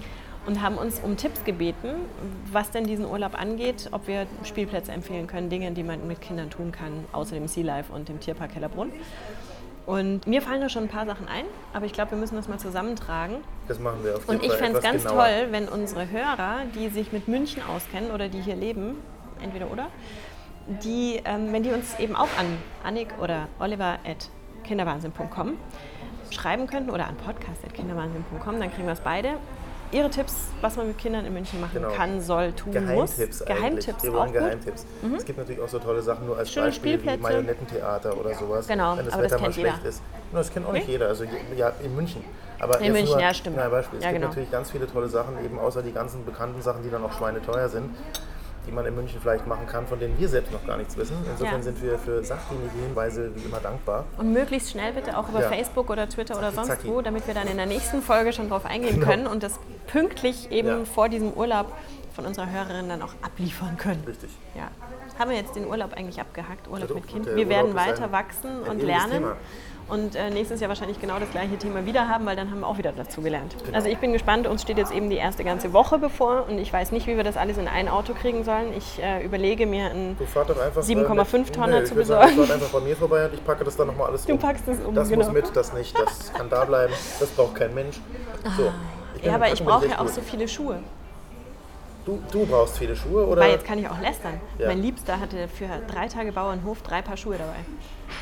und 0.46 0.62
haben 0.62 0.76
uns 0.76 1.00
um 1.00 1.16
Tipps 1.16 1.44
gebeten, 1.44 1.88
was 2.52 2.70
denn 2.70 2.84
diesen 2.84 3.04
Urlaub 3.06 3.38
angeht, 3.40 3.88
ob 3.92 4.06
wir 4.06 4.26
Spielplätze 4.44 4.92
empfehlen 4.92 5.26
können, 5.26 5.48
Dinge, 5.50 5.70
die 5.72 5.82
man 5.82 6.06
mit 6.06 6.20
Kindern 6.20 6.50
tun 6.50 6.72
kann, 6.72 7.04
außer 7.12 7.34
dem 7.34 7.48
Sea 7.48 7.64
Life 7.64 7.92
und 7.92 8.08
dem 8.08 8.20
Tierpark 8.20 8.54
Hellerbrunn. 8.54 8.92
Und 9.86 10.26
mir 10.26 10.42
fallen 10.42 10.60
da 10.60 10.68
schon 10.68 10.84
ein 10.84 10.88
paar 10.88 11.06
Sachen 11.06 11.26
ein, 11.26 11.44
aber 11.72 11.86
ich 11.86 11.92
glaube, 11.92 12.12
wir 12.12 12.18
müssen 12.18 12.36
das 12.36 12.48
mal 12.48 12.58
zusammentragen. 12.58 13.36
Das 13.66 13.78
machen 13.78 14.04
wir 14.04 14.16
auf 14.16 14.28
jeden 14.28 14.40
Und 14.40 14.44
ich 14.44 14.52
fände 14.52 14.78
es 14.78 14.84
ganz 14.84 15.02
genauer. 15.04 15.24
toll, 15.24 15.46
wenn 15.50 15.68
unsere 15.68 16.10
Hörer, 16.10 16.60
die 16.74 16.88
sich 16.88 17.12
mit 17.12 17.28
München 17.28 17.62
auskennen 17.62 18.10
oder 18.10 18.28
die 18.28 18.40
hier 18.40 18.56
leben, 18.56 18.96
entweder 19.42 19.70
oder, 19.70 19.86
die, 20.84 21.20
ähm, 21.24 21.52
wenn 21.52 21.62
die 21.62 21.70
uns 21.70 21.98
eben 21.98 22.14
auch 22.14 22.28
an 22.38 22.58
Annik 22.84 23.08
oder 23.20 23.48
Oliver 23.58 23.98
at 24.04 24.28
kinderwahnsinn.com 24.64 25.56
schreiben 26.30 26.66
könnten 26.66 26.90
oder 26.90 27.08
an 27.08 27.16
podcast.kinderwahnsinn.com, 27.16 28.60
dann 28.60 28.70
kriegen 28.72 28.86
wir 28.86 28.92
es 28.92 29.00
beide. 29.00 29.30
Ihre 29.92 30.08
Tipps, 30.08 30.34
was 30.60 30.76
man 30.76 30.86
mit 30.88 30.98
Kindern 30.98 31.24
in 31.24 31.32
München 31.32 31.60
machen 31.60 31.74
Genau. 31.74 31.90
kann, 31.90 32.20
soll, 32.20 32.52
tun 32.52 32.72
Geheimtipps 32.72 33.40
muss. 33.40 33.44
Geheimtipps 33.46 34.02
Wir 34.04 34.12
wollen 34.12 34.26
gut. 34.32 34.40
Mhm. 34.40 34.44
Geheimtipps. 34.44 34.86
Es 35.16 35.24
gibt 35.24 35.38
natürlich 35.38 35.60
auch 35.60 35.68
so 35.68 35.78
tolle 35.80 36.00
Sachen 36.02 36.26
nur 36.26 36.38
als 36.38 36.52
Schöne 36.52 36.66
Beispiel 36.66 37.02
wie. 37.02 37.16
Marionettentheater 37.16 38.16
oder 38.16 38.34
sowas. 38.34 38.68
Genau, 38.68 38.96
wenn 38.96 39.04
das 39.04 39.14
aber 39.14 39.22
das 39.24 39.32
Wetter 39.32 39.40
mal 39.42 39.46
kennt 39.48 39.56
jeder. 39.56 39.70
schlecht 39.70 39.84
ist. 39.86 40.02
Nur, 40.32 40.42
das 40.42 40.52
kennt 40.52 40.66
auch 40.66 40.72
nicht 40.72 40.86
Nee? 40.86 40.92
jeder. 40.92 41.08
Also 41.08 41.24
ja, 41.56 41.72
in 41.82 41.96
München. 41.96 42.22
Aber 42.60 42.80
In 42.80 42.92
München, 42.92 43.14
nur, 43.14 43.20
ja, 43.20 43.34
stimmt. 43.34 43.56
Beispiel. 43.56 43.98
Es 43.98 44.04
Ja, 44.04 44.10
gibt 44.10 44.20
genau. 44.20 44.28
natürlich 44.28 44.50
ganz 44.50 44.70
viele 44.70 44.86
tolle 44.86 45.08
Sachen, 45.08 45.44
eben 45.44 45.58
außer 45.58 45.82
die 45.82 45.92
ganzen 45.92 46.24
bekannten 46.24 46.62
Sachen, 46.62 46.82
die 46.84 46.90
dann 46.90 47.02
auch 47.02 47.12
schweineteuer 47.12 47.68
sind, 47.68 47.90
die 48.66 48.72
man 48.72 48.84
in 48.86 48.94
München 48.94 49.20
vielleicht 49.20 49.46
machen 49.46 49.66
kann, 49.66 49.86
von 49.86 49.98
denen 49.98 50.18
wir 50.18 50.28
selbst 50.28 50.52
noch 50.52 50.64
gar 50.66 50.76
nichts 50.76 50.96
wissen. 50.96 51.16
Insofern 51.30 51.56
Ja. 51.58 51.62
sind 51.62 51.82
wir 51.82 51.98
für 51.98 52.22
sachdienliche 52.24 52.76
Hinweise 52.78 53.30
wie 53.34 53.40
immer 53.42 53.58
dankbar. 53.60 54.04
Und 54.18 54.32
möglichst 54.32 54.70
schnell 54.70 54.92
bitte 54.92 55.16
auch 55.16 55.28
über 55.28 55.40
Ja. 55.42 55.48
Facebook 55.48 55.88
oder 55.90 56.08
Twitter 56.08 56.36
oder 56.38 56.52
sonst 56.52 56.68
zacki. 56.68 56.88
wo, 56.88 57.00
damit 57.00 57.26
wir 57.26 57.34
dann 57.34 57.46
in 57.48 57.56
der 57.56 57.66
nächsten 57.66 58.02
Folge 58.02 58.32
schon 58.32 58.48
drauf 58.48 58.64
eingehen 58.66 58.96
Genau. 59.00 59.06
können 59.10 59.26
und 59.26 59.42
das 59.42 59.58
pünktlich 59.86 60.50
eben 60.50 60.68
Ja. 60.68 60.84
vor 60.84 61.08
diesem 61.08 61.32
Urlaub 61.32 61.72
von 62.14 62.26
unserer 62.26 62.50
Hörerin 62.50 62.88
dann 62.88 63.02
auch 63.02 63.14
abliefern 63.22 63.76
können. 63.76 64.02
Richtig. 64.06 64.30
Ja. 64.54 64.68
Haben 65.18 65.30
wir 65.30 65.36
jetzt 65.36 65.54
den 65.54 65.66
Urlaub 65.66 65.92
eigentlich 65.94 66.20
abgehakt? 66.20 66.66
Urlaub 66.68 66.88
Ja, 66.88 66.94
mit 66.94 67.06
Kind? 67.06 67.26
Wir 67.26 67.48
werden 67.48 67.68
Urlaub 67.72 67.80
ist 67.86 67.88
weiter 67.92 68.04
ein- 68.04 68.12
wachsen 68.12 68.64
ein 68.64 68.70
und 68.70 68.82
lernen. 68.82 69.10
Thema. 69.12 69.36
Und 69.90 70.14
äh, 70.14 70.30
nächstes 70.30 70.60
Jahr 70.60 70.68
wahrscheinlich 70.68 71.00
genau 71.00 71.18
das 71.18 71.30
gleiche 71.30 71.56
Thema 71.58 71.84
wieder 71.84 72.08
haben, 72.08 72.24
weil 72.24 72.36
dann 72.36 72.50
haben 72.50 72.60
wir 72.60 72.66
auch 72.68 72.78
wieder 72.78 72.92
dazu 72.92 73.22
gelernt. 73.22 73.56
Genau. 73.64 73.76
Also 73.76 73.88
ich 73.88 73.98
bin 73.98 74.12
gespannt, 74.12 74.46
uns 74.46 74.62
steht 74.62 74.78
jetzt 74.78 74.92
eben 74.92 75.10
die 75.10 75.16
erste 75.16 75.42
ganze 75.42 75.72
Woche 75.72 75.98
bevor 75.98 76.46
und 76.48 76.58
ich 76.58 76.72
weiß 76.72 76.92
nicht, 76.92 77.06
wie 77.08 77.16
wir 77.16 77.24
das 77.24 77.36
alles 77.36 77.58
in 77.58 77.66
ein 77.66 77.88
Auto 77.88 78.14
kriegen 78.14 78.44
sollen. 78.44 78.72
Ich 78.76 79.02
äh, 79.02 79.24
überlege 79.24 79.66
mir 79.66 79.90
ein 79.90 80.16
Du 80.18 80.24
fahrt 80.26 80.48
doch 80.50 80.60
einfach. 80.60 80.82
7,5 80.82 81.38
mit- 81.38 81.52
Tonner 81.54 81.80
Nö, 81.80 81.84
zu 81.84 81.90
ich 81.92 81.96
würd 81.96 82.06
sagen, 82.06 82.28
besorgen. 82.30 82.46
Fahrt 82.48 82.62
einfach 82.62 82.78
bei 82.80 82.86
mir 82.86 82.96
vorbei 82.96 83.24
und 83.26 83.34
ich 83.34 83.44
packe 83.44 83.64
das 83.64 83.76
dann 83.76 83.88
nochmal 83.88 84.08
alles 84.08 84.24
Du 84.26 84.32
um. 84.32 84.38
packst 84.38 84.68
es 84.68 84.78
um, 84.84 84.94
Das 84.94 85.08
genau. 85.08 85.24
muss 85.24 85.32
mit, 85.32 85.56
das 85.56 85.72
nicht. 85.72 85.98
Das 85.98 86.32
kann 86.32 86.48
da 86.48 86.64
bleiben. 86.64 86.92
Das 87.18 87.28
braucht 87.30 87.56
kein 87.56 87.74
Mensch. 87.74 87.96
So. 88.56 88.68
Ah. 88.68 88.72
Ja, 89.26 89.34
aber 89.34 89.52
ich 89.52 89.62
brauche 89.62 89.86
ja 89.88 89.96
auch 89.98 90.04
gut. 90.04 90.14
so 90.14 90.20
viele 90.22 90.46
Schuhe. 90.48 90.78
Du, 92.10 92.20
du 92.32 92.46
brauchst 92.46 92.76
viele 92.78 92.96
Schuhe 92.96 93.24
oder? 93.24 93.40
Weil 93.42 93.52
jetzt 93.52 93.64
kann 93.64 93.78
ich 93.78 93.88
auch 93.88 94.00
lästern. 94.00 94.40
Ja. 94.58 94.66
Mein 94.66 94.82
Liebster 94.82 95.20
hatte 95.20 95.46
für 95.46 95.68
drei 95.86 96.08
Tage 96.08 96.32
Bauernhof 96.32 96.82
drei 96.82 97.02
Paar 97.02 97.16
Schuhe 97.16 97.36
dabei. 97.38 97.60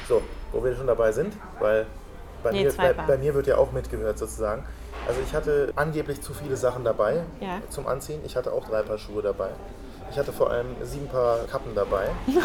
So, 0.06 0.20
wo 0.52 0.62
wir 0.62 0.76
schon 0.76 0.86
dabei 0.86 1.10
sind, 1.12 1.32
weil 1.58 1.86
bei, 2.42 2.52
Nee, 2.52 2.64
mir, 2.64 2.72
bei, 2.74 2.92
bei 2.92 3.16
mir 3.16 3.32
wird 3.34 3.46
ja 3.46 3.56
auch 3.56 3.72
mitgehört 3.72 4.18
sozusagen. 4.18 4.64
Also 5.06 5.20
ich 5.26 5.34
hatte 5.34 5.72
angeblich 5.74 6.20
zu 6.20 6.34
viele 6.34 6.56
Sachen 6.56 6.84
dabei 6.84 7.22
Ja. 7.40 7.60
zum 7.70 7.86
Anziehen. 7.86 8.20
Ich 8.26 8.36
hatte 8.36 8.52
auch 8.52 8.68
drei 8.68 8.82
Paar 8.82 8.98
Schuhe 8.98 9.22
dabei. 9.22 9.48
Ich 10.10 10.18
hatte 10.18 10.32
vor 10.32 10.50
allem 10.50 10.66
sieben 10.82 11.08
Paar 11.08 11.38
Kappen 11.50 11.74
dabei. 11.74 12.08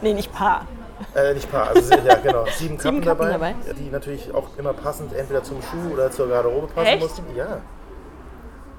Nee, 0.00 0.12
nicht 0.12 0.32
Paar. 0.34 0.66
Äh, 1.14 1.32
nicht 1.34 1.50
Paar, 1.50 1.68
also 1.68 1.94
ja 1.94 2.16
genau, 2.16 2.44
sieben 2.58 2.76
Kappen, 2.76 3.00
Kappen 3.00 3.28
dabei, 3.28 3.54
dabei? 3.54 3.72
die 3.78 3.88
natürlich 3.90 4.34
auch 4.34 4.48
immer 4.58 4.74
passend 4.74 5.14
entweder 5.14 5.42
zum 5.42 5.62
Schuh 5.62 5.94
oder 5.94 6.10
zur 6.10 6.28
Garderobe 6.28 6.66
passen 6.66 6.86
Echt? 6.88 7.00
mussten. 7.00 7.22
Ja, 7.34 7.60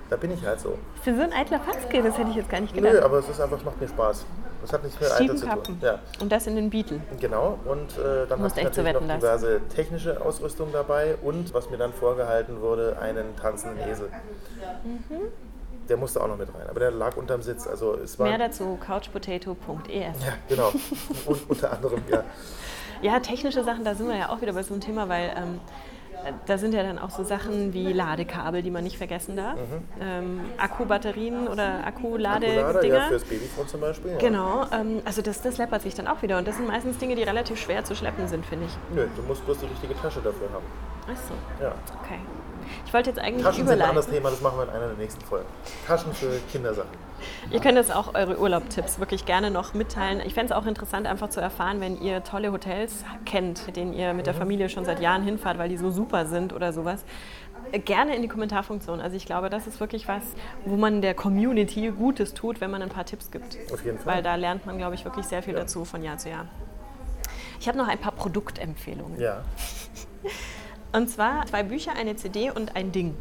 da 0.09 0.15
bin 0.17 0.31
ich 0.31 0.45
halt 0.45 0.59
so. 0.59 0.77
Für 1.01 1.15
so 1.15 1.21
ein 1.21 1.33
eitler 1.33 1.59
Fatzke, 1.59 2.01
das 2.03 2.17
hätte 2.17 2.29
ich 2.29 2.35
jetzt 2.35 2.49
gar 2.49 2.59
nicht 2.61 2.73
gedacht. 2.73 2.93
Nö, 2.93 3.01
aber 3.01 3.19
es 3.19 3.29
ist 3.29 3.39
einfach, 3.41 3.57
es 3.57 3.65
macht 3.65 3.79
mir 3.81 3.87
Spaß. 3.87 4.25
Das 4.61 4.73
hat 4.73 4.83
nichts 4.83 4.99
mit 4.99 5.11
Alter 5.11 5.35
zu 5.35 5.45
tun. 5.63 5.77
Ja, 5.81 5.99
Und 6.19 6.31
das 6.31 6.47
in 6.47 6.55
den 6.55 6.69
Beetle. 6.71 6.99
genau. 7.19 7.59
Und 7.65 7.97
äh, 7.99 8.25
dann 8.27 8.43
echt 8.43 8.55
so 8.55 8.61
natürlich 8.63 8.93
noch 8.93 9.01
diverse 9.15 9.61
technische 9.69 10.19
Ausrüstung 10.25 10.69
dabei 10.73 11.15
und 11.21 11.53
was 11.53 11.69
mir 11.69 11.77
dann 11.77 11.93
vorgehalten 11.93 12.61
wurde, 12.61 12.97
einen 12.99 13.35
tanzenden 13.35 13.87
Esel. 13.87 14.09
Mhm. 14.83 15.19
Der 15.87 15.97
musste 15.97 16.19
auch 16.19 16.27
noch 16.27 16.37
mit 16.37 16.47
rein, 16.49 16.67
aber 16.67 16.79
der 16.79 16.89
lag 16.89 17.15
unterm 17.15 17.43
Sitz. 17.43 17.67
Also 17.67 17.93
es 17.93 18.17
war 18.17 18.27
Mehr 18.27 18.39
dazu 18.39 18.79
couchpotato.es. 18.83 19.91
ja, 19.93 20.33
genau. 20.49 20.71
Und 21.27 21.47
unter 21.49 21.71
anderem 21.71 22.01
ja. 22.09 22.23
Ja, 23.03 23.19
technische 23.19 23.63
Sachen, 23.63 23.83
da 23.83 23.93
sind 23.93 24.07
wir 24.07 24.17
ja 24.17 24.29
auch 24.29 24.41
wieder 24.41 24.53
bei 24.53 24.63
so 24.63 24.73
einem 24.73 24.81
Thema, 24.81 25.07
weil 25.09 25.31
ähm, 25.37 25.59
da 26.45 26.57
sind 26.57 26.73
ja 26.73 26.83
dann 26.83 26.97
auch 26.99 27.09
so 27.09 27.23
Sachen 27.23 27.73
wie 27.73 27.91
Ladekabel, 27.93 28.61
die 28.61 28.71
man 28.71 28.83
nicht 28.83 28.97
vergessen 28.97 29.35
darf. 29.35 29.57
Ähm, 30.01 30.41
Akkubatterien 30.57 31.47
oder 31.47 31.85
Akkuladedinger. 31.85 32.83
ja, 32.87 33.07
fürs 33.07 33.23
Babyphone 33.23 33.67
zum 33.67 33.81
Beispiel. 33.81 34.11
Ja. 34.11 34.17
Genau, 34.17 34.65
ähm, 34.71 35.01
also 35.05 35.21
das, 35.21 35.41
das 35.41 35.57
läppert 35.57 35.81
sich 35.81 35.95
dann 35.95 36.07
auch 36.07 36.21
wieder. 36.21 36.37
Und 36.37 36.47
das 36.47 36.57
sind 36.57 36.67
meistens 36.67 36.97
Dinge, 36.97 37.15
die 37.15 37.23
relativ 37.23 37.59
schwer 37.59 37.83
zu 37.83 37.95
schleppen 37.95 38.27
sind, 38.27 38.45
finde 38.45 38.65
ich. 38.65 38.77
Nö, 38.95 39.07
du 39.15 39.21
musst 39.23 39.45
bloß 39.45 39.59
die 39.59 39.65
richtige 39.67 39.95
Tasche 39.95 40.21
dafür 40.21 40.49
haben. 40.53 40.65
Ach 41.07 41.17
so, 41.27 41.63
Ja. 41.63 41.73
okay. 42.03 42.19
Ich 42.85 42.93
wollte 42.93 43.09
jetzt 43.09 43.19
eigentlich 43.19 43.43
Taschen 43.45 43.67
sind 43.67 43.81
ein 43.81 43.87
anderes 43.87 44.05
überleiten. 44.07 44.13
Thema, 44.23 44.29
das 44.31 44.41
machen 44.41 44.57
wir 44.57 44.63
in 44.63 44.69
einer 44.69 44.87
der 44.87 44.97
nächsten 44.97 45.21
Folgen. 45.25 45.45
Taschen 45.87 46.13
für 46.13 46.39
Kindersachen. 46.51 46.89
Ihr 47.49 47.59
könnt 47.59 47.77
jetzt 47.77 47.93
auch 47.95 48.13
eure 48.13 48.37
Urlaubtipps 48.39 48.99
wirklich 48.99 49.25
gerne 49.25 49.49
noch 49.49 49.73
mitteilen. 49.73 50.21
Ich 50.25 50.33
fände 50.33 50.53
es 50.53 50.59
auch 50.59 50.65
interessant, 50.65 51.07
einfach 51.07 51.29
zu 51.29 51.39
erfahren, 51.41 51.81
wenn 51.81 51.99
ihr 52.01 52.23
tolle 52.23 52.51
Hotels 52.51 53.03
kennt, 53.25 53.65
mit 53.65 53.77
denen 53.77 53.93
ihr 53.93 54.13
mit 54.13 54.27
der 54.27 54.33
Mhm. 54.33 54.39
Familie 54.39 54.69
schon 54.69 54.85
seit 54.85 54.99
Jahren 54.99 55.23
hinfahrt, 55.23 55.57
weil 55.57 55.69
die 55.69 55.77
so 55.77 55.89
super 55.89 56.25
sind 56.25 56.53
oder 56.53 56.71
sowas. 56.73 57.03
Äh, 57.71 57.79
Gerne 57.79 58.15
in 58.15 58.21
die 58.21 58.27
Kommentarfunktion. 58.27 59.01
Also 59.01 59.15
ich 59.17 59.25
glaube, 59.25 59.49
das 59.49 59.65
ist 59.65 59.79
wirklich 59.79 60.07
was, 60.07 60.21
wo 60.65 60.75
man 60.75 61.01
der 61.01 61.13
Community 61.15 61.89
Gutes 61.89 62.33
tut, 62.33 62.61
wenn 62.61 62.69
man 62.69 62.81
ein 62.83 62.89
paar 62.89 63.05
Tipps 63.05 63.31
gibt. 63.31 63.57
Auf 63.73 63.83
jeden 63.83 63.97
Fall. 63.97 64.15
Weil 64.15 64.23
da 64.23 64.35
lernt 64.35 64.65
man, 64.65 64.77
glaube 64.77 64.93
ich, 64.95 65.03
wirklich 65.05 65.25
sehr 65.25 65.41
viel 65.41 65.53
dazu 65.55 65.83
von 65.85 66.03
Jahr 66.03 66.17
zu 66.17 66.29
Jahr. 66.29 66.45
Ich 67.59 67.67
habe 67.67 67.77
noch 67.77 67.87
ein 67.87 67.97
paar 67.97 68.11
Produktempfehlungen. 68.11 69.19
Ja. 69.19 69.41
Und 70.95 71.09
zwar 71.09 71.45
zwei 71.45 71.63
Bücher, 71.63 71.91
eine 71.97 72.15
CD 72.15 72.51
und 72.51 72.75
ein 72.75 72.91
Ding. 72.91 73.15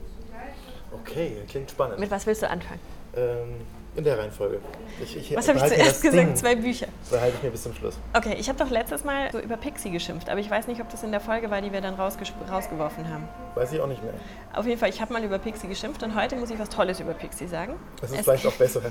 Okay, 1.03 1.39
klingt 1.49 1.71
spannend. 1.71 1.99
Mit 1.99 2.11
was 2.11 2.25
willst 2.27 2.43
du 2.43 2.49
anfangen? 2.49 2.79
Ähm, 3.17 3.57
in 3.97 4.05
der 4.05 4.19
Reihenfolge. 4.19 4.59
Ich, 5.03 5.17
ich 5.17 5.37
Was 5.37 5.49
habe 5.49 5.59
ich 5.59 5.65
zuerst 5.67 6.03
gesagt? 6.03 6.15
Ding, 6.29 6.37
Zwei 6.37 6.55
Bücher. 6.57 6.87
Behalte 7.11 7.37
ich 7.37 7.43
mir 7.45 7.51
bis 7.51 7.63
zum 7.65 7.75
Schluss. 7.75 7.99
Okay, 8.13 8.37
ich 8.39 8.49
habe 8.49 8.59
doch 8.59 8.71
letztes 8.71 9.03
Mal 9.05 9.31
so 9.33 9.39
über 9.41 9.57
Pixie 9.57 9.91
geschimpft, 9.91 10.29
aber 10.31 10.39
ich 10.41 10.49
weiß 10.51 10.67
nicht, 10.69 10.81
ob 10.81 10.89
das 10.89 11.03
in 11.05 11.11
der 11.13 11.21
Folge 11.21 11.51
war, 11.51 11.61
die 11.63 11.73
wir 11.73 11.81
dann 11.81 11.95
rausgeworfen 11.95 13.09
haben. 13.09 13.29
Weiß 13.57 13.73
ich 13.73 13.81
auch 13.81 13.87
nicht 13.89 14.03
mehr. 14.03 14.13
Auf 14.53 14.67
jeden 14.67 14.79
Fall, 14.81 14.89
ich 14.89 15.01
habe 15.01 15.13
mal 15.13 15.23
über 15.25 15.39
Pixie 15.39 15.67
geschimpft 15.69 16.03
und 16.05 16.15
heute 16.17 16.37
muss 16.37 16.51
ich 16.51 16.59
was 16.59 16.69
Tolles 16.69 16.99
über 17.01 17.13
Pixie 17.15 17.47
sagen. 17.49 17.75
Das 18.01 18.11
ist 18.11 18.19
Es, 18.19 18.25
vielleicht 18.25 18.47
auch 18.47 18.53
besser. 18.59 18.83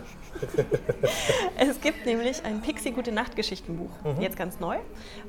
es 1.57 1.79
gibt 1.81 2.05
nämlich 2.05 2.43
ein 2.45 2.61
Pixie 2.61 2.91
Gute 2.91 3.11
Nacht 3.13 3.35
Geschichtenbuch, 3.35 3.91
Mhm. 4.03 4.21
jetzt 4.21 4.37
ganz 4.37 4.59
neu, 4.59 4.77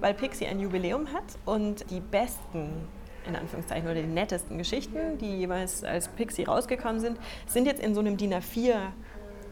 weil 0.00 0.14
Pixie 0.14 0.46
ein 0.46 0.58
Jubiläum 0.60 1.12
hat 1.12 1.24
und 1.44 1.88
die 1.90 2.00
besten 2.00 2.88
in 3.26 3.37
Anführungszeichen 3.37 3.88
oder 3.88 4.00
die 4.00 4.06
nettesten 4.06 4.58
Geschichten, 4.58 5.18
die 5.18 5.38
jeweils 5.38 5.84
als 5.84 6.08
Pixie 6.08 6.44
rausgekommen 6.44 7.00
sind, 7.00 7.18
sind 7.46 7.66
jetzt 7.66 7.82
in 7.82 7.94
so 7.94 8.00
einem 8.00 8.16
DIN 8.16 8.34
A4 8.34 8.76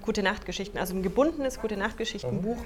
Gute 0.02 0.24
Nacht 0.24 0.46
Geschichten, 0.46 0.78
also 0.78 0.96
ein 0.96 1.02
gebundenes 1.02 1.61
Gute 1.61 1.76
Nacht 1.76 1.96
Geschichtenbuch 1.96 2.56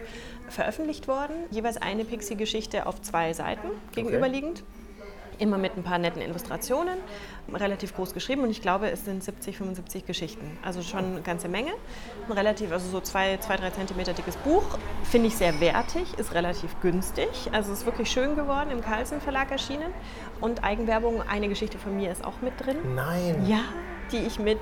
veröffentlicht 0.49 1.07
worden. 1.07 1.35
Jeweils 1.51 1.77
eine 1.77 2.07
Pixie-Geschichte 2.07 2.87
auf 2.87 3.03
zwei 3.03 3.35
Seiten 3.35 3.69
gegenüberliegend. 3.93 4.65
Immer 5.39 5.59
mit 5.59 5.77
ein 5.77 5.83
paar 5.83 5.99
netten 5.99 6.23
Illustrationen, 6.23 6.97
relativ 7.53 7.95
groß 7.95 8.15
geschrieben 8.15 8.43
und 8.43 8.51
ich 8.51 8.63
glaube, 8.63 8.91
es 8.91 9.05
sind 9.05 9.23
70, 9.23 9.59
75 9.59 10.07
Geschichten. 10.07 10.59
Also 10.65 10.83
schon 10.83 11.05
eine 11.05 11.21
ganze 11.21 11.49
Menge. 11.49 11.73
Ein 12.27 12.33
relativ, 12.33 12.73
also 12.73 12.89
so 12.89 13.01
zwei, 13.01 13.37
zwei 13.39 13.57
drei 13.57 13.71
Zentimeter 13.71 14.15
dickes 14.15 14.37
Buch. 14.39 14.65
Finde 15.05 15.29
ich 15.29 15.37
sehr 15.37 15.61
wertig, 15.61 16.05
ist 16.19 16.35
relativ 16.35 16.81
günstig. 16.81 17.29
Also 17.53 17.73
ist 17.73 17.85
wirklich 17.85 18.11
schön 18.11 18.35
geworden, 18.35 18.71
im 18.71 18.81
Carlsen 18.81 19.21
Verlag 19.21 19.51
erschienen. 19.51 19.93
Und 20.41 20.65
Eigenwerbung, 20.65 21.23
eine 21.29 21.49
Geschichte 21.49 21.79
von 21.79 21.97
mir 21.97 22.11
ist 22.11 22.25
auch 22.25 22.41
mit 22.41 22.55
drin. 22.59 22.77
Nein. 22.95 23.47
Ja, 23.47 23.61
die 24.13 24.19
ich 24.19 24.39
mit 24.39 24.61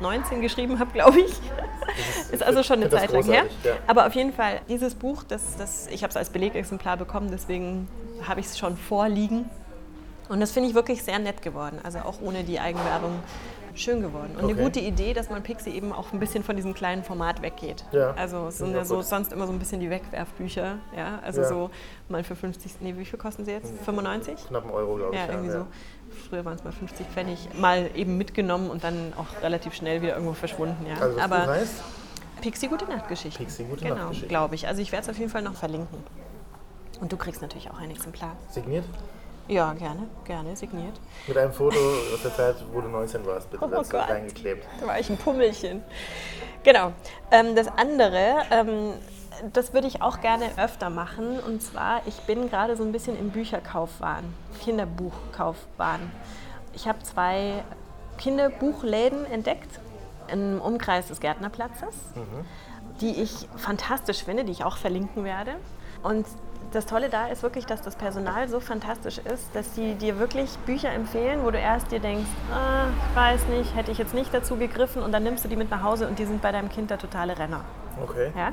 19 0.00 0.40
geschrieben 0.40 0.78
habe, 0.78 0.90
glaube 0.92 1.20
ich. 1.20 1.40
Ist 2.32 2.42
also 2.42 2.62
schon 2.62 2.76
eine 2.80 2.90
Zeit 2.90 3.12
lang 3.12 3.24
her. 3.24 3.44
ja. 3.64 3.72
Aber 3.86 4.06
auf 4.06 4.14
jeden 4.14 4.32
Fall, 4.32 4.60
dieses 4.68 4.94
Buch, 4.94 5.22
das, 5.24 5.56
das, 5.56 5.86
ich 5.88 6.02
habe 6.02 6.10
es 6.10 6.16
als 6.16 6.30
Belegexemplar 6.30 6.96
bekommen, 6.96 7.28
deswegen 7.30 7.88
habe 8.26 8.40
ich 8.40 8.46
es 8.46 8.58
schon 8.58 8.76
vorliegen. 8.76 9.48
Und 10.30 10.40
das 10.40 10.52
finde 10.52 10.68
ich 10.68 10.74
wirklich 10.74 11.02
sehr 11.02 11.18
nett 11.18 11.42
geworden. 11.42 11.78
Also 11.82 11.98
auch 11.98 12.20
ohne 12.22 12.44
die 12.44 12.60
Eigenwerbung 12.60 13.18
schön 13.74 14.00
geworden. 14.00 14.30
Und 14.36 14.44
Okay. 14.44 14.52
eine 14.54 14.62
gute 14.62 14.80
Idee, 14.80 15.12
dass 15.12 15.28
man 15.28 15.42
Pixie 15.42 15.70
eben 15.70 15.92
auch 15.92 16.12
ein 16.12 16.20
bisschen 16.20 16.42
von 16.44 16.54
diesem 16.56 16.72
kleinen 16.72 17.02
Format 17.04 17.42
weggeht. 17.42 17.84
Ja, 17.92 18.12
Also 18.12 18.46
es 18.48 18.58
sind 18.58 18.72
ja 18.74 18.82
auch 18.82 18.84
so 18.84 19.02
sonst 19.02 19.32
immer 19.32 19.46
so 19.46 19.52
ein 19.52 19.58
bisschen 19.58 19.80
die 19.80 19.90
Wegwerfbücher. 19.90 20.78
Ja? 20.96 21.18
Also 21.24 21.42
Ja. 21.42 21.48
so 21.48 21.70
mal 22.08 22.22
für 22.24 22.36
50, 22.36 22.76
nee, 22.80 22.94
wie 22.96 23.04
viel 23.04 23.18
kosten 23.18 23.44
sie 23.44 23.50
jetzt? 23.52 23.72
95? 23.84 24.46
Knapp 24.48 24.62
einen 24.64 24.72
Euro, 24.72 24.94
glaube 24.96 25.14
ich. 25.14 25.20
Ja, 25.20 25.28
irgendwie 25.28 25.48
ja. 25.52 25.58
so. 25.60 25.66
Früher 26.28 26.44
waren 26.44 26.54
es 26.56 26.64
mal 26.64 26.72
50 26.72 27.06
Pfennig, 27.08 27.48
mal 27.58 27.90
eben 27.94 28.16
mitgenommen 28.16 28.70
und 28.70 28.82
dann 28.84 29.12
auch 29.16 29.42
relativ 29.42 29.74
schnell 29.74 30.00
wieder 30.02 30.12
irgendwo 30.14 30.34
verschwunden. 30.34 30.86
Ja. 30.86 30.94
Also 31.00 31.20
Aber 31.20 31.46
heißt? 31.46 31.74
Pixie 32.40 32.68
Gute 32.68 32.86
Nachtgeschichte. 32.86 33.38
Pixie 33.38 33.64
Gute 33.64 33.82
genau, 33.82 33.96
Nachtgeschichte. 33.96 34.28
glaube 34.28 34.54
ich. 34.54 34.66
Also 34.68 34.80
ich 34.80 34.92
werde 34.92 35.04
es 35.04 35.08
auf 35.10 35.18
jeden 35.18 35.30
Fall 35.30 35.42
noch 35.42 35.54
verlinken. 35.54 35.98
Und 37.00 37.12
du 37.12 37.16
kriegst 37.16 37.42
natürlich 37.42 37.70
auch 37.70 37.78
ein 37.78 37.90
Exemplar. 37.90 38.36
Signiert? 38.50 38.84
Ja, 39.50 39.72
gerne, 39.72 40.06
gerne, 40.24 40.54
signiert. 40.54 41.00
Mit 41.26 41.36
einem 41.36 41.52
Foto 41.52 41.76
aus 42.14 42.22
der 42.22 42.32
Zeit, 42.32 42.54
wo 42.72 42.80
du 42.80 42.86
19 42.86 43.26
warst, 43.26 43.50
bitte 43.50 43.64
Oh 43.64 43.68
dazu 43.68 43.90
Gott. 43.90 44.08
reingeklebt. 44.08 44.64
Da 44.80 44.86
war 44.86 45.00
ich 45.00 45.10
ein 45.10 45.16
Pummelchen. 45.16 45.82
Genau. 46.62 46.92
Ähm, 47.32 47.56
das 47.56 47.66
andere, 47.66 48.42
ähm, 48.52 48.92
das 49.52 49.74
würde 49.74 49.88
ich 49.88 50.02
auch 50.02 50.20
gerne 50.20 50.44
öfter 50.56 50.88
machen. 50.88 51.40
Und 51.40 51.62
zwar, 51.62 52.00
ich 52.06 52.20
bin 52.20 52.48
gerade 52.48 52.76
so 52.76 52.84
ein 52.84 52.92
bisschen 52.92 53.18
im 53.18 53.30
Bücherkaufwahn, 53.30 54.22
Kinderbuchkaufwahn. 54.62 56.12
Ich 56.72 56.86
habe 56.86 57.00
zwei 57.00 57.64
Kinderbuchläden 58.18 59.26
entdeckt 59.26 59.80
im 60.28 60.60
Umkreis 60.60 61.08
des 61.08 61.18
Gärtnerplatzes, 61.18 61.96
mhm. 62.14 62.44
die 63.00 63.20
ich 63.20 63.48
fantastisch 63.56 64.22
finde, 64.22 64.44
die 64.44 64.52
ich 64.52 64.62
auch 64.62 64.76
verlinken 64.76 65.24
werde. 65.24 65.56
Und 66.04 66.24
das 66.72 66.86
Tolle 66.86 67.08
da 67.08 67.26
ist 67.26 67.42
wirklich, 67.42 67.66
dass 67.66 67.82
das 67.82 67.96
Personal 67.96 68.48
so 68.48 68.60
fantastisch 68.60 69.18
ist, 69.18 69.54
dass 69.54 69.74
sie 69.74 69.94
dir 69.94 70.18
wirklich 70.18 70.50
Bücher 70.66 70.90
empfehlen, 70.90 71.40
wo 71.42 71.50
du 71.50 71.58
erst 71.58 71.90
dir 71.90 72.00
denkst, 72.00 72.28
ah, 72.52 72.86
ich 73.10 73.16
weiß 73.16 73.46
nicht, 73.48 73.74
hätte 73.74 73.90
ich 73.90 73.98
jetzt 73.98 74.14
nicht 74.14 74.32
dazu 74.32 74.56
gegriffen 74.56 75.02
und 75.02 75.12
dann 75.12 75.22
nimmst 75.22 75.44
du 75.44 75.48
die 75.48 75.56
mit 75.56 75.70
nach 75.70 75.82
Hause 75.82 76.06
und 76.06 76.18
die 76.18 76.24
sind 76.24 76.42
bei 76.42 76.52
deinem 76.52 76.68
Kind 76.68 76.90
der 76.90 76.98
totale 76.98 77.38
Renner. 77.38 77.64
Okay. 78.02 78.30
Ja? 78.36 78.52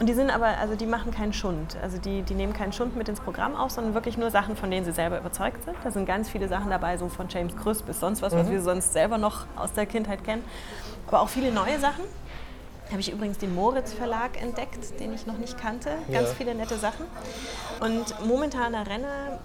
Und 0.00 0.08
die 0.08 0.14
sind 0.14 0.30
aber, 0.30 0.46
also 0.58 0.74
die 0.74 0.86
machen 0.86 1.12
keinen 1.12 1.32
Schund. 1.32 1.76
Also 1.82 1.98
die, 1.98 2.22
die 2.22 2.34
nehmen 2.34 2.52
keinen 2.52 2.72
Schund 2.72 2.96
mit 2.96 3.08
ins 3.08 3.20
Programm 3.20 3.54
auf, 3.54 3.70
sondern 3.70 3.94
wirklich 3.94 4.16
nur 4.16 4.30
Sachen, 4.30 4.56
von 4.56 4.70
denen 4.70 4.84
sie 4.84 4.92
selber 4.92 5.18
überzeugt 5.18 5.62
sind. 5.64 5.76
Da 5.84 5.90
sind 5.90 6.06
ganz 6.06 6.30
viele 6.30 6.48
Sachen 6.48 6.70
dabei, 6.70 6.96
so 6.96 7.08
von 7.08 7.28
James 7.28 7.54
Krüss 7.56 7.82
bis 7.82 8.00
sonst 8.00 8.22
was, 8.22 8.32
mhm. 8.32 8.38
was 8.38 8.50
wir 8.50 8.62
sonst 8.62 8.92
selber 8.92 9.18
noch 9.18 9.46
aus 9.56 9.72
der 9.72 9.86
Kindheit 9.86 10.24
kennen. 10.24 10.44
Aber 11.06 11.20
auch 11.20 11.28
viele 11.28 11.52
neue 11.52 11.78
Sachen 11.78 12.04
habe 12.90 13.00
ich 13.00 13.12
übrigens 13.12 13.38
den 13.38 13.54
Moritz 13.54 13.92
Verlag 13.92 14.40
entdeckt, 14.40 14.98
den 14.98 15.12
ich 15.12 15.26
noch 15.26 15.38
nicht 15.38 15.58
kannte. 15.58 15.90
Ganz 16.10 16.28
ja. 16.28 16.34
viele 16.34 16.54
nette 16.54 16.78
Sachen. 16.78 17.06
Und 17.80 18.26
momentaner 18.26 18.86
Renner, 18.86 19.40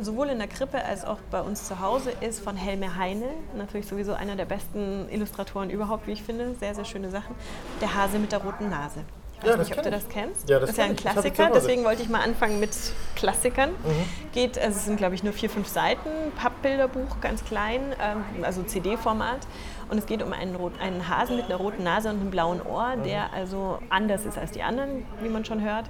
sowohl 0.00 0.28
in 0.28 0.38
der 0.38 0.48
Krippe 0.48 0.82
als 0.84 1.04
auch 1.04 1.18
bei 1.30 1.40
uns 1.40 1.66
zu 1.66 1.80
Hause, 1.80 2.12
ist 2.20 2.40
von 2.40 2.56
Helme 2.56 2.96
Heine. 2.96 3.28
Natürlich 3.56 3.86
sowieso 3.86 4.14
einer 4.14 4.36
der 4.36 4.44
besten 4.44 5.08
Illustratoren 5.10 5.70
überhaupt, 5.70 6.06
wie 6.06 6.12
ich 6.12 6.22
finde. 6.22 6.54
Sehr, 6.60 6.74
sehr 6.74 6.84
schöne 6.84 7.10
Sachen. 7.10 7.34
Der 7.80 7.94
Hase 7.94 8.18
mit 8.18 8.32
der 8.32 8.42
roten 8.42 8.70
Nase. 8.70 9.00
Ich 9.42 9.48
weiß 9.48 9.58
nicht, 9.58 9.76
ob 9.76 9.82
du 9.82 9.90
das 9.90 10.08
kennst. 10.08 10.48
Ja, 10.48 10.58
das, 10.58 10.68
das 10.68 10.70
ist 10.70 10.78
ja 10.78 10.84
ein 10.84 10.96
Klassiker, 10.96 11.50
deswegen 11.54 11.84
wollte 11.84 12.02
ich 12.02 12.08
mal 12.08 12.22
anfangen 12.22 12.58
mit 12.58 12.70
Klassikern. 13.14 13.70
Mhm. 13.70 14.32
Geht, 14.32 14.58
also 14.58 14.76
es 14.76 14.84
sind 14.84 14.96
glaube 14.96 15.14
ich 15.14 15.22
nur 15.22 15.32
vier, 15.32 15.50
fünf 15.50 15.68
Seiten, 15.68 16.10
Pappbilderbuch, 16.36 17.20
ganz 17.20 17.44
klein, 17.44 17.94
ähm, 18.02 18.44
also 18.44 18.62
CD-Format. 18.62 19.40
Und 19.88 19.98
es 19.98 20.06
geht 20.06 20.22
um 20.22 20.32
einen, 20.32 20.56
einen, 20.80 21.08
Hasen 21.08 21.36
mit 21.36 21.44
einer 21.44 21.56
roten 21.56 21.84
Nase 21.84 22.10
und 22.10 22.20
einem 22.20 22.30
blauen 22.30 22.60
Ohr, 22.60 22.96
mhm. 22.96 23.04
der 23.04 23.32
also 23.32 23.78
anders 23.88 24.24
ist 24.24 24.36
als 24.36 24.50
die 24.52 24.62
anderen, 24.62 25.04
wie 25.22 25.28
man 25.28 25.44
schon 25.44 25.62
hört. 25.62 25.84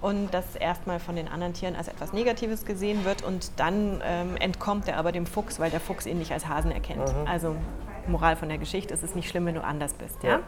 Und 0.00 0.32
das 0.32 0.54
erstmal 0.54 1.00
von 1.00 1.16
den 1.16 1.28
anderen 1.28 1.54
Tieren 1.54 1.74
als 1.74 1.88
etwas 1.88 2.12
Negatives 2.12 2.64
gesehen 2.64 3.04
wird 3.04 3.24
und 3.24 3.50
dann 3.56 4.00
ähm, 4.04 4.36
entkommt 4.36 4.86
er 4.86 4.96
aber 4.96 5.10
dem 5.10 5.26
Fuchs, 5.26 5.58
weil 5.58 5.70
der 5.70 5.80
Fuchs 5.80 6.06
ihn 6.06 6.18
nicht 6.18 6.30
als 6.30 6.46
Hasen 6.46 6.70
erkennt. 6.70 7.08
Mhm. 7.08 7.26
Also 7.26 7.56
Moral 8.06 8.36
von 8.36 8.48
der 8.48 8.58
Geschichte, 8.58 8.94
es 8.94 9.02
ist 9.02 9.16
nicht 9.16 9.28
schlimm, 9.28 9.46
wenn 9.46 9.54
du 9.54 9.64
anders 9.64 9.94
bist. 9.94 10.22
Ja? 10.22 10.30
ja? 10.30 10.40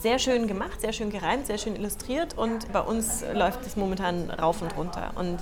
Sehr 0.00 0.18
schön 0.18 0.46
gemacht, 0.46 0.80
sehr 0.80 0.92
schön 0.92 1.10
gereimt, 1.10 1.46
sehr 1.46 1.58
schön 1.58 1.76
illustriert 1.76 2.36
und 2.36 2.72
bei 2.72 2.80
uns 2.80 3.24
läuft 3.34 3.66
es 3.66 3.76
momentan 3.76 4.30
rauf 4.30 4.62
und 4.62 4.76
runter. 4.76 5.12
Und 5.16 5.38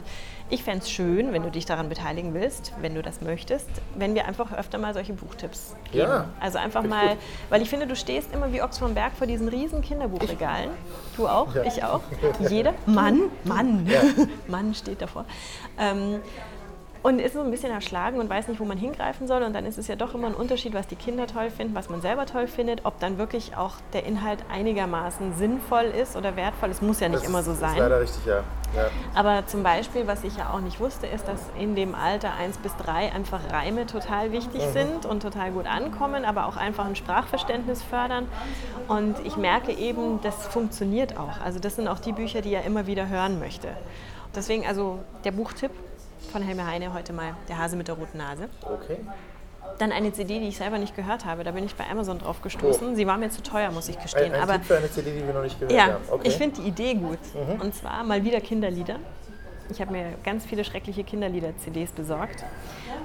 ich 0.49 0.63
fände 0.63 0.85
es 0.85 0.91
schön, 0.91 1.33
wenn 1.33 1.43
du 1.43 1.51
dich 1.51 1.67
daran 1.67 1.89
beteiligen 1.89 2.33
willst, 2.33 2.73
wenn 2.81 2.95
du 2.95 3.03
das 3.03 3.21
möchtest, 3.21 3.69
wenn 3.97 4.15
wir 4.15 4.27
einfach 4.27 4.53
öfter 4.53 4.79
mal 4.79 4.95
solche 4.95 5.13
Buchtipps 5.13 5.75
geben. 5.91 6.09
Ja, 6.09 6.29
also 6.39 6.59
einfach 6.59 6.85
mal, 6.85 7.11
gut. 7.11 7.19
weil 7.51 7.63
ich 7.63 7.69
finde, 7.69 7.87
du 7.87 7.97
stehst 7.97 8.33
immer 8.33 8.53
wie 8.53 8.63
Ochs 8.63 8.79
vom 8.79 8.95
Berg 8.95 9.13
vor 9.15 9.27
diesen 9.27 9.49
riesen 9.49 9.83
Kinderbuchregalen. 9.83 10.71
Du 11.17 11.27
auch, 11.27 11.53
ja. 11.55 11.65
ich 11.65 11.83
auch. 11.83 12.03
Jeder 12.49 12.75
Mann, 12.87 13.23
Mann, 13.45 13.87
ja. 13.87 14.03
Mann 14.47 14.73
steht 14.75 15.03
davor. 15.03 15.25
Ähm, 15.79 16.21
und 17.07 17.21
ist 17.21 17.35
so 17.35 17.41
ein 17.41 17.53
bisschen 17.53 17.71
erschlagen 17.71 18.19
und 18.19 18.29
weiß 18.29 18.49
nicht, 18.49 18.59
wo 18.59 18.65
man 18.65 18.79
hingreifen 18.79 19.29
soll. 19.29 19.45
Und 19.45 19.53
dann 19.53 19.65
ist 19.65 19.79
es 19.79 19.87
ja 19.87 19.95
doch 19.95 20.17
immer 20.17 20.27
ein 20.27 20.35
Unterschied, 20.35 20.75
was 20.75 20.89
die 20.89 20.97
Kinder 20.97 21.29
toll 21.29 21.51
finden, 21.51 21.73
was 21.73 21.89
man 21.89 22.01
selber 22.01 22.27
toll 22.27 22.49
findet, 22.49 22.85
ob 22.85 22.99
dann 22.99 23.17
wirklich 23.17 23.57
auch 23.57 23.75
der 23.93 24.05
Inhalt 24.07 24.41
einigermaßen 24.51 25.37
sinnvoll 25.37 25.85
ist 25.85 26.17
oder 26.17 26.35
wertvoll. 26.35 26.69
Es 26.69 26.83
muss 26.83 26.99
ja 26.99 27.09
nicht 27.09 27.23
das 27.23 27.29
immer 27.29 27.45
so 27.45 27.55
sein. 27.55 27.75
Ist 27.75 27.79
leider 27.79 28.01
richtig, 28.01 28.27
ja. 28.27 28.43
ja. 28.75 28.89
Aber 29.15 29.47
zum 29.47 29.63
Beispiel, 29.63 30.09
was 30.09 30.25
ich 30.25 30.37
ja 30.37 30.51
auch 30.53 30.59
nicht 30.59 30.81
wusste, 30.81 31.07
ist, 31.07 31.29
dass 31.29 31.39
in 31.57 31.77
dem 31.77 31.95
Alter 31.95 32.35
1 32.35 32.59
bis 32.59 32.75
3 32.79 33.13
einfach 33.13 33.53
Reime 33.53 33.87
total 33.87 34.33
wichtig 34.33 34.67
mhm. 34.67 34.73
sind 34.73 35.07
und 35.07 35.23
total 35.23 35.53
gut 35.53 35.67
ankommen, 35.67 36.25
aber 36.25 36.47
auch 36.47 36.57
einfach 36.57 36.87
ein 36.87 36.97
Sprachverständnis 36.97 37.85
fördern. 37.85 38.27
Und 38.89 39.15
ich 39.25 39.37
merke 39.37 39.71
eben, 39.71 40.21
das 40.23 40.49
funktioniert 40.49 41.17
auch. 41.17 41.41
Also 41.45 41.61
das 41.61 41.77
sind 41.77 41.87
auch 41.87 42.01
die 42.01 42.13
Bücher, 42.13 42.41
die 42.41 42.53
er 42.53 42.65
immer 42.65 42.89
wieder 42.89 43.09
hören 43.09 43.39
möchte. 43.39 43.69
Deswegen 44.35 44.67
also 44.67 44.99
der 45.25 45.31
Buchtipp 45.31 45.71
von 46.33 46.43
Helme 46.43 46.67
Heine 46.67 46.93
heute 46.93 47.13
mal, 47.13 47.35
Der 47.49 47.59
Hase 47.59 47.77
mit 47.77 47.89
der 47.89 47.97
roten 47.97 48.19
Nase. 48.19 48.49
Okay. 48.63 48.99
Dann 49.79 49.93
eine 49.93 50.13
CD, 50.13 50.39
die 50.41 50.49
ich 50.49 50.57
selber 50.57 50.79
nicht 50.79 50.97
gehört 50.97 51.25
habe. 51.25 51.45
Da 51.45 51.51
bin 51.51 51.65
ich 51.65 51.75
bei 51.75 51.85
Amazon 51.91 52.19
drauf 52.19 52.41
gestoßen. 52.41 52.93
Oh. 52.93 52.95
Sie 52.95 53.07
war 53.07 53.19
mir 53.19 53.31
zu 53.31 53.43
teuer, 53.43 53.71
muss 53.73 53.89
ich 53.89 53.99
gestehen. 53.99 54.33
Ein, 54.33 54.41
ein 54.41 54.49
aber 54.49 54.61
für 54.61 54.77
eine 54.77 54.91
CD, 54.91 55.13
die 55.13 55.27
wir 55.27 55.35
noch 55.35 55.43
nicht 55.43 55.59
gehört 55.59 55.77
ja, 55.77 55.95
haben. 55.95 56.05
Okay. 56.11 56.29
Ich 56.29 56.37
finde 56.37 56.63
die 56.63 56.69
Idee 56.69 56.95
gut. 56.95 57.19
Mhm. 57.35 57.61
Und 57.61 57.75
zwar 57.75 58.03
mal 58.05 58.25
wieder 58.25 58.41
Kinderlieder. 58.41 58.99
Ich 59.69 59.81
habe 59.81 59.93
mir 59.93 60.15
ganz 60.23 60.47
viele 60.47 60.65
schreckliche 60.65 61.03
Kinderlieder-CDs 61.03 61.91
besorgt. 61.91 62.45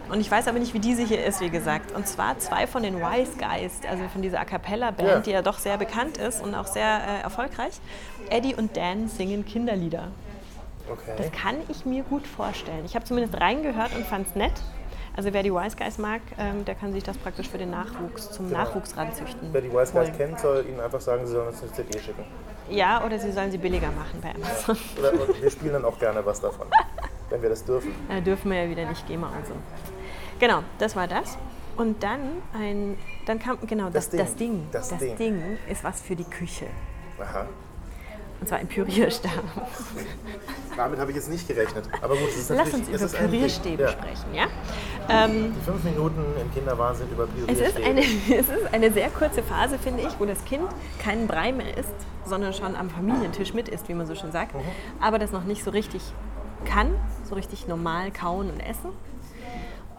Und 0.09 0.21
ich 0.21 0.29
weiß 0.29 0.47
aber 0.47 0.59
nicht, 0.59 0.73
wie 0.73 0.79
diese 0.79 1.03
hier 1.03 1.25
ist, 1.25 1.41
wie 1.41 1.49
gesagt. 1.49 1.91
Und 1.93 2.07
zwar 2.07 2.37
zwei 2.39 2.67
von 2.67 2.83
den 2.83 2.99
Wise 2.99 3.33
Guys, 3.37 3.79
also 3.89 4.07
von 4.09 4.21
dieser 4.21 4.39
A 4.41 4.45
Cappella-Band, 4.45 5.09
ja. 5.09 5.19
die 5.19 5.31
ja 5.31 5.41
doch 5.41 5.57
sehr 5.57 5.77
bekannt 5.77 6.17
ist 6.17 6.41
und 6.43 6.53
auch 6.53 6.67
sehr 6.67 6.85
äh, 6.85 7.23
erfolgreich. 7.23 7.79
Eddie 8.29 8.55
und 8.55 8.77
Dan 8.77 9.07
singen 9.07 9.45
Kinderlieder. 9.45 10.09
Okay. 10.91 11.13
Das 11.17 11.31
kann 11.31 11.57
ich 11.69 11.85
mir 11.85 12.03
gut 12.03 12.27
vorstellen. 12.27 12.83
Ich 12.85 12.95
habe 12.95 13.05
zumindest 13.05 13.39
reingehört 13.39 13.95
und 13.95 14.05
fand 14.05 14.27
es 14.27 14.35
nett. 14.35 14.53
Also 15.15 15.33
wer 15.33 15.43
die 15.43 15.53
Wise 15.53 15.75
Guys 15.75 15.97
mag, 15.97 16.21
ähm, 16.37 16.63
der 16.63 16.75
kann 16.75 16.93
sich 16.93 17.03
das 17.03 17.17
praktisch 17.17 17.49
für 17.49 17.57
den 17.57 17.69
Nachwuchs, 17.69 18.31
zum 18.31 18.47
genau. 18.47 18.59
Nachwuchs 18.59 18.95
ranzüchten. 18.95 19.49
Wer 19.51 19.61
die 19.61 19.71
Wise 19.71 19.91
Guys 19.91 20.07
holen. 20.07 20.17
kennt, 20.17 20.39
soll 20.39 20.65
ihnen 20.67 20.79
einfach 20.79 21.01
sagen, 21.01 21.25
sie 21.25 21.33
sollen 21.33 21.49
uns 21.49 21.61
eine 21.61 21.71
CD 21.73 21.99
schicken. 21.99 22.23
Ja, 22.69 23.03
oder 23.03 23.19
sie 23.19 23.31
sollen 23.31 23.51
sie 23.51 23.57
billiger 23.57 23.91
machen 23.91 24.21
bei 24.21 24.33
Amazon. 24.33 24.77
Oder, 24.99 25.11
wir 25.41 25.51
spielen 25.51 25.73
dann 25.73 25.83
auch 25.83 25.99
gerne 25.99 26.25
was 26.25 26.39
davon, 26.39 26.67
wenn 27.29 27.41
wir 27.41 27.49
das 27.49 27.65
dürfen. 27.65 27.93
Ja, 28.09 28.21
dürfen 28.21 28.49
wir 28.49 28.63
ja 28.63 28.69
wieder 28.69 28.85
nicht 28.85 29.05
GEMA 29.07 29.27
und 29.27 29.45
so. 29.45 29.53
Genau, 30.39 30.63
das 30.79 30.95
war 30.95 31.07
das. 31.07 31.37
Und 31.75 32.01
dann 32.01 32.41
ein, 32.53 32.97
dann 33.25 33.39
kam, 33.39 33.57
genau, 33.67 33.89
das, 33.89 34.09
das 34.09 34.09
Ding. 34.09 34.19
Das, 34.19 34.35
Ding. 34.35 34.67
Das, 34.71 34.89
das 34.89 34.99
Ding. 34.99 35.17
Ding 35.17 35.57
ist 35.69 35.83
was 35.83 36.01
für 36.01 36.15
die 36.15 36.23
Küche. 36.23 36.67
Aha. 37.19 37.45
Und 38.41 38.47
zwar 38.47 38.57
ein 38.57 38.67
Pürierstab. 38.67 39.31
Damit 40.75 40.99
habe 40.99 41.11
ich 41.11 41.17
jetzt 41.17 41.29
nicht 41.29 41.47
gerechnet. 41.47 41.87
Aber 42.01 42.15
gut, 42.15 42.29
es 42.29 42.37
ist 42.37 42.49
Lass 42.49 42.73
uns 42.73 42.89
über 42.89 43.05
Pürierstäbe 43.05 43.87
sprechen, 43.87 44.33
ja? 44.33 44.47
Ähm, 45.09 45.53
die 45.55 45.63
fünf 45.63 45.83
Minuten 45.83 46.23
im 46.41 46.51
Kinderwahnsinn 46.51 47.07
über 47.11 47.27
Pürierstäbe. 47.27 47.61
Es 47.61 47.75
ist, 47.75 47.85
eine, 47.85 48.01
es 48.39 48.49
ist 48.49 48.73
eine 48.73 48.91
sehr 48.91 49.09
kurze 49.09 49.43
Phase, 49.43 49.77
finde 49.77 50.03
ich, 50.03 50.19
wo 50.19 50.25
das 50.25 50.43
Kind 50.45 50.63
keinen 50.99 51.27
Brei 51.27 51.51
mehr 51.51 51.77
isst, 51.77 51.93
sondern 52.25 52.53
schon 52.53 52.75
am 52.75 52.89
Familientisch 52.89 53.53
mit 53.53 53.69
isst, 53.69 53.87
wie 53.89 53.93
man 53.93 54.07
so 54.07 54.15
schön 54.15 54.31
sagt. 54.31 54.55
Mhm. 54.55 54.61
Aber 54.99 55.19
das 55.19 55.31
noch 55.31 55.43
nicht 55.43 55.63
so 55.63 55.69
richtig 55.69 56.01
kann, 56.65 56.95
so 57.29 57.35
richtig 57.35 57.67
normal 57.67 58.11
kauen 58.11 58.49
und 58.49 58.59
essen 58.59 58.89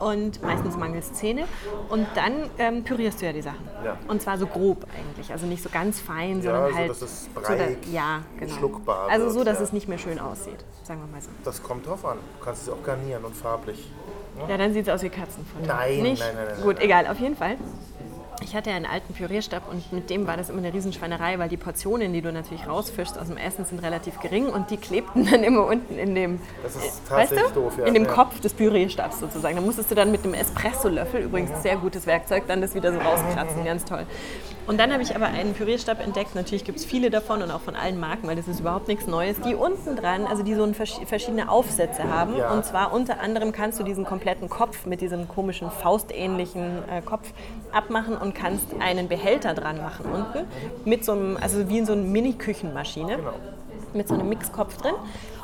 und 0.02 0.42
meistens 0.42 0.76
mangels 0.76 1.12
Zähne. 1.12 1.44
Und 1.88 2.06
dann 2.16 2.50
ähm, 2.58 2.82
pürierst 2.82 3.20
du 3.20 3.26
ja 3.26 3.32
die 3.32 3.42
Sachen. 3.42 3.68
Ja. 3.84 3.96
Und 4.08 4.20
zwar 4.20 4.36
so 4.36 4.46
grob 4.46 4.84
eigentlich, 4.98 5.30
also 5.30 5.46
nicht 5.46 5.62
so 5.62 5.70
ganz 5.70 6.00
fein, 6.00 6.42
sondern 6.42 6.70
ja, 6.70 6.76
halt. 6.76 6.94
So, 6.94 7.04
dass 7.04 7.12
es 7.12 7.28
breiig, 7.28 7.78
so, 7.84 7.92
ja, 7.92 8.22
genau. 8.38 8.52
schluckbar 8.54 9.08
Also 9.08 9.30
so, 9.30 9.44
dass 9.44 9.58
ja. 9.58 9.64
es 9.64 9.72
nicht 9.72 9.88
mehr 9.88 9.98
schön 9.98 10.18
aussieht, 10.18 10.64
sagen 10.82 11.00
wir 11.00 11.12
mal 11.12 11.22
so. 11.22 11.30
Das 11.44 11.62
kommt 11.62 11.86
drauf 11.86 12.04
an. 12.04 12.18
Du 12.38 12.44
kannst 12.44 12.62
es 12.62 12.68
auch 12.68 12.82
garnieren 12.82 13.24
und 13.24 13.36
farblich. 13.36 13.90
Ne? 14.36 14.44
Ja, 14.48 14.56
dann 14.56 14.72
sieht 14.72 14.88
es 14.88 14.92
aus 14.92 15.02
wie 15.02 15.08
Katzenfutter. 15.08 15.66
Nein, 15.66 16.02
nicht? 16.02 16.20
nein, 16.20 16.34
nein, 16.34 16.46
nein. 16.50 16.62
Gut, 16.62 16.80
egal, 16.80 17.06
auf 17.06 17.20
jeden 17.20 17.36
Fall. 17.36 17.56
Ich 18.44 18.54
hatte 18.54 18.70
ja 18.70 18.76
einen 18.76 18.86
alten 18.86 19.14
Pürierstab 19.14 19.70
und 19.70 19.92
mit 19.92 20.10
dem 20.10 20.26
war 20.26 20.36
das 20.36 20.50
immer 20.50 20.58
eine 20.58 20.72
Riesenschweinerei, 20.72 21.38
weil 21.38 21.48
die 21.48 21.56
Portionen, 21.56 22.12
die 22.12 22.22
du 22.22 22.32
natürlich 22.32 22.66
rausfischst 22.66 23.18
aus 23.18 23.28
dem 23.28 23.36
Essen, 23.36 23.64
sind 23.64 23.82
relativ 23.82 24.20
gering 24.20 24.46
und 24.46 24.70
die 24.70 24.76
klebten 24.76 25.28
dann 25.30 25.44
immer 25.44 25.66
unten 25.66 25.98
in 25.98 26.14
dem, 26.14 26.40
das 26.62 26.76
ist 26.76 27.02
tatsächlich 27.08 27.44
weißt 27.44 27.56
du? 27.56 27.60
doof, 27.60 27.74
ja. 27.78 27.84
in 27.86 27.94
dem 27.94 28.04
ja. 28.04 28.10
Kopf 28.10 28.40
des 28.40 28.54
Pürierstabs 28.54 29.20
sozusagen. 29.20 29.56
Da 29.56 29.62
musstest 29.62 29.90
du 29.90 29.94
dann 29.94 30.10
mit 30.10 30.24
dem 30.24 30.34
Espresso-Löffel, 30.34 31.22
übrigens 31.22 31.62
sehr 31.62 31.76
gutes 31.76 32.06
Werkzeug, 32.06 32.44
dann 32.46 32.60
das 32.60 32.74
wieder 32.74 32.92
so 32.92 32.98
rauskratzen, 32.98 33.64
ganz 33.64 33.84
toll. 33.84 34.06
Und 34.66 34.78
dann 34.78 34.92
habe 34.92 35.02
ich 35.02 35.14
aber 35.16 35.26
einen 35.26 35.54
Pürierstab 35.54 36.00
entdeckt. 36.00 36.34
Natürlich 36.34 36.64
gibt 36.64 36.78
es 36.78 36.84
viele 36.84 37.10
davon 37.10 37.42
und 37.42 37.50
auch 37.50 37.60
von 37.60 37.74
allen 37.74 37.98
Marken, 37.98 38.28
weil 38.28 38.36
das 38.36 38.46
ist 38.46 38.60
überhaupt 38.60 38.88
nichts 38.88 39.06
Neues. 39.06 39.40
Die 39.40 39.54
unten 39.54 39.96
dran, 39.96 40.24
also 40.26 40.42
die 40.42 40.54
so 40.54 40.66
verschiedene 40.72 41.50
Aufsätze 41.50 42.04
haben. 42.04 42.36
Ja. 42.36 42.52
Und 42.52 42.64
zwar 42.64 42.92
unter 42.92 43.20
anderem 43.20 43.52
kannst 43.52 43.80
du 43.80 43.84
diesen 43.84 44.04
kompletten 44.04 44.48
Kopf 44.48 44.86
mit 44.86 45.00
diesem 45.00 45.26
komischen 45.26 45.70
faustähnlichen 45.70 46.88
äh, 46.88 47.02
Kopf 47.02 47.32
abmachen 47.72 48.16
und 48.16 48.34
kannst 48.34 48.66
einen 48.78 49.08
Behälter 49.08 49.54
dran 49.54 49.78
machen 49.78 50.06
unten 50.06 50.46
mit 50.84 51.04
so 51.04 51.12
einem, 51.12 51.36
also 51.40 51.68
wie 51.68 51.78
in 51.78 51.86
so 51.86 51.92
einer 51.92 52.02
Mini-Küchenmaschine. 52.02 53.16
Genau. 53.16 53.32
Mit 53.94 54.08
so 54.08 54.14
einem 54.14 54.28
Mixkopf 54.28 54.76
drin. 54.78 54.94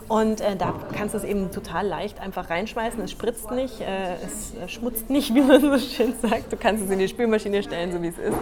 Und 0.09 0.41
äh, 0.41 0.57
da 0.57 0.73
kannst 0.97 1.13
du 1.13 1.19
es 1.19 1.25
eben 1.25 1.51
total 1.51 1.87
leicht 1.87 2.19
einfach 2.21 2.49
reinschmeißen. 2.49 3.01
Es 3.03 3.11
spritzt 3.11 3.51
nicht, 3.51 3.81
äh, 3.83 4.15
es 4.25 4.55
äh, 4.55 4.67
schmutzt 4.67 5.11
nicht, 5.11 5.35
wie 5.35 5.43
man 5.43 5.61
so 5.61 5.79
schön 5.79 6.15
sagt. 6.21 6.51
Du 6.51 6.57
kannst 6.57 6.85
es 6.85 6.91
in 6.91 6.99
die 6.99 7.09
Spülmaschine 7.09 7.63
stellen, 7.63 7.93
so 7.93 8.01
wie 8.01 8.09
es 8.09 8.19
ist. 8.19 8.37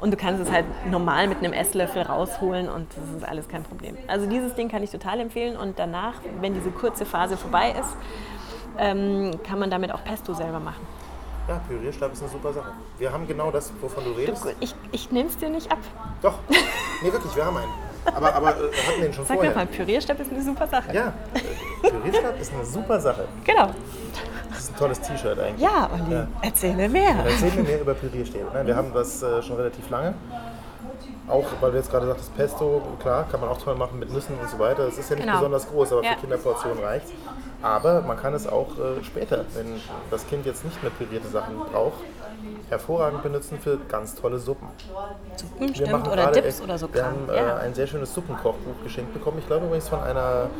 Und 0.00 0.10
du 0.10 0.16
kannst 0.16 0.42
es 0.42 0.50
halt 0.50 0.66
normal 0.90 1.28
mit 1.28 1.38
einem 1.38 1.52
Esslöffel 1.52 2.02
rausholen 2.02 2.68
und 2.68 2.88
das 2.96 3.16
ist 3.16 3.28
alles 3.28 3.48
kein 3.48 3.62
Problem. 3.62 3.96
Also 4.08 4.26
dieses 4.26 4.54
Ding 4.54 4.68
kann 4.68 4.82
ich 4.82 4.90
total 4.90 5.20
empfehlen. 5.20 5.56
Und 5.56 5.78
danach, 5.78 6.14
wenn 6.40 6.54
diese 6.54 6.70
kurze 6.70 7.06
Phase 7.06 7.36
vorbei 7.36 7.74
ist, 7.80 7.96
ähm, 8.78 9.30
kann 9.44 9.60
man 9.60 9.70
damit 9.70 9.92
auch 9.92 10.02
Pesto 10.02 10.34
selber 10.34 10.58
machen. 10.58 10.84
Ja, 11.48 11.60
Pürierstab 11.68 12.12
ist 12.12 12.22
eine 12.22 12.30
super 12.30 12.52
Sache. 12.52 12.72
Wir 12.98 13.12
haben 13.12 13.26
genau 13.28 13.50
das, 13.50 13.72
wovon 13.80 14.04
du 14.04 14.12
redest. 14.12 14.44
Du, 14.44 14.48
ich 14.60 14.74
ich 14.92 15.10
nehme 15.10 15.28
es 15.28 15.36
dir 15.36 15.50
nicht 15.50 15.70
ab. 15.70 15.78
Doch. 16.22 16.38
Nee, 17.02 17.12
wirklich, 17.12 17.34
wir 17.34 17.44
haben 17.44 17.56
einen. 17.56 17.91
Aber, 18.04 18.34
aber 18.34 18.48
äh, 18.50 18.52
hatten 18.86 19.00
den 19.02 19.12
schon 19.12 19.24
Sag 19.26 19.34
vorher. 19.36 19.50
mir 19.52 19.56
mal, 19.56 19.66
Pürierstab 19.66 20.18
ist 20.20 20.30
eine 20.32 20.42
super 20.42 20.66
Sache. 20.66 20.92
Ja, 20.94 21.12
Pürierstab 21.82 22.40
ist 22.40 22.52
eine 22.52 22.64
super 22.64 23.00
Sache. 23.00 23.24
Genau. 23.44 23.70
Das 24.50 24.58
ist 24.60 24.70
ein 24.72 24.76
tolles 24.76 25.00
T-Shirt 25.00 25.38
eigentlich. 25.38 25.60
Ja, 25.62 25.88
Olli, 25.92 26.14
Ja. 26.14 26.26
erzähl 26.42 26.74
mir 26.74 26.88
mehr. 26.88 27.14
Erzähl 27.24 27.50
mir 27.52 27.62
mehr 27.62 27.80
über 27.80 27.94
Pürierstäbe. 27.94 28.46
Ne? 28.52 28.66
Wir 28.66 28.76
haben 28.76 28.92
das 28.92 29.22
äh, 29.22 29.42
schon 29.42 29.56
relativ 29.56 29.88
lange. 29.90 30.14
Auch, 31.28 31.46
weil 31.60 31.70
du 31.70 31.78
jetzt 31.78 31.90
gerade 31.90 32.06
sagtest, 32.06 32.36
Pesto, 32.36 32.82
klar, 33.00 33.24
kann 33.30 33.40
man 33.40 33.48
auch 33.48 33.58
toll 33.62 33.76
machen 33.76 33.98
mit 33.98 34.12
Nüssen 34.12 34.36
und 34.38 34.50
so 34.50 34.58
weiter. 34.58 34.84
Das 34.86 34.98
ist 34.98 35.08
ja 35.08 35.16
nicht 35.16 35.24
Genau. 35.24 35.38
besonders 35.38 35.68
groß, 35.68 35.92
aber 35.92 36.04
Ja. 36.04 36.12
für 36.14 36.20
Kinderportionen 36.20 36.82
reicht 36.82 37.06
Aber 37.62 38.02
man 38.02 38.16
kann 38.16 38.34
es 38.34 38.46
auch 38.46 38.76
äh, 38.78 39.04
später, 39.04 39.44
wenn 39.54 39.80
das 40.10 40.26
Kind 40.26 40.46
jetzt 40.46 40.64
nicht 40.64 40.82
mehr 40.82 40.90
pürierte 40.90 41.28
Sachen 41.28 41.56
braucht, 41.72 42.00
hervorragend 42.68 43.22
benutzen 43.22 43.58
für 43.60 43.78
ganz 43.88 44.14
tolle 44.14 44.38
Suppen. 44.38 44.68
Suppen, 45.36 45.68
Wir 45.68 45.74
stimmt. 45.74 46.08
Oder 46.08 46.32
Dips 46.32 46.60
oder 46.60 46.78
so 46.78 46.92
Wir 46.92 47.04
haben 47.04 47.28
äh, 47.30 47.36
ja. 47.36 47.56
ein 47.56 47.74
sehr 47.74 47.86
schönes 47.86 48.12
Suppenkochbuch 48.12 48.82
geschenkt 48.82 49.12
bekommen. 49.14 49.38
Ich 49.38 49.46
glaube 49.46 49.66
übrigens 49.66 49.88
von 49.88 50.00
einer 50.00 50.50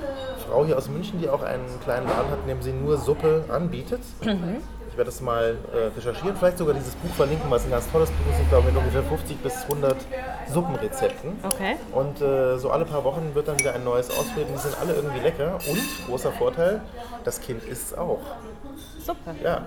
Frau 0.47 0.65
hier 0.65 0.79
aus 0.79 0.89
München, 0.89 1.21
die 1.21 1.29
auch 1.29 1.43
einen 1.43 1.65
kleinen 1.83 2.07
Laden 2.07 2.31
hat, 2.31 2.39
in 2.43 2.49
dem 2.49 2.63
sie 2.63 2.73
nur 2.73 2.99
Suppe 2.99 3.45
anbietet. 3.49 4.01
Mhm. 4.23 4.59
Ich 4.93 4.99
werde 4.99 5.11
das 5.11 5.22
mal 5.22 5.57
äh, 5.72 5.86
recherchieren, 5.99 6.36
vielleicht 6.36 6.59
sogar 6.59 6.74
dieses 6.74 6.95
Buch 6.97 7.09
verlinken, 7.14 7.51
was 7.51 7.64
ein 7.64 7.70
ganz 7.70 7.90
tolles 7.90 8.11
Buch 8.11 8.30
ist, 8.30 8.43
ich 8.43 8.49
glaube 8.51 8.66
mit 8.66 8.76
ungefähr 8.76 9.03
50 9.03 9.38
bis 9.38 9.62
100 9.62 9.97
Suppenrezepten. 10.53 11.32
Okay. 11.43 11.76
Und 11.93 12.20
äh, 12.20 12.59
so 12.59 12.70
alle 12.70 12.84
paar 12.84 13.03
Wochen 13.03 13.34
wird 13.34 13.49
dann 13.49 13.59
wieder 13.59 13.72
ein 13.72 13.84
neues 13.84 14.11
ausprobiert. 14.11 14.49
Die 14.55 14.59
sind 14.59 14.78
alle 14.78 14.93
irgendwie 14.93 15.20
lecker. 15.20 15.55
Und, 15.66 16.07
großer 16.07 16.30
Vorteil, 16.32 16.82
das 17.24 17.40
Kind 17.40 17.64
isst 17.64 17.93
es 17.93 17.99
auch. 17.99 18.20
Super. 19.03 19.34
Ja. 19.43 19.66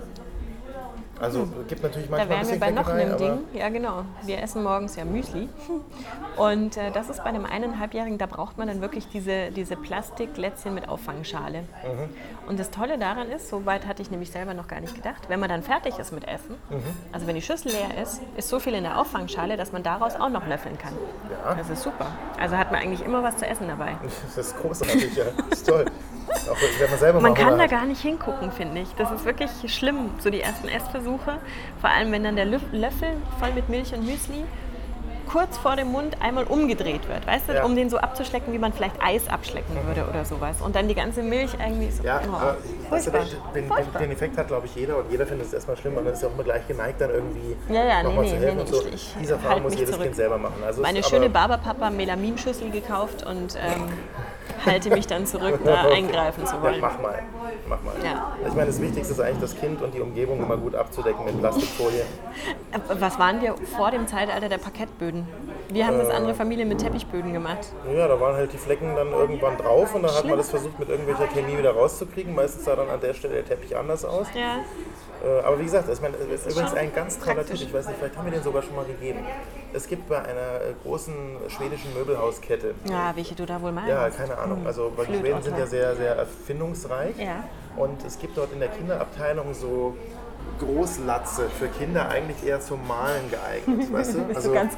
Also 1.20 1.48
gibt 1.66 1.82
natürlich 1.82 2.08
Da 2.08 2.18
manchmal 2.18 2.38
ein 2.38 2.46
wären 2.46 2.52
wir 2.52 2.60
bei 2.60 2.70
noch 2.70 2.88
einem 2.88 3.16
Ding. 3.16 3.38
Ja, 3.54 3.68
genau. 3.70 4.04
Wir 4.22 4.42
essen 4.42 4.62
morgens 4.62 4.96
ja 4.96 5.04
Müsli. 5.04 5.48
Und 6.36 6.76
äh, 6.76 6.90
das 6.92 7.08
ist 7.08 7.24
bei 7.24 7.30
einem 7.30 7.46
eineinhalbjährigen, 7.46 8.18
da 8.18 8.26
braucht 8.26 8.58
man 8.58 8.68
dann 8.68 8.80
wirklich 8.80 9.08
diese, 9.08 9.50
diese 9.50 9.76
Plastiklätzchen 9.76 10.74
mit 10.74 10.88
Auffangschale. 10.88 11.60
Mhm. 11.60 12.10
Und 12.46 12.58
das 12.60 12.70
Tolle 12.70 12.96
daran 12.98 13.30
ist, 13.30 13.48
so 13.48 13.66
weit 13.66 13.86
hatte 13.86 14.02
ich 14.02 14.10
nämlich 14.10 14.30
selber 14.30 14.54
noch 14.54 14.68
gar 14.68 14.80
nicht 14.80 14.94
gedacht, 14.94 15.28
wenn 15.28 15.40
man 15.40 15.48
dann 15.48 15.62
fertig 15.62 15.98
ist 15.98 16.12
mit 16.12 16.26
Essen, 16.28 16.54
Mhm. 16.70 16.82
also 17.12 17.26
wenn 17.26 17.34
die 17.34 17.42
Schüssel 17.42 17.72
leer 17.72 18.00
ist, 18.02 18.20
ist 18.36 18.48
so 18.48 18.60
viel 18.60 18.74
in 18.74 18.84
der 18.84 18.98
Auffangschale, 19.00 19.56
dass 19.56 19.72
man 19.72 19.82
daraus 19.82 20.14
auch 20.14 20.28
noch 20.28 20.46
löffeln 20.46 20.78
kann. 20.78 20.92
Ja. 21.44 21.54
Das 21.54 21.68
ist 21.70 21.82
super. 21.82 22.06
Also 22.38 22.56
hat 22.56 22.70
man 22.70 22.80
eigentlich 22.80 23.04
immer 23.04 23.22
was 23.22 23.36
zu 23.36 23.46
essen 23.46 23.66
dabei. 23.68 23.96
das 24.36 24.46
ist 24.46 24.56
großartig, 24.60 25.16
ja. 25.16 25.24
Das 25.50 25.58
ist 25.60 25.68
toll. 25.68 25.84
Auch 26.28 26.56
wenn 26.80 26.90
man 26.90 26.98
selber 26.98 27.20
Man 27.20 27.32
mal 27.32 27.38
kann 27.38 27.58
da 27.58 27.66
gar 27.66 27.84
nicht 27.86 28.00
hingucken, 28.00 28.52
finde 28.52 28.80
ich. 28.80 28.94
Das 28.96 29.10
ist 29.10 29.24
wirklich 29.24 29.50
schlimm, 29.72 30.10
so 30.18 30.30
die 30.30 30.40
ersten 30.40 30.68
Essversuche. 30.68 31.38
Vor 31.80 31.90
allem, 31.90 32.12
wenn 32.12 32.24
dann 32.24 32.36
der 32.36 32.44
Löffel 32.44 33.16
voll 33.40 33.52
mit 33.54 33.68
Milch 33.68 33.92
und 33.94 34.04
Müsli 34.06 34.44
kurz 35.30 35.58
vor 35.58 35.76
dem 35.76 35.88
Mund 35.92 36.16
einmal 36.22 36.44
umgedreht 36.44 37.08
wird, 37.08 37.26
weißt 37.26 37.48
du, 37.48 37.52
Ja. 37.54 37.64
um 37.64 37.74
den 37.76 37.90
so 37.90 37.98
abzuschlecken, 37.98 38.52
wie 38.52 38.58
man 38.58 38.72
vielleicht 38.72 38.94
Eis 39.02 39.28
abschlecken 39.28 39.74
würde 39.86 40.08
oder 40.08 40.24
sowas. 40.24 40.60
Und 40.60 40.76
dann 40.76 40.88
die 40.88 40.94
ganze 40.94 41.22
Milch 41.22 41.50
irgendwie 41.58 41.90
so. 41.90 42.02
Ja, 42.02 42.20
oh, 42.30 42.34
aber 42.36 42.56
weißt 42.90 43.06
du, 43.08 43.10
den, 43.10 43.22
den, 43.54 43.70
den 44.00 44.10
Effekt 44.12 44.38
hat, 44.38 44.46
glaube 44.48 44.66
ich, 44.66 44.74
jeder 44.76 44.98
und 44.98 45.10
jeder 45.10 45.26
findet 45.26 45.48
es 45.48 45.52
erstmal 45.54 45.76
schlimm 45.76 45.94
dann 45.96 46.06
ist 46.06 46.22
ja 46.22 46.28
auch 46.28 46.34
immer 46.34 46.44
gleich 46.44 46.66
geneigt, 46.68 47.00
dann 47.00 47.10
irgendwie 47.10 47.56
Ja, 47.68 47.84
ja, 47.84 47.98
nee, 47.98 48.08
nochmal 48.08 48.24
nee, 48.24 48.30
zu 48.30 48.36
helfen 48.36 48.54
nee, 48.56 48.60
und 48.62 48.68
so. 48.68 48.80
ich- 48.86 48.94
ich 48.94 49.14
Diese 49.20 49.32
Erfahrung 49.34 49.54
halt 49.54 49.62
muss 49.64 49.74
jedes 49.74 49.90
zurück. 49.90 50.02
Kind 50.04 50.16
selber 50.16 50.38
machen. 50.38 50.62
Also 50.64 50.82
Meine 50.82 51.02
schöne 51.02 51.26
aber- 51.26 51.34
Barberpapa 51.34 51.90
Melaminschüssel 51.90 52.70
gekauft 52.70 53.24
und 53.26 53.56
ähm, 53.56 53.88
halte 54.66 54.90
mich 54.90 55.06
dann 55.06 55.26
zurück, 55.26 55.58
da 55.64 55.88
eingreifen 55.88 56.46
zu 56.46 56.56
Ja, 56.56 56.62
wollen. 56.62 56.80
mach 56.80 56.98
mal, 57.00 57.18
mach 57.68 57.82
mal. 57.82 57.94
Ja. 58.04 58.36
Ich 58.46 58.54
meine, 58.54 58.66
das 58.66 58.80
Wichtigste 58.80 59.12
ist 59.12 59.20
eigentlich, 59.20 59.40
das 59.40 59.58
Kind 59.58 59.82
und 59.82 59.94
die 59.94 60.00
Umgebung 60.00 60.42
immer 60.42 60.56
gut 60.56 60.74
abzudecken 60.74 61.24
mit 61.24 61.38
Plastikfolie. 61.40 62.00
Äh, 62.00 62.78
Was 63.00 63.18
waren 63.18 63.40
wir 63.40 63.54
vor 63.76 63.90
dem 63.90 64.06
Zeitalter 64.06 64.48
der 64.48 64.58
Parkettböden? 64.58 65.26
Wir 65.68 65.86
haben 65.86 65.98
das 65.98 66.10
andere 66.10 66.34
Familien 66.34 66.68
mit 66.68 66.78
Teppichböden 66.78 67.32
gemacht. 67.32 67.58
Ja, 67.92 68.06
da 68.06 68.20
waren 68.20 68.36
halt 68.36 68.52
die 68.52 68.56
Flecken 68.58 68.94
dann 68.94 69.10
irgendwann 69.12 69.56
drauf 69.56 69.94
und 69.94 70.02
dann 70.02 70.10
hat 70.12 70.18
Schlimm. 70.18 70.30
man 70.30 70.38
das 70.38 70.50
versucht 70.50 70.78
mit 70.78 70.88
irgendwelcher 70.88 71.26
Chemie 71.26 71.58
wieder 71.58 71.72
rauszukriegen. 71.72 72.34
Meistens 72.34 72.64
sah 72.64 72.76
dann 72.76 72.88
an 72.88 73.00
der 73.00 73.14
Stelle 73.14 73.34
der 73.34 73.44
Teppich 73.46 73.76
anders 73.76 74.04
aus. 74.04 74.28
Ja. 74.34 74.58
Äh, 75.24 75.40
aber 75.44 75.58
wie 75.58 75.64
gesagt, 75.64 75.88
ich 75.92 76.00
meine, 76.00 76.14
es 76.32 76.46
ist 76.46 76.52
übrigens 76.52 76.74
ein 76.74 76.94
ganz 76.94 77.18
toller. 77.18 77.44
Tipp. 77.44 77.54
Ich 77.56 77.72
weiß 77.74 77.88
nicht, 77.88 77.98
vielleicht 77.98 78.16
haben 78.16 78.26
wir 78.26 78.32
den 78.32 78.42
sogar 78.42 78.62
schon 78.62 78.76
mal 78.76 78.84
gegeben. 78.84 79.20
Es 79.72 79.88
gibt 79.88 80.08
bei 80.08 80.18
einer 80.18 80.30
äh, 80.30 80.74
großen 80.84 81.12
schwedischen 81.48 81.92
Möbelhauskette, 81.94 82.74
Ja, 82.88 83.12
welche 83.16 83.34
du 83.34 83.44
da 83.44 83.60
wohl 83.60 83.72
meinst. 83.72 83.90
ja, 83.90 84.08
keine 84.10 84.38
Ahnung, 84.38 84.64
also 84.66 84.92
weil 84.96 85.06
die 85.06 85.18
Schweden 85.18 85.42
sind 85.42 85.58
ja 85.58 85.66
sehr, 85.66 85.96
sehr 85.96 86.16
erfindungsreich. 86.16 87.16
Ja. 87.18 87.44
Und 87.76 88.04
es 88.06 88.18
gibt 88.18 88.36
dort 88.36 88.52
in 88.52 88.58
der 88.60 88.68
Kinderabteilung 88.68 89.52
so 89.54 89.96
Großlatze 90.58 91.48
für 91.50 91.68
Kinder 91.68 92.08
eigentlich 92.08 92.42
eher 92.46 92.60
zum 92.60 92.86
Malen 92.86 93.30
geeignet, 93.30 93.92
weißt 93.92 94.14
du? 94.14 94.20
Bist 94.24 94.46
du 94.46 94.52
ganz. 94.52 94.74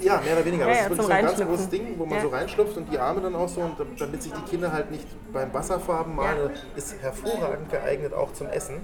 Ja, 0.00 0.20
mehr 0.20 0.34
oder 0.36 0.44
weniger. 0.44 0.66
Ja, 0.68 0.74
das 0.74 0.82
ist 0.82 0.88
wirklich 0.90 1.06
so 1.06 1.12
ein 1.12 1.24
ganz 1.26 1.40
großes 1.40 1.68
Ding, 1.70 1.94
wo 1.96 2.04
man 2.04 2.16
Ja. 2.18 2.22
so 2.24 2.28
reinschlüpft 2.28 2.76
und 2.76 2.92
die 2.92 2.98
Arme 2.98 3.20
dann 3.22 3.34
auch 3.34 3.48
so, 3.48 3.60
und 3.62 3.78
dam- 3.80 3.96
damit 3.98 4.22
sich 4.22 4.32
die 4.32 4.42
Kinder 4.42 4.72
halt 4.72 4.90
nicht 4.90 5.06
beim 5.32 5.54
Wasserfarben 5.54 6.14
malen, 6.14 6.50
ist 6.74 6.96
hervorragend 7.00 7.70
geeignet 7.70 8.12
auch 8.12 8.32
zum 8.34 8.48
Essen. 8.48 8.76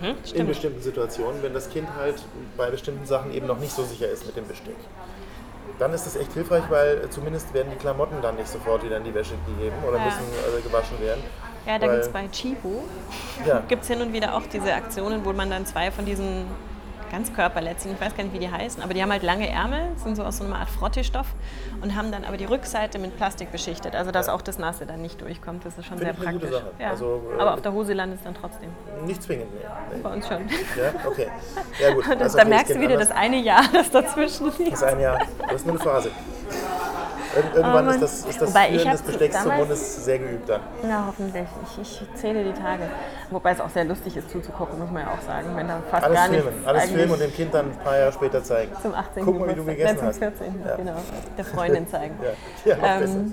Mhm, 0.00 0.14
in 0.34 0.46
bestimmten 0.46 0.82
Situationen, 0.82 1.42
wenn 1.42 1.54
das 1.54 1.68
Kind 1.70 1.88
halt 1.98 2.22
bei 2.56 2.70
bestimmten 2.70 3.06
Sachen 3.06 3.32
eben 3.32 3.46
noch 3.46 3.58
nicht 3.58 3.72
so 3.74 3.82
sicher 3.82 4.08
ist 4.08 4.26
mit 4.26 4.36
dem 4.36 4.46
Besteck. 4.46 4.76
Dann 5.78 5.92
ist 5.94 6.04
das 6.04 6.14
echt 6.14 6.32
hilfreich, 6.34 6.64
weil 6.68 7.08
zumindest 7.10 7.52
werden 7.54 7.68
die 7.72 7.78
Klamotten 7.78 8.16
dann 8.22 8.36
nicht 8.36 8.48
sofort 8.48 8.84
wieder 8.84 8.98
in 8.98 9.04
die 9.04 9.14
Wäsche 9.14 9.34
gegeben 9.46 9.76
oder 9.88 9.98
müssen 9.98 10.20
äh, 10.58 10.60
gewaschen 10.60 11.00
werden. 11.00 11.22
Ja, 11.66 11.78
da 11.78 11.86
gibt 11.86 12.04
es 12.04 12.08
bei 12.08 12.26
Chibo 12.28 12.84
Ja. 13.46 13.62
gibt's 13.68 13.88
hin 13.88 14.00
und 14.00 14.12
wieder 14.12 14.34
auch 14.36 14.42
diese 14.52 14.72
Aktionen, 14.74 15.24
wo 15.24 15.32
man 15.32 15.50
dann 15.50 15.66
zwei 15.66 15.90
von 15.90 16.04
diesen 16.04 16.46
Ganzkörperlätzchen, 17.10 17.92
ich 17.92 18.00
weiß 18.00 18.16
gar 18.16 18.24
nicht, 18.24 18.32
wie 18.32 18.38
die 18.38 18.50
heißen, 18.50 18.82
aber 18.82 18.94
die 18.94 19.02
haben 19.02 19.10
halt 19.10 19.22
lange 19.22 19.48
Ärmel, 19.48 19.90
sind 19.96 20.16
so 20.16 20.22
aus 20.22 20.38
so 20.38 20.44
einer 20.44 20.56
Art 20.56 20.70
Frotteestoff 20.70 21.26
und 21.82 21.96
haben 21.96 22.12
dann 22.12 22.24
aber 22.24 22.36
die 22.36 22.44
Rückseite 22.44 22.98
mit 22.98 23.16
Plastik 23.16 23.50
beschichtet, 23.50 23.94
also 23.94 24.10
dass 24.10 24.28
auch 24.28 24.42
das 24.42 24.58
Nasse 24.58 24.86
dann 24.86 25.02
nicht 25.02 25.20
durchkommt. 25.20 25.64
Das 25.66 25.76
ist 25.76 25.86
schon 25.86 25.98
Finde 25.98 26.14
sehr 26.14 26.28
eine 26.28 26.38
praktisch. 26.38 26.60
Ja. 26.78 26.90
Also, 26.90 27.22
äh, 27.36 27.40
aber 27.40 27.54
auf 27.54 27.62
der 27.62 27.72
Hose 27.72 27.92
landet 27.94 28.18
es 28.18 28.24
dann 28.24 28.34
trotzdem. 28.34 28.70
Nicht 29.04 29.22
zwingend, 29.22 29.52
nee. 29.52 29.60
nee. 29.96 30.00
Bei 30.02 30.12
uns 30.12 30.28
schon. 30.28 30.48
Ja, 30.48 31.06
okay. 31.06 31.28
Ja, 31.80 31.94
gut. 31.94 32.04
Da 32.40 32.44
merkst 32.44 32.74
du 32.74 32.80
wieder 32.80 32.94
anders. 32.94 33.08
das 33.08 33.16
eine 33.16 33.38
Jahr, 33.38 33.64
das 33.72 33.90
dazwischen 33.90 34.46
liegt. 34.58 34.72
Das 34.72 34.82
ist 34.82 34.88
ein 34.88 35.00
Jahr. 35.00 35.18
Das 35.40 35.54
ist 35.56 35.66
nur 35.66 35.74
eine 35.74 35.84
Phase. 35.84 36.10
Irgend- 37.36 37.54
Irgendwann 37.54 37.88
Oh 37.88 37.90
ist 37.90 38.02
das, 38.02 38.24
ist 38.24 38.40
das 38.42 38.50
Führen 38.52 38.90
des 38.92 39.02
Bestecks 39.02 39.42
zum 39.42 39.56
Mund 39.56 39.76
sehr 39.76 40.18
geübt 40.18 40.48
dann. 40.48 40.60
Na, 40.82 41.04
hoffentlich. 41.06 41.46
Ich, 41.80 42.02
ich 42.02 42.14
zähle 42.14 42.44
die 42.44 42.52
Tage. 42.52 42.82
Wobei 43.30 43.52
es 43.52 43.60
auch 43.60 43.68
sehr 43.70 43.84
lustig 43.84 44.16
ist 44.16 44.30
zuzugucken, 44.30 44.78
muss 44.78 44.90
man 44.90 45.02
ja 45.02 45.08
auch 45.08 45.20
sagen, 45.24 45.54
wenn 45.54 45.68
da 45.68 45.80
fast 45.90 46.04
Alles 46.04 46.16
gar 46.18 46.28
filmen, 46.28 46.66
alles 46.66 46.84
filmen 46.90 47.12
und 47.12 47.20
dem 47.20 47.32
Kind 47.32 47.54
dann 47.54 47.66
ein 47.66 47.78
paar 47.78 47.96
Jahre 47.96 48.12
später 48.12 48.42
zeigen. 48.42 48.72
zum 48.82 48.94
18. 48.94 49.24
Guck 49.24 49.38
mal, 49.38 49.48
wie 49.50 49.54
du 49.54 49.64
gegessen 49.64 49.96
Nein, 49.98 50.06
hast. 50.06 50.14
zum 50.18 50.22
14. 50.32 50.64
Ja. 50.66 50.76
Genau, 50.76 50.96
der 51.38 51.44
Freundin 51.44 51.88
zeigen. 51.88 52.14
Ja, 52.64 52.76
ja. 52.76 53.00
Ähm, 53.00 53.32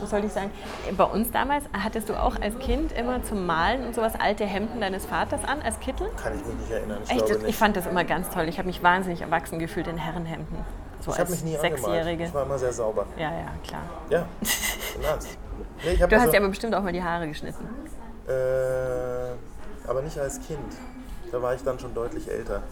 was 0.00 0.10
soll 0.10 0.24
ich 0.24 0.32
sagen? 0.32 0.50
Bei 0.96 1.04
uns 1.04 1.30
damals 1.30 1.64
hattest 1.72 2.08
du 2.08 2.14
auch 2.14 2.40
als 2.40 2.58
Kind 2.58 2.92
immer 2.92 3.22
zum 3.22 3.46
Malen 3.46 3.86
und 3.86 3.94
sowas 3.94 4.12
alte 4.18 4.44
Hemden 4.44 4.80
deines 4.80 5.06
Vaters 5.06 5.40
an, 5.44 5.62
als 5.62 5.78
Kittel? 5.80 6.08
Kann 6.22 6.32
ich 6.38 6.44
mich 6.44 6.56
nicht 6.56 6.70
erinnern. 6.70 6.98
Ich 7.04 7.10
Echt, 7.12 7.44
ich 7.46 7.56
fand 7.56 7.76
das 7.76 7.86
immer 7.86 8.04
ganz 8.04 8.28
toll. 8.30 8.48
Ich 8.48 8.58
habe 8.58 8.66
mich 8.66 8.82
wahnsinnig 8.82 9.22
erwachsen 9.22 9.58
gefühlt 9.58 9.86
in 9.86 9.96
Herrenhemden. 9.96 10.58
So 11.06 11.12
Ich 11.12 11.18
habe 11.20 11.30
als 11.30 11.30
mich 11.30 11.44
nie 11.44 11.56
angemalt. 11.56 11.78
Sechsjährige. 11.84 12.24
Ich 12.24 12.34
war 12.34 12.42
immer 12.42 12.58
sehr 12.58 12.72
sauber. 12.72 13.06
Ja, 13.16 13.30
ja, 13.32 13.52
klar. 13.66 13.82
Ja. 14.10 14.26
Nee, 15.84 15.92
ich 15.92 15.98
Du 15.98 16.04
hast 16.06 16.12
also, 16.12 16.30
dir 16.32 16.38
aber 16.38 16.48
bestimmt 16.48 16.74
auch 16.74 16.82
mal 16.82 16.92
die 16.92 17.02
Haare 17.02 17.28
geschnitten. 17.28 17.64
äh, 18.26 18.32
aber 19.88 20.02
nicht 20.02 20.18
als 20.18 20.40
Kind. 20.40 20.58
Da 21.30 21.40
war 21.40 21.54
ich 21.54 21.62
dann 21.62 21.78
schon 21.78 21.94
deutlich 21.94 22.28
älter. 22.30 22.62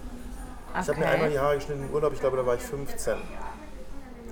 Ich 0.81 0.89
habe 0.89 0.99
mir 0.99 1.07
einmal 1.07 1.31
die 1.31 1.39
Haare 1.39 1.55
geschnitten 1.57 1.85
im 1.89 1.95
Urlaub, 1.95 2.13
ich 2.13 2.21
glaube, 2.21 2.37
da 2.37 2.45
war 2.45 2.55
ich 2.57 2.63
15. 2.63 3.15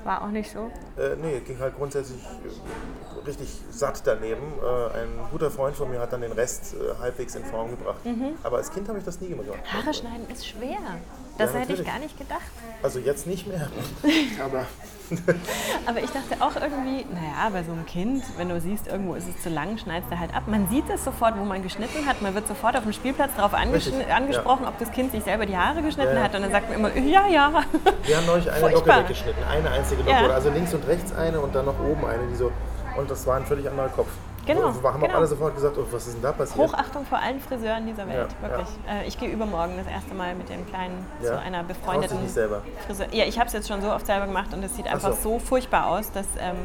War 0.04 0.22
auch 0.22 0.28
nicht 0.28 0.50
so. 0.50 0.70
Äh, 1.00 1.16
nee, 1.22 1.38
ging 1.40 1.58
halt 1.60 1.76
grundsätzlich 1.76 2.20
äh, 2.20 3.24
richtig 3.26 3.60
satt 3.70 4.02
daneben. 4.04 4.42
Äh, 4.60 4.98
ein 4.98 5.08
guter 5.30 5.50
Freund 5.50 5.76
von 5.76 5.90
mir 5.90 6.00
hat 6.00 6.12
dann 6.12 6.22
den 6.22 6.32
Rest 6.32 6.74
äh, 6.74 6.98
halbwegs 7.00 7.36
in 7.36 7.44
Form 7.44 7.70
gebracht. 7.70 8.04
Mhm. 8.04 8.34
Aber 8.42 8.56
als 8.56 8.72
Kind 8.72 8.88
habe 8.88 8.98
ich 8.98 9.04
das 9.04 9.20
nie 9.20 9.28
gemacht. 9.28 9.46
Haare 9.72 9.94
schneiden 9.94 10.26
ist 10.30 10.46
schwer. 10.46 10.78
Das 11.38 11.52
Ja, 11.52 11.60
hätte 11.60 11.72
ich 11.72 11.84
gar 11.84 11.98
nicht 11.98 12.18
gedacht. 12.18 12.40
Also 12.82 12.98
jetzt 12.98 13.26
nicht 13.26 13.46
mehr. 13.46 13.68
Aber 14.44 14.66
Aber 15.86 15.98
ich 15.98 16.10
dachte 16.10 16.36
auch 16.40 16.54
irgendwie, 16.56 17.04
naja, 17.12 17.50
bei 17.52 17.62
so 17.62 17.72
einem 17.72 17.86
Kind, 17.86 18.24
wenn 18.36 18.48
du 18.48 18.60
siehst, 18.60 18.86
irgendwo 18.86 19.14
ist 19.14 19.28
es 19.28 19.42
zu 19.42 19.50
lang, 19.50 19.78
schneidest 19.78 20.10
du 20.10 20.18
halt 20.18 20.34
ab. 20.34 20.44
Man 20.46 20.68
sieht 20.68 20.88
es 20.88 21.04
sofort, 21.04 21.38
wo 21.38 21.44
man 21.44 21.62
geschnitten 21.62 22.06
hat. 22.06 22.22
Man 22.22 22.34
wird 22.34 22.46
sofort 22.48 22.76
auf 22.76 22.82
dem 22.84 22.92
Spielplatz 22.92 23.30
darauf 23.36 23.54
angesch 23.54 23.88
Richtig, 23.88 24.12
angesprochen, 24.12 24.66
ob 24.66 24.78
das 24.78 24.90
Kind 24.92 25.12
sich 25.12 25.24
selber 25.24 25.46
die 25.46 25.56
Haare 25.56 25.82
geschnitten 25.82 26.14
Ja, 26.14 26.18
ja. 26.18 26.24
hat. 26.24 26.34
Und 26.34 26.42
dann 26.42 26.50
sagt 26.52 26.70
man 26.70 26.78
immer, 26.78 26.96
ja, 26.96 27.26
ja. 27.28 27.52
wir 28.04 28.16
haben 28.16 28.26
neulich 28.26 28.50
eine 28.50 28.70
Locke 28.70 28.88
weggeschnitten. 28.88 29.44
Eine 29.44 29.70
einzige 29.70 30.02
Locke. 30.02 30.10
Ja. 30.10 30.30
Also 30.30 30.50
links 30.50 30.72
und 30.74 30.86
rechts 30.86 31.12
eine 31.12 31.40
und 31.40 31.54
dann 31.54 31.66
noch 31.66 31.78
oben 31.80 32.06
eine, 32.06 32.26
die 32.28 32.36
so. 32.36 32.50
Und 32.96 33.10
das 33.10 33.26
war 33.26 33.36
ein 33.36 33.46
völlig 33.46 33.68
anderer 33.68 33.88
Kopf. 33.88 34.08
Genau, 34.46 34.74
wir 34.74 34.92
haben 34.92 35.00
genau. 35.00 35.12
auch 35.12 35.18
alle 35.18 35.26
sofort 35.26 35.54
gesagt, 35.54 35.76
oh, 35.78 35.86
was 35.90 36.06
ist 36.06 36.14
denn 36.14 36.22
da 36.22 36.32
passiert? 36.32 36.58
Hochachtung 36.58 37.06
vor 37.06 37.18
allen 37.18 37.38
Friseuren 37.40 37.86
dieser 37.86 38.06
Welt, 38.08 38.28
Ja, 38.42 38.48
wirklich. 38.48 38.68
Äh, 38.88 39.06
ich 39.06 39.18
gehe 39.18 39.28
übermorgen 39.30 39.74
das 39.76 39.86
erste 39.86 40.14
Mal 40.14 40.34
mit 40.34 40.48
dem 40.48 40.66
Kleinen 40.66 41.06
zu 41.20 41.26
Ja. 41.28 41.38
einer 41.38 41.58
Traust 41.58 41.70
dich 41.70 41.76
befreundeten 41.78 42.22
nicht 42.22 42.34
selber. 42.34 42.62
Friseur. 42.86 43.06
Ja, 43.12 43.24
ich 43.24 43.38
habe 43.38 43.46
es 43.46 43.52
jetzt 43.52 43.68
schon 43.68 43.80
so 43.80 43.92
oft 43.92 44.04
selber 44.06 44.26
gemacht 44.26 44.52
und 44.52 44.62
es 44.64 44.74
sieht 44.74 44.86
Ach 44.88 44.94
einfach 44.94 45.12
so. 45.12 45.34
so 45.34 45.38
furchtbar 45.38 45.86
aus, 45.86 46.10
dass, 46.10 46.26
ähm, 46.40 46.56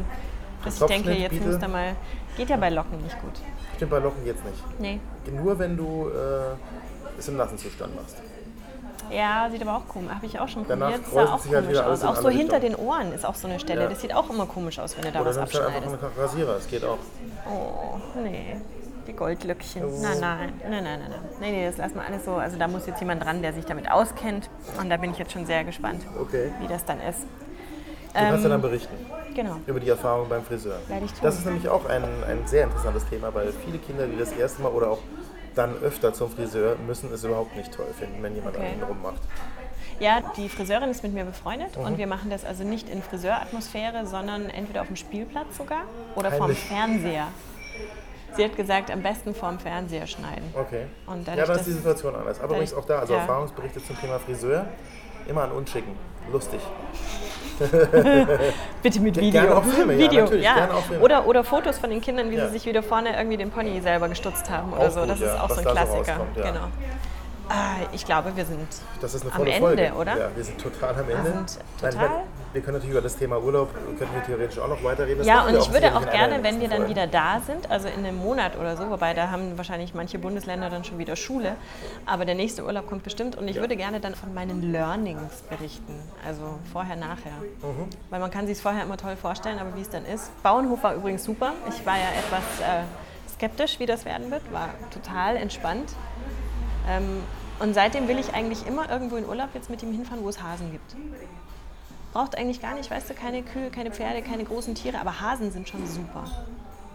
dass 0.66 0.82
ich 0.82 0.88
denke, 0.88 1.12
jetzt 1.14 1.32
bitte? 1.34 1.46
muss 1.46 1.60
da 1.60 1.68
mal. 1.68 1.96
Geht 2.36 2.50
ja 2.50 2.58
bei 2.58 2.70
Locken 2.70 3.02
nicht 3.02 3.20
gut. 3.22 3.34
Stimmt, 3.76 3.92
bei 3.92 4.00
Locken 4.00 4.24
geht's 4.26 4.44
nicht. 4.44 4.80
Nee. 4.80 5.00
Nur 5.32 5.58
wenn 5.60 5.78
du 5.78 6.10
äh, 6.10 7.20
es 7.20 7.28
im 7.28 7.38
nassen 7.38 7.58
Zustand 7.58 7.96
machst. 7.96 8.18
Ja, 9.12 9.48
sieht 9.52 9.62
aber 9.62 9.78
auch 9.78 9.88
komisch. 9.88 10.12
Habe 10.14 10.26
ich 10.26 10.40
auch 10.40 10.48
schon 10.48 10.66
Danach 10.68 10.92
probiert. 10.92 11.08
Sah 11.14 11.34
auch 11.34 11.40
sich 11.40 11.54
halt 11.54 11.64
komisch 11.66 11.78
wieder 11.78 11.86
alles 11.86 12.00
aus. 12.00 12.04
in 12.04 12.08
Auch 12.10 12.16
so 12.22 12.28
andere 12.28 12.38
hinter 12.40 12.60
den 12.60 12.76
Ohren 12.76 13.14
ist 13.14 13.26
auch 13.26 13.36
so 13.36 13.48
eine 13.48 13.60
Stelle. 13.60 13.84
Ja. 13.84 13.90
Das 13.90 14.02
sieht 14.02 14.14
auch 14.14 14.30
immer 14.30 14.46
komisch 14.46 14.80
aus, 14.80 14.96
wenn 14.98 15.06
du 15.06 15.12
da 15.12 15.22
Oder 15.22 15.30
was 15.30 15.38
nimmst 15.38 15.54
halt 15.56 15.64
abschneidest. 15.66 15.94
einfach 15.94 16.08
einen 16.12 16.20
Rasierer, 16.22 16.54
das 16.56 16.68
geht 16.68 16.84
auch. 16.84 16.98
Oh, 17.50 17.98
nee. 18.22 18.58
Die 19.08 19.14
Goldlöckchen. 19.14 19.86
Oh. 19.86 20.00
Nein, 20.02 20.20
nein, 20.20 20.54
nein, 20.70 20.72
nein, 20.72 20.84
nein, 20.84 21.00
nein. 21.10 21.20
Nee, 21.40 21.52
nee, 21.52 21.66
das 21.66 21.78
lassen 21.78 21.96
wir 21.96 22.06
alles 22.06 22.26
so. 22.26 22.34
Also 22.34 22.58
da 22.58 22.68
muss 22.68 22.86
jetzt 22.88 23.00
jemand 23.00 23.24
dran, 23.24 23.42
der 23.42 23.54
sich 23.54 23.64
damit 23.66 23.90
auskennt. 23.90 24.50
Und 24.82 24.90
da 24.90 24.98
bin 24.98 25.12
ich 25.12 25.18
jetzt 25.18 25.32
schon 25.32 25.46
sehr 25.46 25.64
gespannt, 25.64 26.02
Okay. 26.20 26.52
wie 26.60 26.68
das 26.68 26.84
dann 26.84 27.00
ist. 27.00 27.22
Du 28.14 28.20
kannst 28.24 28.44
ja 28.44 28.50
dann 28.50 28.62
berichten 28.62 28.96
Genau. 29.36 29.58
über 29.68 29.80
die 29.80 29.90
Erfahrung 29.90 30.28
beim 30.28 30.44
Friseur. 30.44 30.78
Werde 30.88 31.06
ich 31.06 31.12
tun. 31.12 31.20
Das 31.22 31.36
ist 31.38 31.46
nämlich 31.46 31.70
auch 31.70 31.86
ein, 31.88 32.04
ein 32.04 32.48
sehr 32.48 32.64
interessantes 32.64 33.06
Thema, 33.08 33.32
weil 33.36 33.54
viele 33.64 33.78
Kinder, 33.78 34.08
die 34.08 34.18
das 34.18 34.32
erste 34.32 34.64
Mal 34.64 34.70
oder 34.72 34.90
auch 34.90 34.98
dann 35.58 35.76
öfter 35.82 36.14
zum 36.14 36.30
Friseur, 36.30 36.76
müssen 36.86 37.12
es 37.14 37.24
überhaupt 37.24 37.56
nicht 37.56 37.74
toll 37.74 37.88
finden, 37.98 38.22
wenn 38.24 38.36
jemand 38.36 38.56
Okay. 38.58 38.68
an 38.68 38.74
ihnen 38.74 38.84
rummacht. 38.84 39.22
Ja, 40.00 40.22
die 40.38 40.48
Friseurin 40.50 40.90
ist 40.90 41.02
mit 41.04 41.14
mir 41.14 41.26
befreundet 41.26 41.76
Mhm. 41.78 41.84
und 41.86 41.98
wir 41.98 42.06
machen 42.08 42.30
das 42.30 42.46
also 42.46 42.64
nicht 42.64 42.88
in 42.90 43.02
Friseuratmosphäre, 43.02 44.06
sondern 44.06 44.50
entweder 44.50 44.82
auf 44.82 44.88
dem 44.88 44.96
Spielplatz 44.96 45.58
sogar 45.58 45.84
oder 46.16 46.32
Heimlich. 46.32 46.60
vorm 46.60 46.78
Fernseher. 46.78 47.28
Sie 48.36 48.44
hat 48.44 48.56
gesagt, 48.56 48.92
am 48.92 49.02
besten 49.02 49.34
vorm 49.34 49.58
Fernseher 49.58 50.06
schneiden. 50.06 50.44
Okay. 50.54 50.86
Und 51.08 51.26
ja, 51.28 51.36
dann 51.44 51.56
ist 51.58 51.66
die 51.66 51.72
Situation 51.72 52.14
anders. 52.16 52.40
Aber 52.40 52.54
übrigens 52.54 52.74
auch 52.76 52.86
da, 52.86 53.00
also 53.00 53.14
ja. 53.14 53.22
Erfahrungsberichte 53.22 53.84
zum 53.84 54.00
Thema 54.00 54.20
Friseur, 54.20 54.68
immer 55.28 55.44
an 55.44 55.52
uns 55.54 55.72
schicken. 55.72 55.96
Lustig. 56.32 56.60
Bitte 58.84 59.00
mit 59.00 59.16
Video. 59.18 59.32
gerne 59.32 59.56
auch 59.58 59.64
Filme, 59.64 59.94
ja, 59.94 60.00
Video, 60.12 60.22
natürlich, 60.26 60.44
gerne 60.44 60.74
auch 60.74 60.82
Filme. 60.84 61.04
Oder, 61.04 61.26
oder 61.26 61.44
Fotos 61.44 61.80
von 61.80 61.90
den 61.90 62.02
Kindern, 62.02 62.30
wie 62.30 62.36
Ja. 62.36 62.46
sie 62.48 62.54
sich 62.54 62.66
wieder 62.68 62.84
vorne 62.84 63.16
irgendwie 63.18 63.38
den 63.38 63.50
Pony 63.50 63.82
selber 63.82 64.08
gestutzt 64.10 64.50
haben 64.50 64.74
oder 64.74 64.88
Auch 64.88 64.92
so. 64.92 65.00
gut, 65.02 65.10
das 65.10 65.20
ja, 65.20 65.34
ist 65.34 65.40
auch 65.42 65.50
was 65.50 65.56
so 65.64 65.70
ein 65.70 65.76
da 65.76 65.86
so 65.88 65.94
Klassiker. 65.94 66.12
rauskommt, 66.18 66.38
ja. 66.38 66.44
Genau. 66.52 66.68
Ah, 67.50 67.78
ich 67.94 68.06
glaube, 68.06 68.36
wir 68.36 68.46
sind 68.46 68.68
Das 69.00 69.14
ist 69.14 69.24
eine 69.26 69.34
Am 69.34 69.42
Ende, 69.46 69.60
Folge. 69.60 69.94
oder? 69.94 70.18
Ja, 70.18 70.30
wir 70.36 70.44
sind 70.44 70.60
total 70.62 70.96
am 70.96 71.10
Ende. 71.10 71.24
sind 71.32 71.60
Nein, 71.82 71.92
total- 71.92 72.10
wir, 72.10 72.24
wir 72.54 72.62
können 72.62 72.74
natürlich 72.78 72.92
über 72.92 73.02
das 73.02 73.16
Thema 73.16 73.38
Urlaub, 73.40 73.70
könnten 73.98 74.14
wir 74.16 74.24
theoretisch 74.24 74.60
auch 74.60 74.68
noch 74.68 74.84
weiterreden. 74.84 75.20
Das 75.20 75.28
Ja, 75.28 75.44
und 75.46 75.54
wir 75.54 75.60
ich 75.60 75.72
würde 75.72 75.96
auch 75.96 76.10
gerne, 76.10 76.44
wenn 76.44 76.60
wir 76.60 76.68
dann 76.68 76.80
Folgen. 76.80 76.90
wieder 76.92 77.08
da 77.08 77.40
sind, 77.40 77.70
also 77.72 77.88
in 77.88 78.06
einem 78.06 78.18
Monat 78.18 78.58
oder 78.58 78.76
so, 78.76 78.90
wobei 78.90 79.14
da 79.14 79.30
haben 79.32 79.58
wahrscheinlich 79.58 79.94
manche 79.94 80.20
Bundesländer 80.20 80.70
dann 80.70 80.84
schon 80.84 80.98
wieder 80.98 81.16
Schule, 81.16 81.56
aber 82.06 82.26
der 82.26 82.36
nächste 82.36 82.66
Urlaub 82.66 82.88
kommt 82.88 83.04
bestimmt 83.04 83.38
und 83.38 83.48
ich 83.48 83.56
Ja. 83.56 83.62
würde 83.62 83.78
gerne 83.78 84.00
dann 84.02 84.16
von 84.16 84.34
meinen 84.34 84.72
Learnings 84.72 85.42
berichten, 85.50 85.94
also 86.28 86.60
vorher, 86.74 86.96
nachher. 86.98 87.32
Mhm. 87.62 87.88
Weil 88.10 88.20
man 88.20 88.32
kann 88.32 88.46
sich 88.48 88.58
es 88.58 88.62
vorher 88.62 88.84
immer 88.84 88.98
toll 88.98 89.16
vorstellen, 89.16 89.60
aber 89.60 89.74
wie 89.76 89.82
es 89.82 89.90
dann 89.90 90.06
ist. 90.06 90.32
Bauernhof 90.44 90.84
war 90.84 90.96
übrigens 90.96 91.24
super. 91.24 91.54
Ich 91.70 91.86
war 91.86 91.96
ja 91.96 92.10
etwas 92.18 92.44
äh, 92.62 92.84
skeptisch, 93.34 93.80
wie 93.80 93.86
das 93.86 94.04
werden 94.04 94.32
wird, 94.32 94.42
war 94.52 94.70
total 94.92 95.38
entspannt. 95.38 95.92
Ähm, 96.88 97.24
und 97.60 97.74
seitdem 97.74 98.08
will 98.08 98.20
ich 98.20 98.34
eigentlich 98.34 98.66
immer 98.68 98.90
irgendwo 98.90 99.16
in 99.18 99.26
Urlaub 99.28 99.50
jetzt 99.54 99.70
mit 99.70 99.82
ihm 99.84 99.92
hinfahren, 99.92 100.24
wo 100.24 100.30
es 100.30 100.42
Hasen 100.42 100.72
gibt. 100.72 100.96
Braucht 102.14 102.38
eigentlich 102.38 102.62
gar 102.62 102.76
nicht, 102.76 102.90
weißt 102.90 103.10
du, 103.10 103.14
keine 103.14 103.44
Kühe, 103.44 103.70
keine 103.70 103.92
Pferde, 103.92 104.22
keine 104.22 104.44
großen 104.44 104.76
Tiere, 104.76 105.00
aber 105.00 105.20
Hasen 105.20 105.52
sind 105.52 105.68
schon 105.68 105.86
super. 105.86 106.24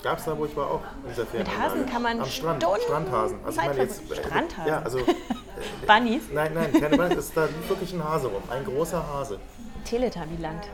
Gab 0.02 0.18
es 0.18 0.24
da, 0.24 0.36
wo 0.36 0.46
ich 0.46 0.56
war, 0.56 0.68
auch 0.68 0.80
in 1.04 1.10
dieser 1.10 1.26
Ferienanlage. 1.26 1.62
Hasen 1.62 1.86
kann 1.86 2.02
man 2.02 2.20
Am 2.20 2.26
Strand, 2.26 2.62
Stunden 2.62 2.82
Strandhasen. 2.82 3.38
Also 3.44 3.60
ich 3.60 3.66
meine 3.66 3.78
jetzt, 3.78 4.10
äh, 4.10 4.16
Strandhasen? 4.16 4.66
Ja, 4.66 4.82
also, 4.82 4.98
Bunnies, 5.86 6.22
nein, 6.32 6.52
nein, 6.54 6.72
keine 6.72 6.96
Bunnies, 6.96 7.18
es 7.18 7.24
ist 7.26 7.36
da 7.36 7.48
wirklich 7.68 7.92
ein 7.92 8.02
Hase 8.02 8.26
rum. 8.28 8.42
Ein 8.50 8.64
großer 8.64 9.06
Hase. 9.06 9.38
Teletubbyland. 9.84 10.64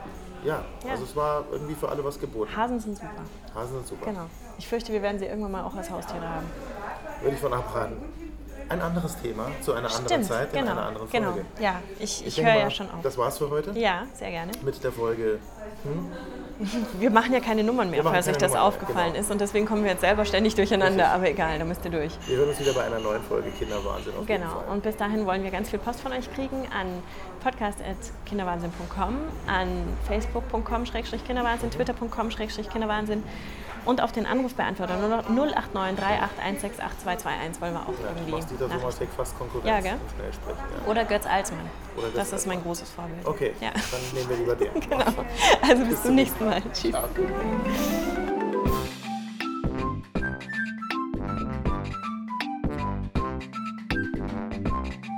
Ja, 0.43 0.63
Ja. 0.85 0.91
also 0.91 1.03
es 1.03 1.15
war 1.15 1.43
irgendwie 1.51 1.75
für 1.75 1.89
alle 1.89 2.03
was 2.03 2.19
geboten. 2.19 2.55
Hasen 2.55 2.79
sind 2.79 2.95
super. 2.95 3.09
Hasen 3.53 3.73
sind 3.77 3.87
super. 3.87 4.05
Genau. 4.05 4.25
Ich 4.57 4.67
fürchte, 4.67 4.93
wir 4.93 5.01
werden 5.01 5.19
sie 5.19 5.25
irgendwann 5.25 5.51
mal 5.51 5.63
auch 5.63 5.75
als 5.75 5.91
Haustiere 5.91 6.27
haben. 6.27 6.45
Würde 7.21 7.35
ich 7.35 7.41
von 7.41 7.53
abraten. 7.53 7.97
Ein 8.69 8.81
anderes 8.81 9.19
Thema 9.21 9.47
zu 9.61 9.73
einer 9.73 9.87
anderen 9.87 10.05
Stimmt, 10.05 10.25
Zeit 10.25 10.53
in 10.53 10.59
genau. 10.59 10.71
einer 10.73 10.85
anderen 10.85 11.09
genau. 11.09 11.31
Folge. 11.31 11.45
Ja, 11.59 11.81
ich, 11.99 12.25
ich 12.25 12.35
denke 12.35 12.51
höre 12.51 12.59
ja 12.61 12.69
schon 12.69 12.87
auf. 12.87 13.01
Das 13.01 13.17
war's 13.17 13.37
für 13.37 13.49
heute 13.49 13.71
Ja, 13.71 14.03
sehr 14.13 14.29
gerne. 14.29 14.51
mit 14.63 14.83
der 14.83 14.91
Folge. 14.91 15.39
Wir 16.99 17.09
machen 17.09 17.33
ja 17.33 17.39
keine 17.39 17.63
Nummern 17.63 17.89
mehr, 17.89 18.03
falls 18.03 18.27
euch 18.27 18.37
das 18.37 18.51
Nummern 18.51 18.67
aufgefallen 18.67 19.13
genau. 19.13 19.19
ist. 19.21 19.31
Und 19.31 19.41
deswegen 19.41 19.65
kommen 19.65 19.83
wir 19.83 19.91
jetzt 19.91 20.01
selber 20.01 20.25
ständig 20.25 20.55
durcheinander. 20.55 21.07
Aber 21.09 21.29
egal, 21.29 21.57
da 21.57 21.65
müsst 21.65 21.83
ihr 21.85 21.91
durch. 21.91 22.11
Wir 22.27 22.37
hören 22.37 22.49
uns 22.49 22.59
wieder 22.59 22.73
bei 22.73 22.83
einer 22.83 22.99
neuen 22.99 23.23
Folge 23.23 23.49
Kinderwahnsinn 23.51 24.13
auf 24.19 24.25
Genau. 24.25 24.63
Und 24.71 24.83
bis 24.83 24.97
dahin 24.97 25.25
wollen 25.25 25.43
wir 25.43 25.51
ganz 25.51 25.69
viel 25.69 25.79
Post 25.79 26.01
von 26.01 26.11
euch 26.11 26.31
kriegen 26.33 26.67
an 26.77 26.87
podcast.kinderwahnsinn.com, 27.41 29.15
an 29.47 29.67
facebook.com-kinderwahnsinn, 30.07 31.71
twitter.com-kinderwahnsinn 31.71 33.23
und 33.85 34.01
auf 34.01 34.11
den 34.11 34.25
Anrufbeantworter 34.25 34.95
089 35.29 36.03
38 36.05 36.79
168 36.81 37.61
wollen 37.61 37.73
wir 37.73 37.81
auch 37.81 37.87
Ja, 37.89 38.09
irgendwie. 38.15 38.31
machst 38.31 38.51
Dieter. 38.51 38.69
Thomas 38.69 38.99
Heck 38.99 39.09
fast 39.15 39.37
Konkurrenz 39.37 39.67
Ja, 39.67 39.79
gell? 39.79 39.93
im 39.93 40.15
Schnellsprechen. 40.15 40.57
Ja. 40.85 40.91
Oder 40.91 41.05
Götz 41.05 41.25
Alsmann. 41.25 41.59
Oder 41.97 42.07
Götz 42.07 42.15
das 42.15 42.27
ist 42.27 42.33
Alsmann. 42.33 42.55
mein 42.57 42.63
großes 42.63 42.89
Vorbild. 42.91 43.25
Okay, 43.25 43.53
Ja. 43.61 43.69
dann 43.71 44.01
nehmen 44.13 44.29
wir 44.29 44.37
lieber 44.37 44.55
den. 44.55 44.73
Genau. 44.89 45.05
Also 45.67 45.85
bis 45.85 46.03
zum 46.03 46.15
nächsten 46.15 46.45
Mal. 46.45 46.61
Tschüss. 46.73 46.91
Ciao. 46.91 47.03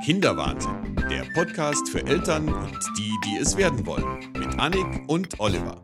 Kinderwahnsinn, 0.04 0.96
der 1.10 1.24
Podcast 1.34 1.90
für 1.90 2.06
Eltern 2.06 2.48
und 2.52 2.78
die, 2.98 3.12
die 3.26 3.38
es 3.38 3.56
werden 3.58 3.86
wollen. 3.86 4.20
Mit 4.38 4.60
Annik 4.60 5.04
und 5.08 5.40
Oliver. 5.40 5.82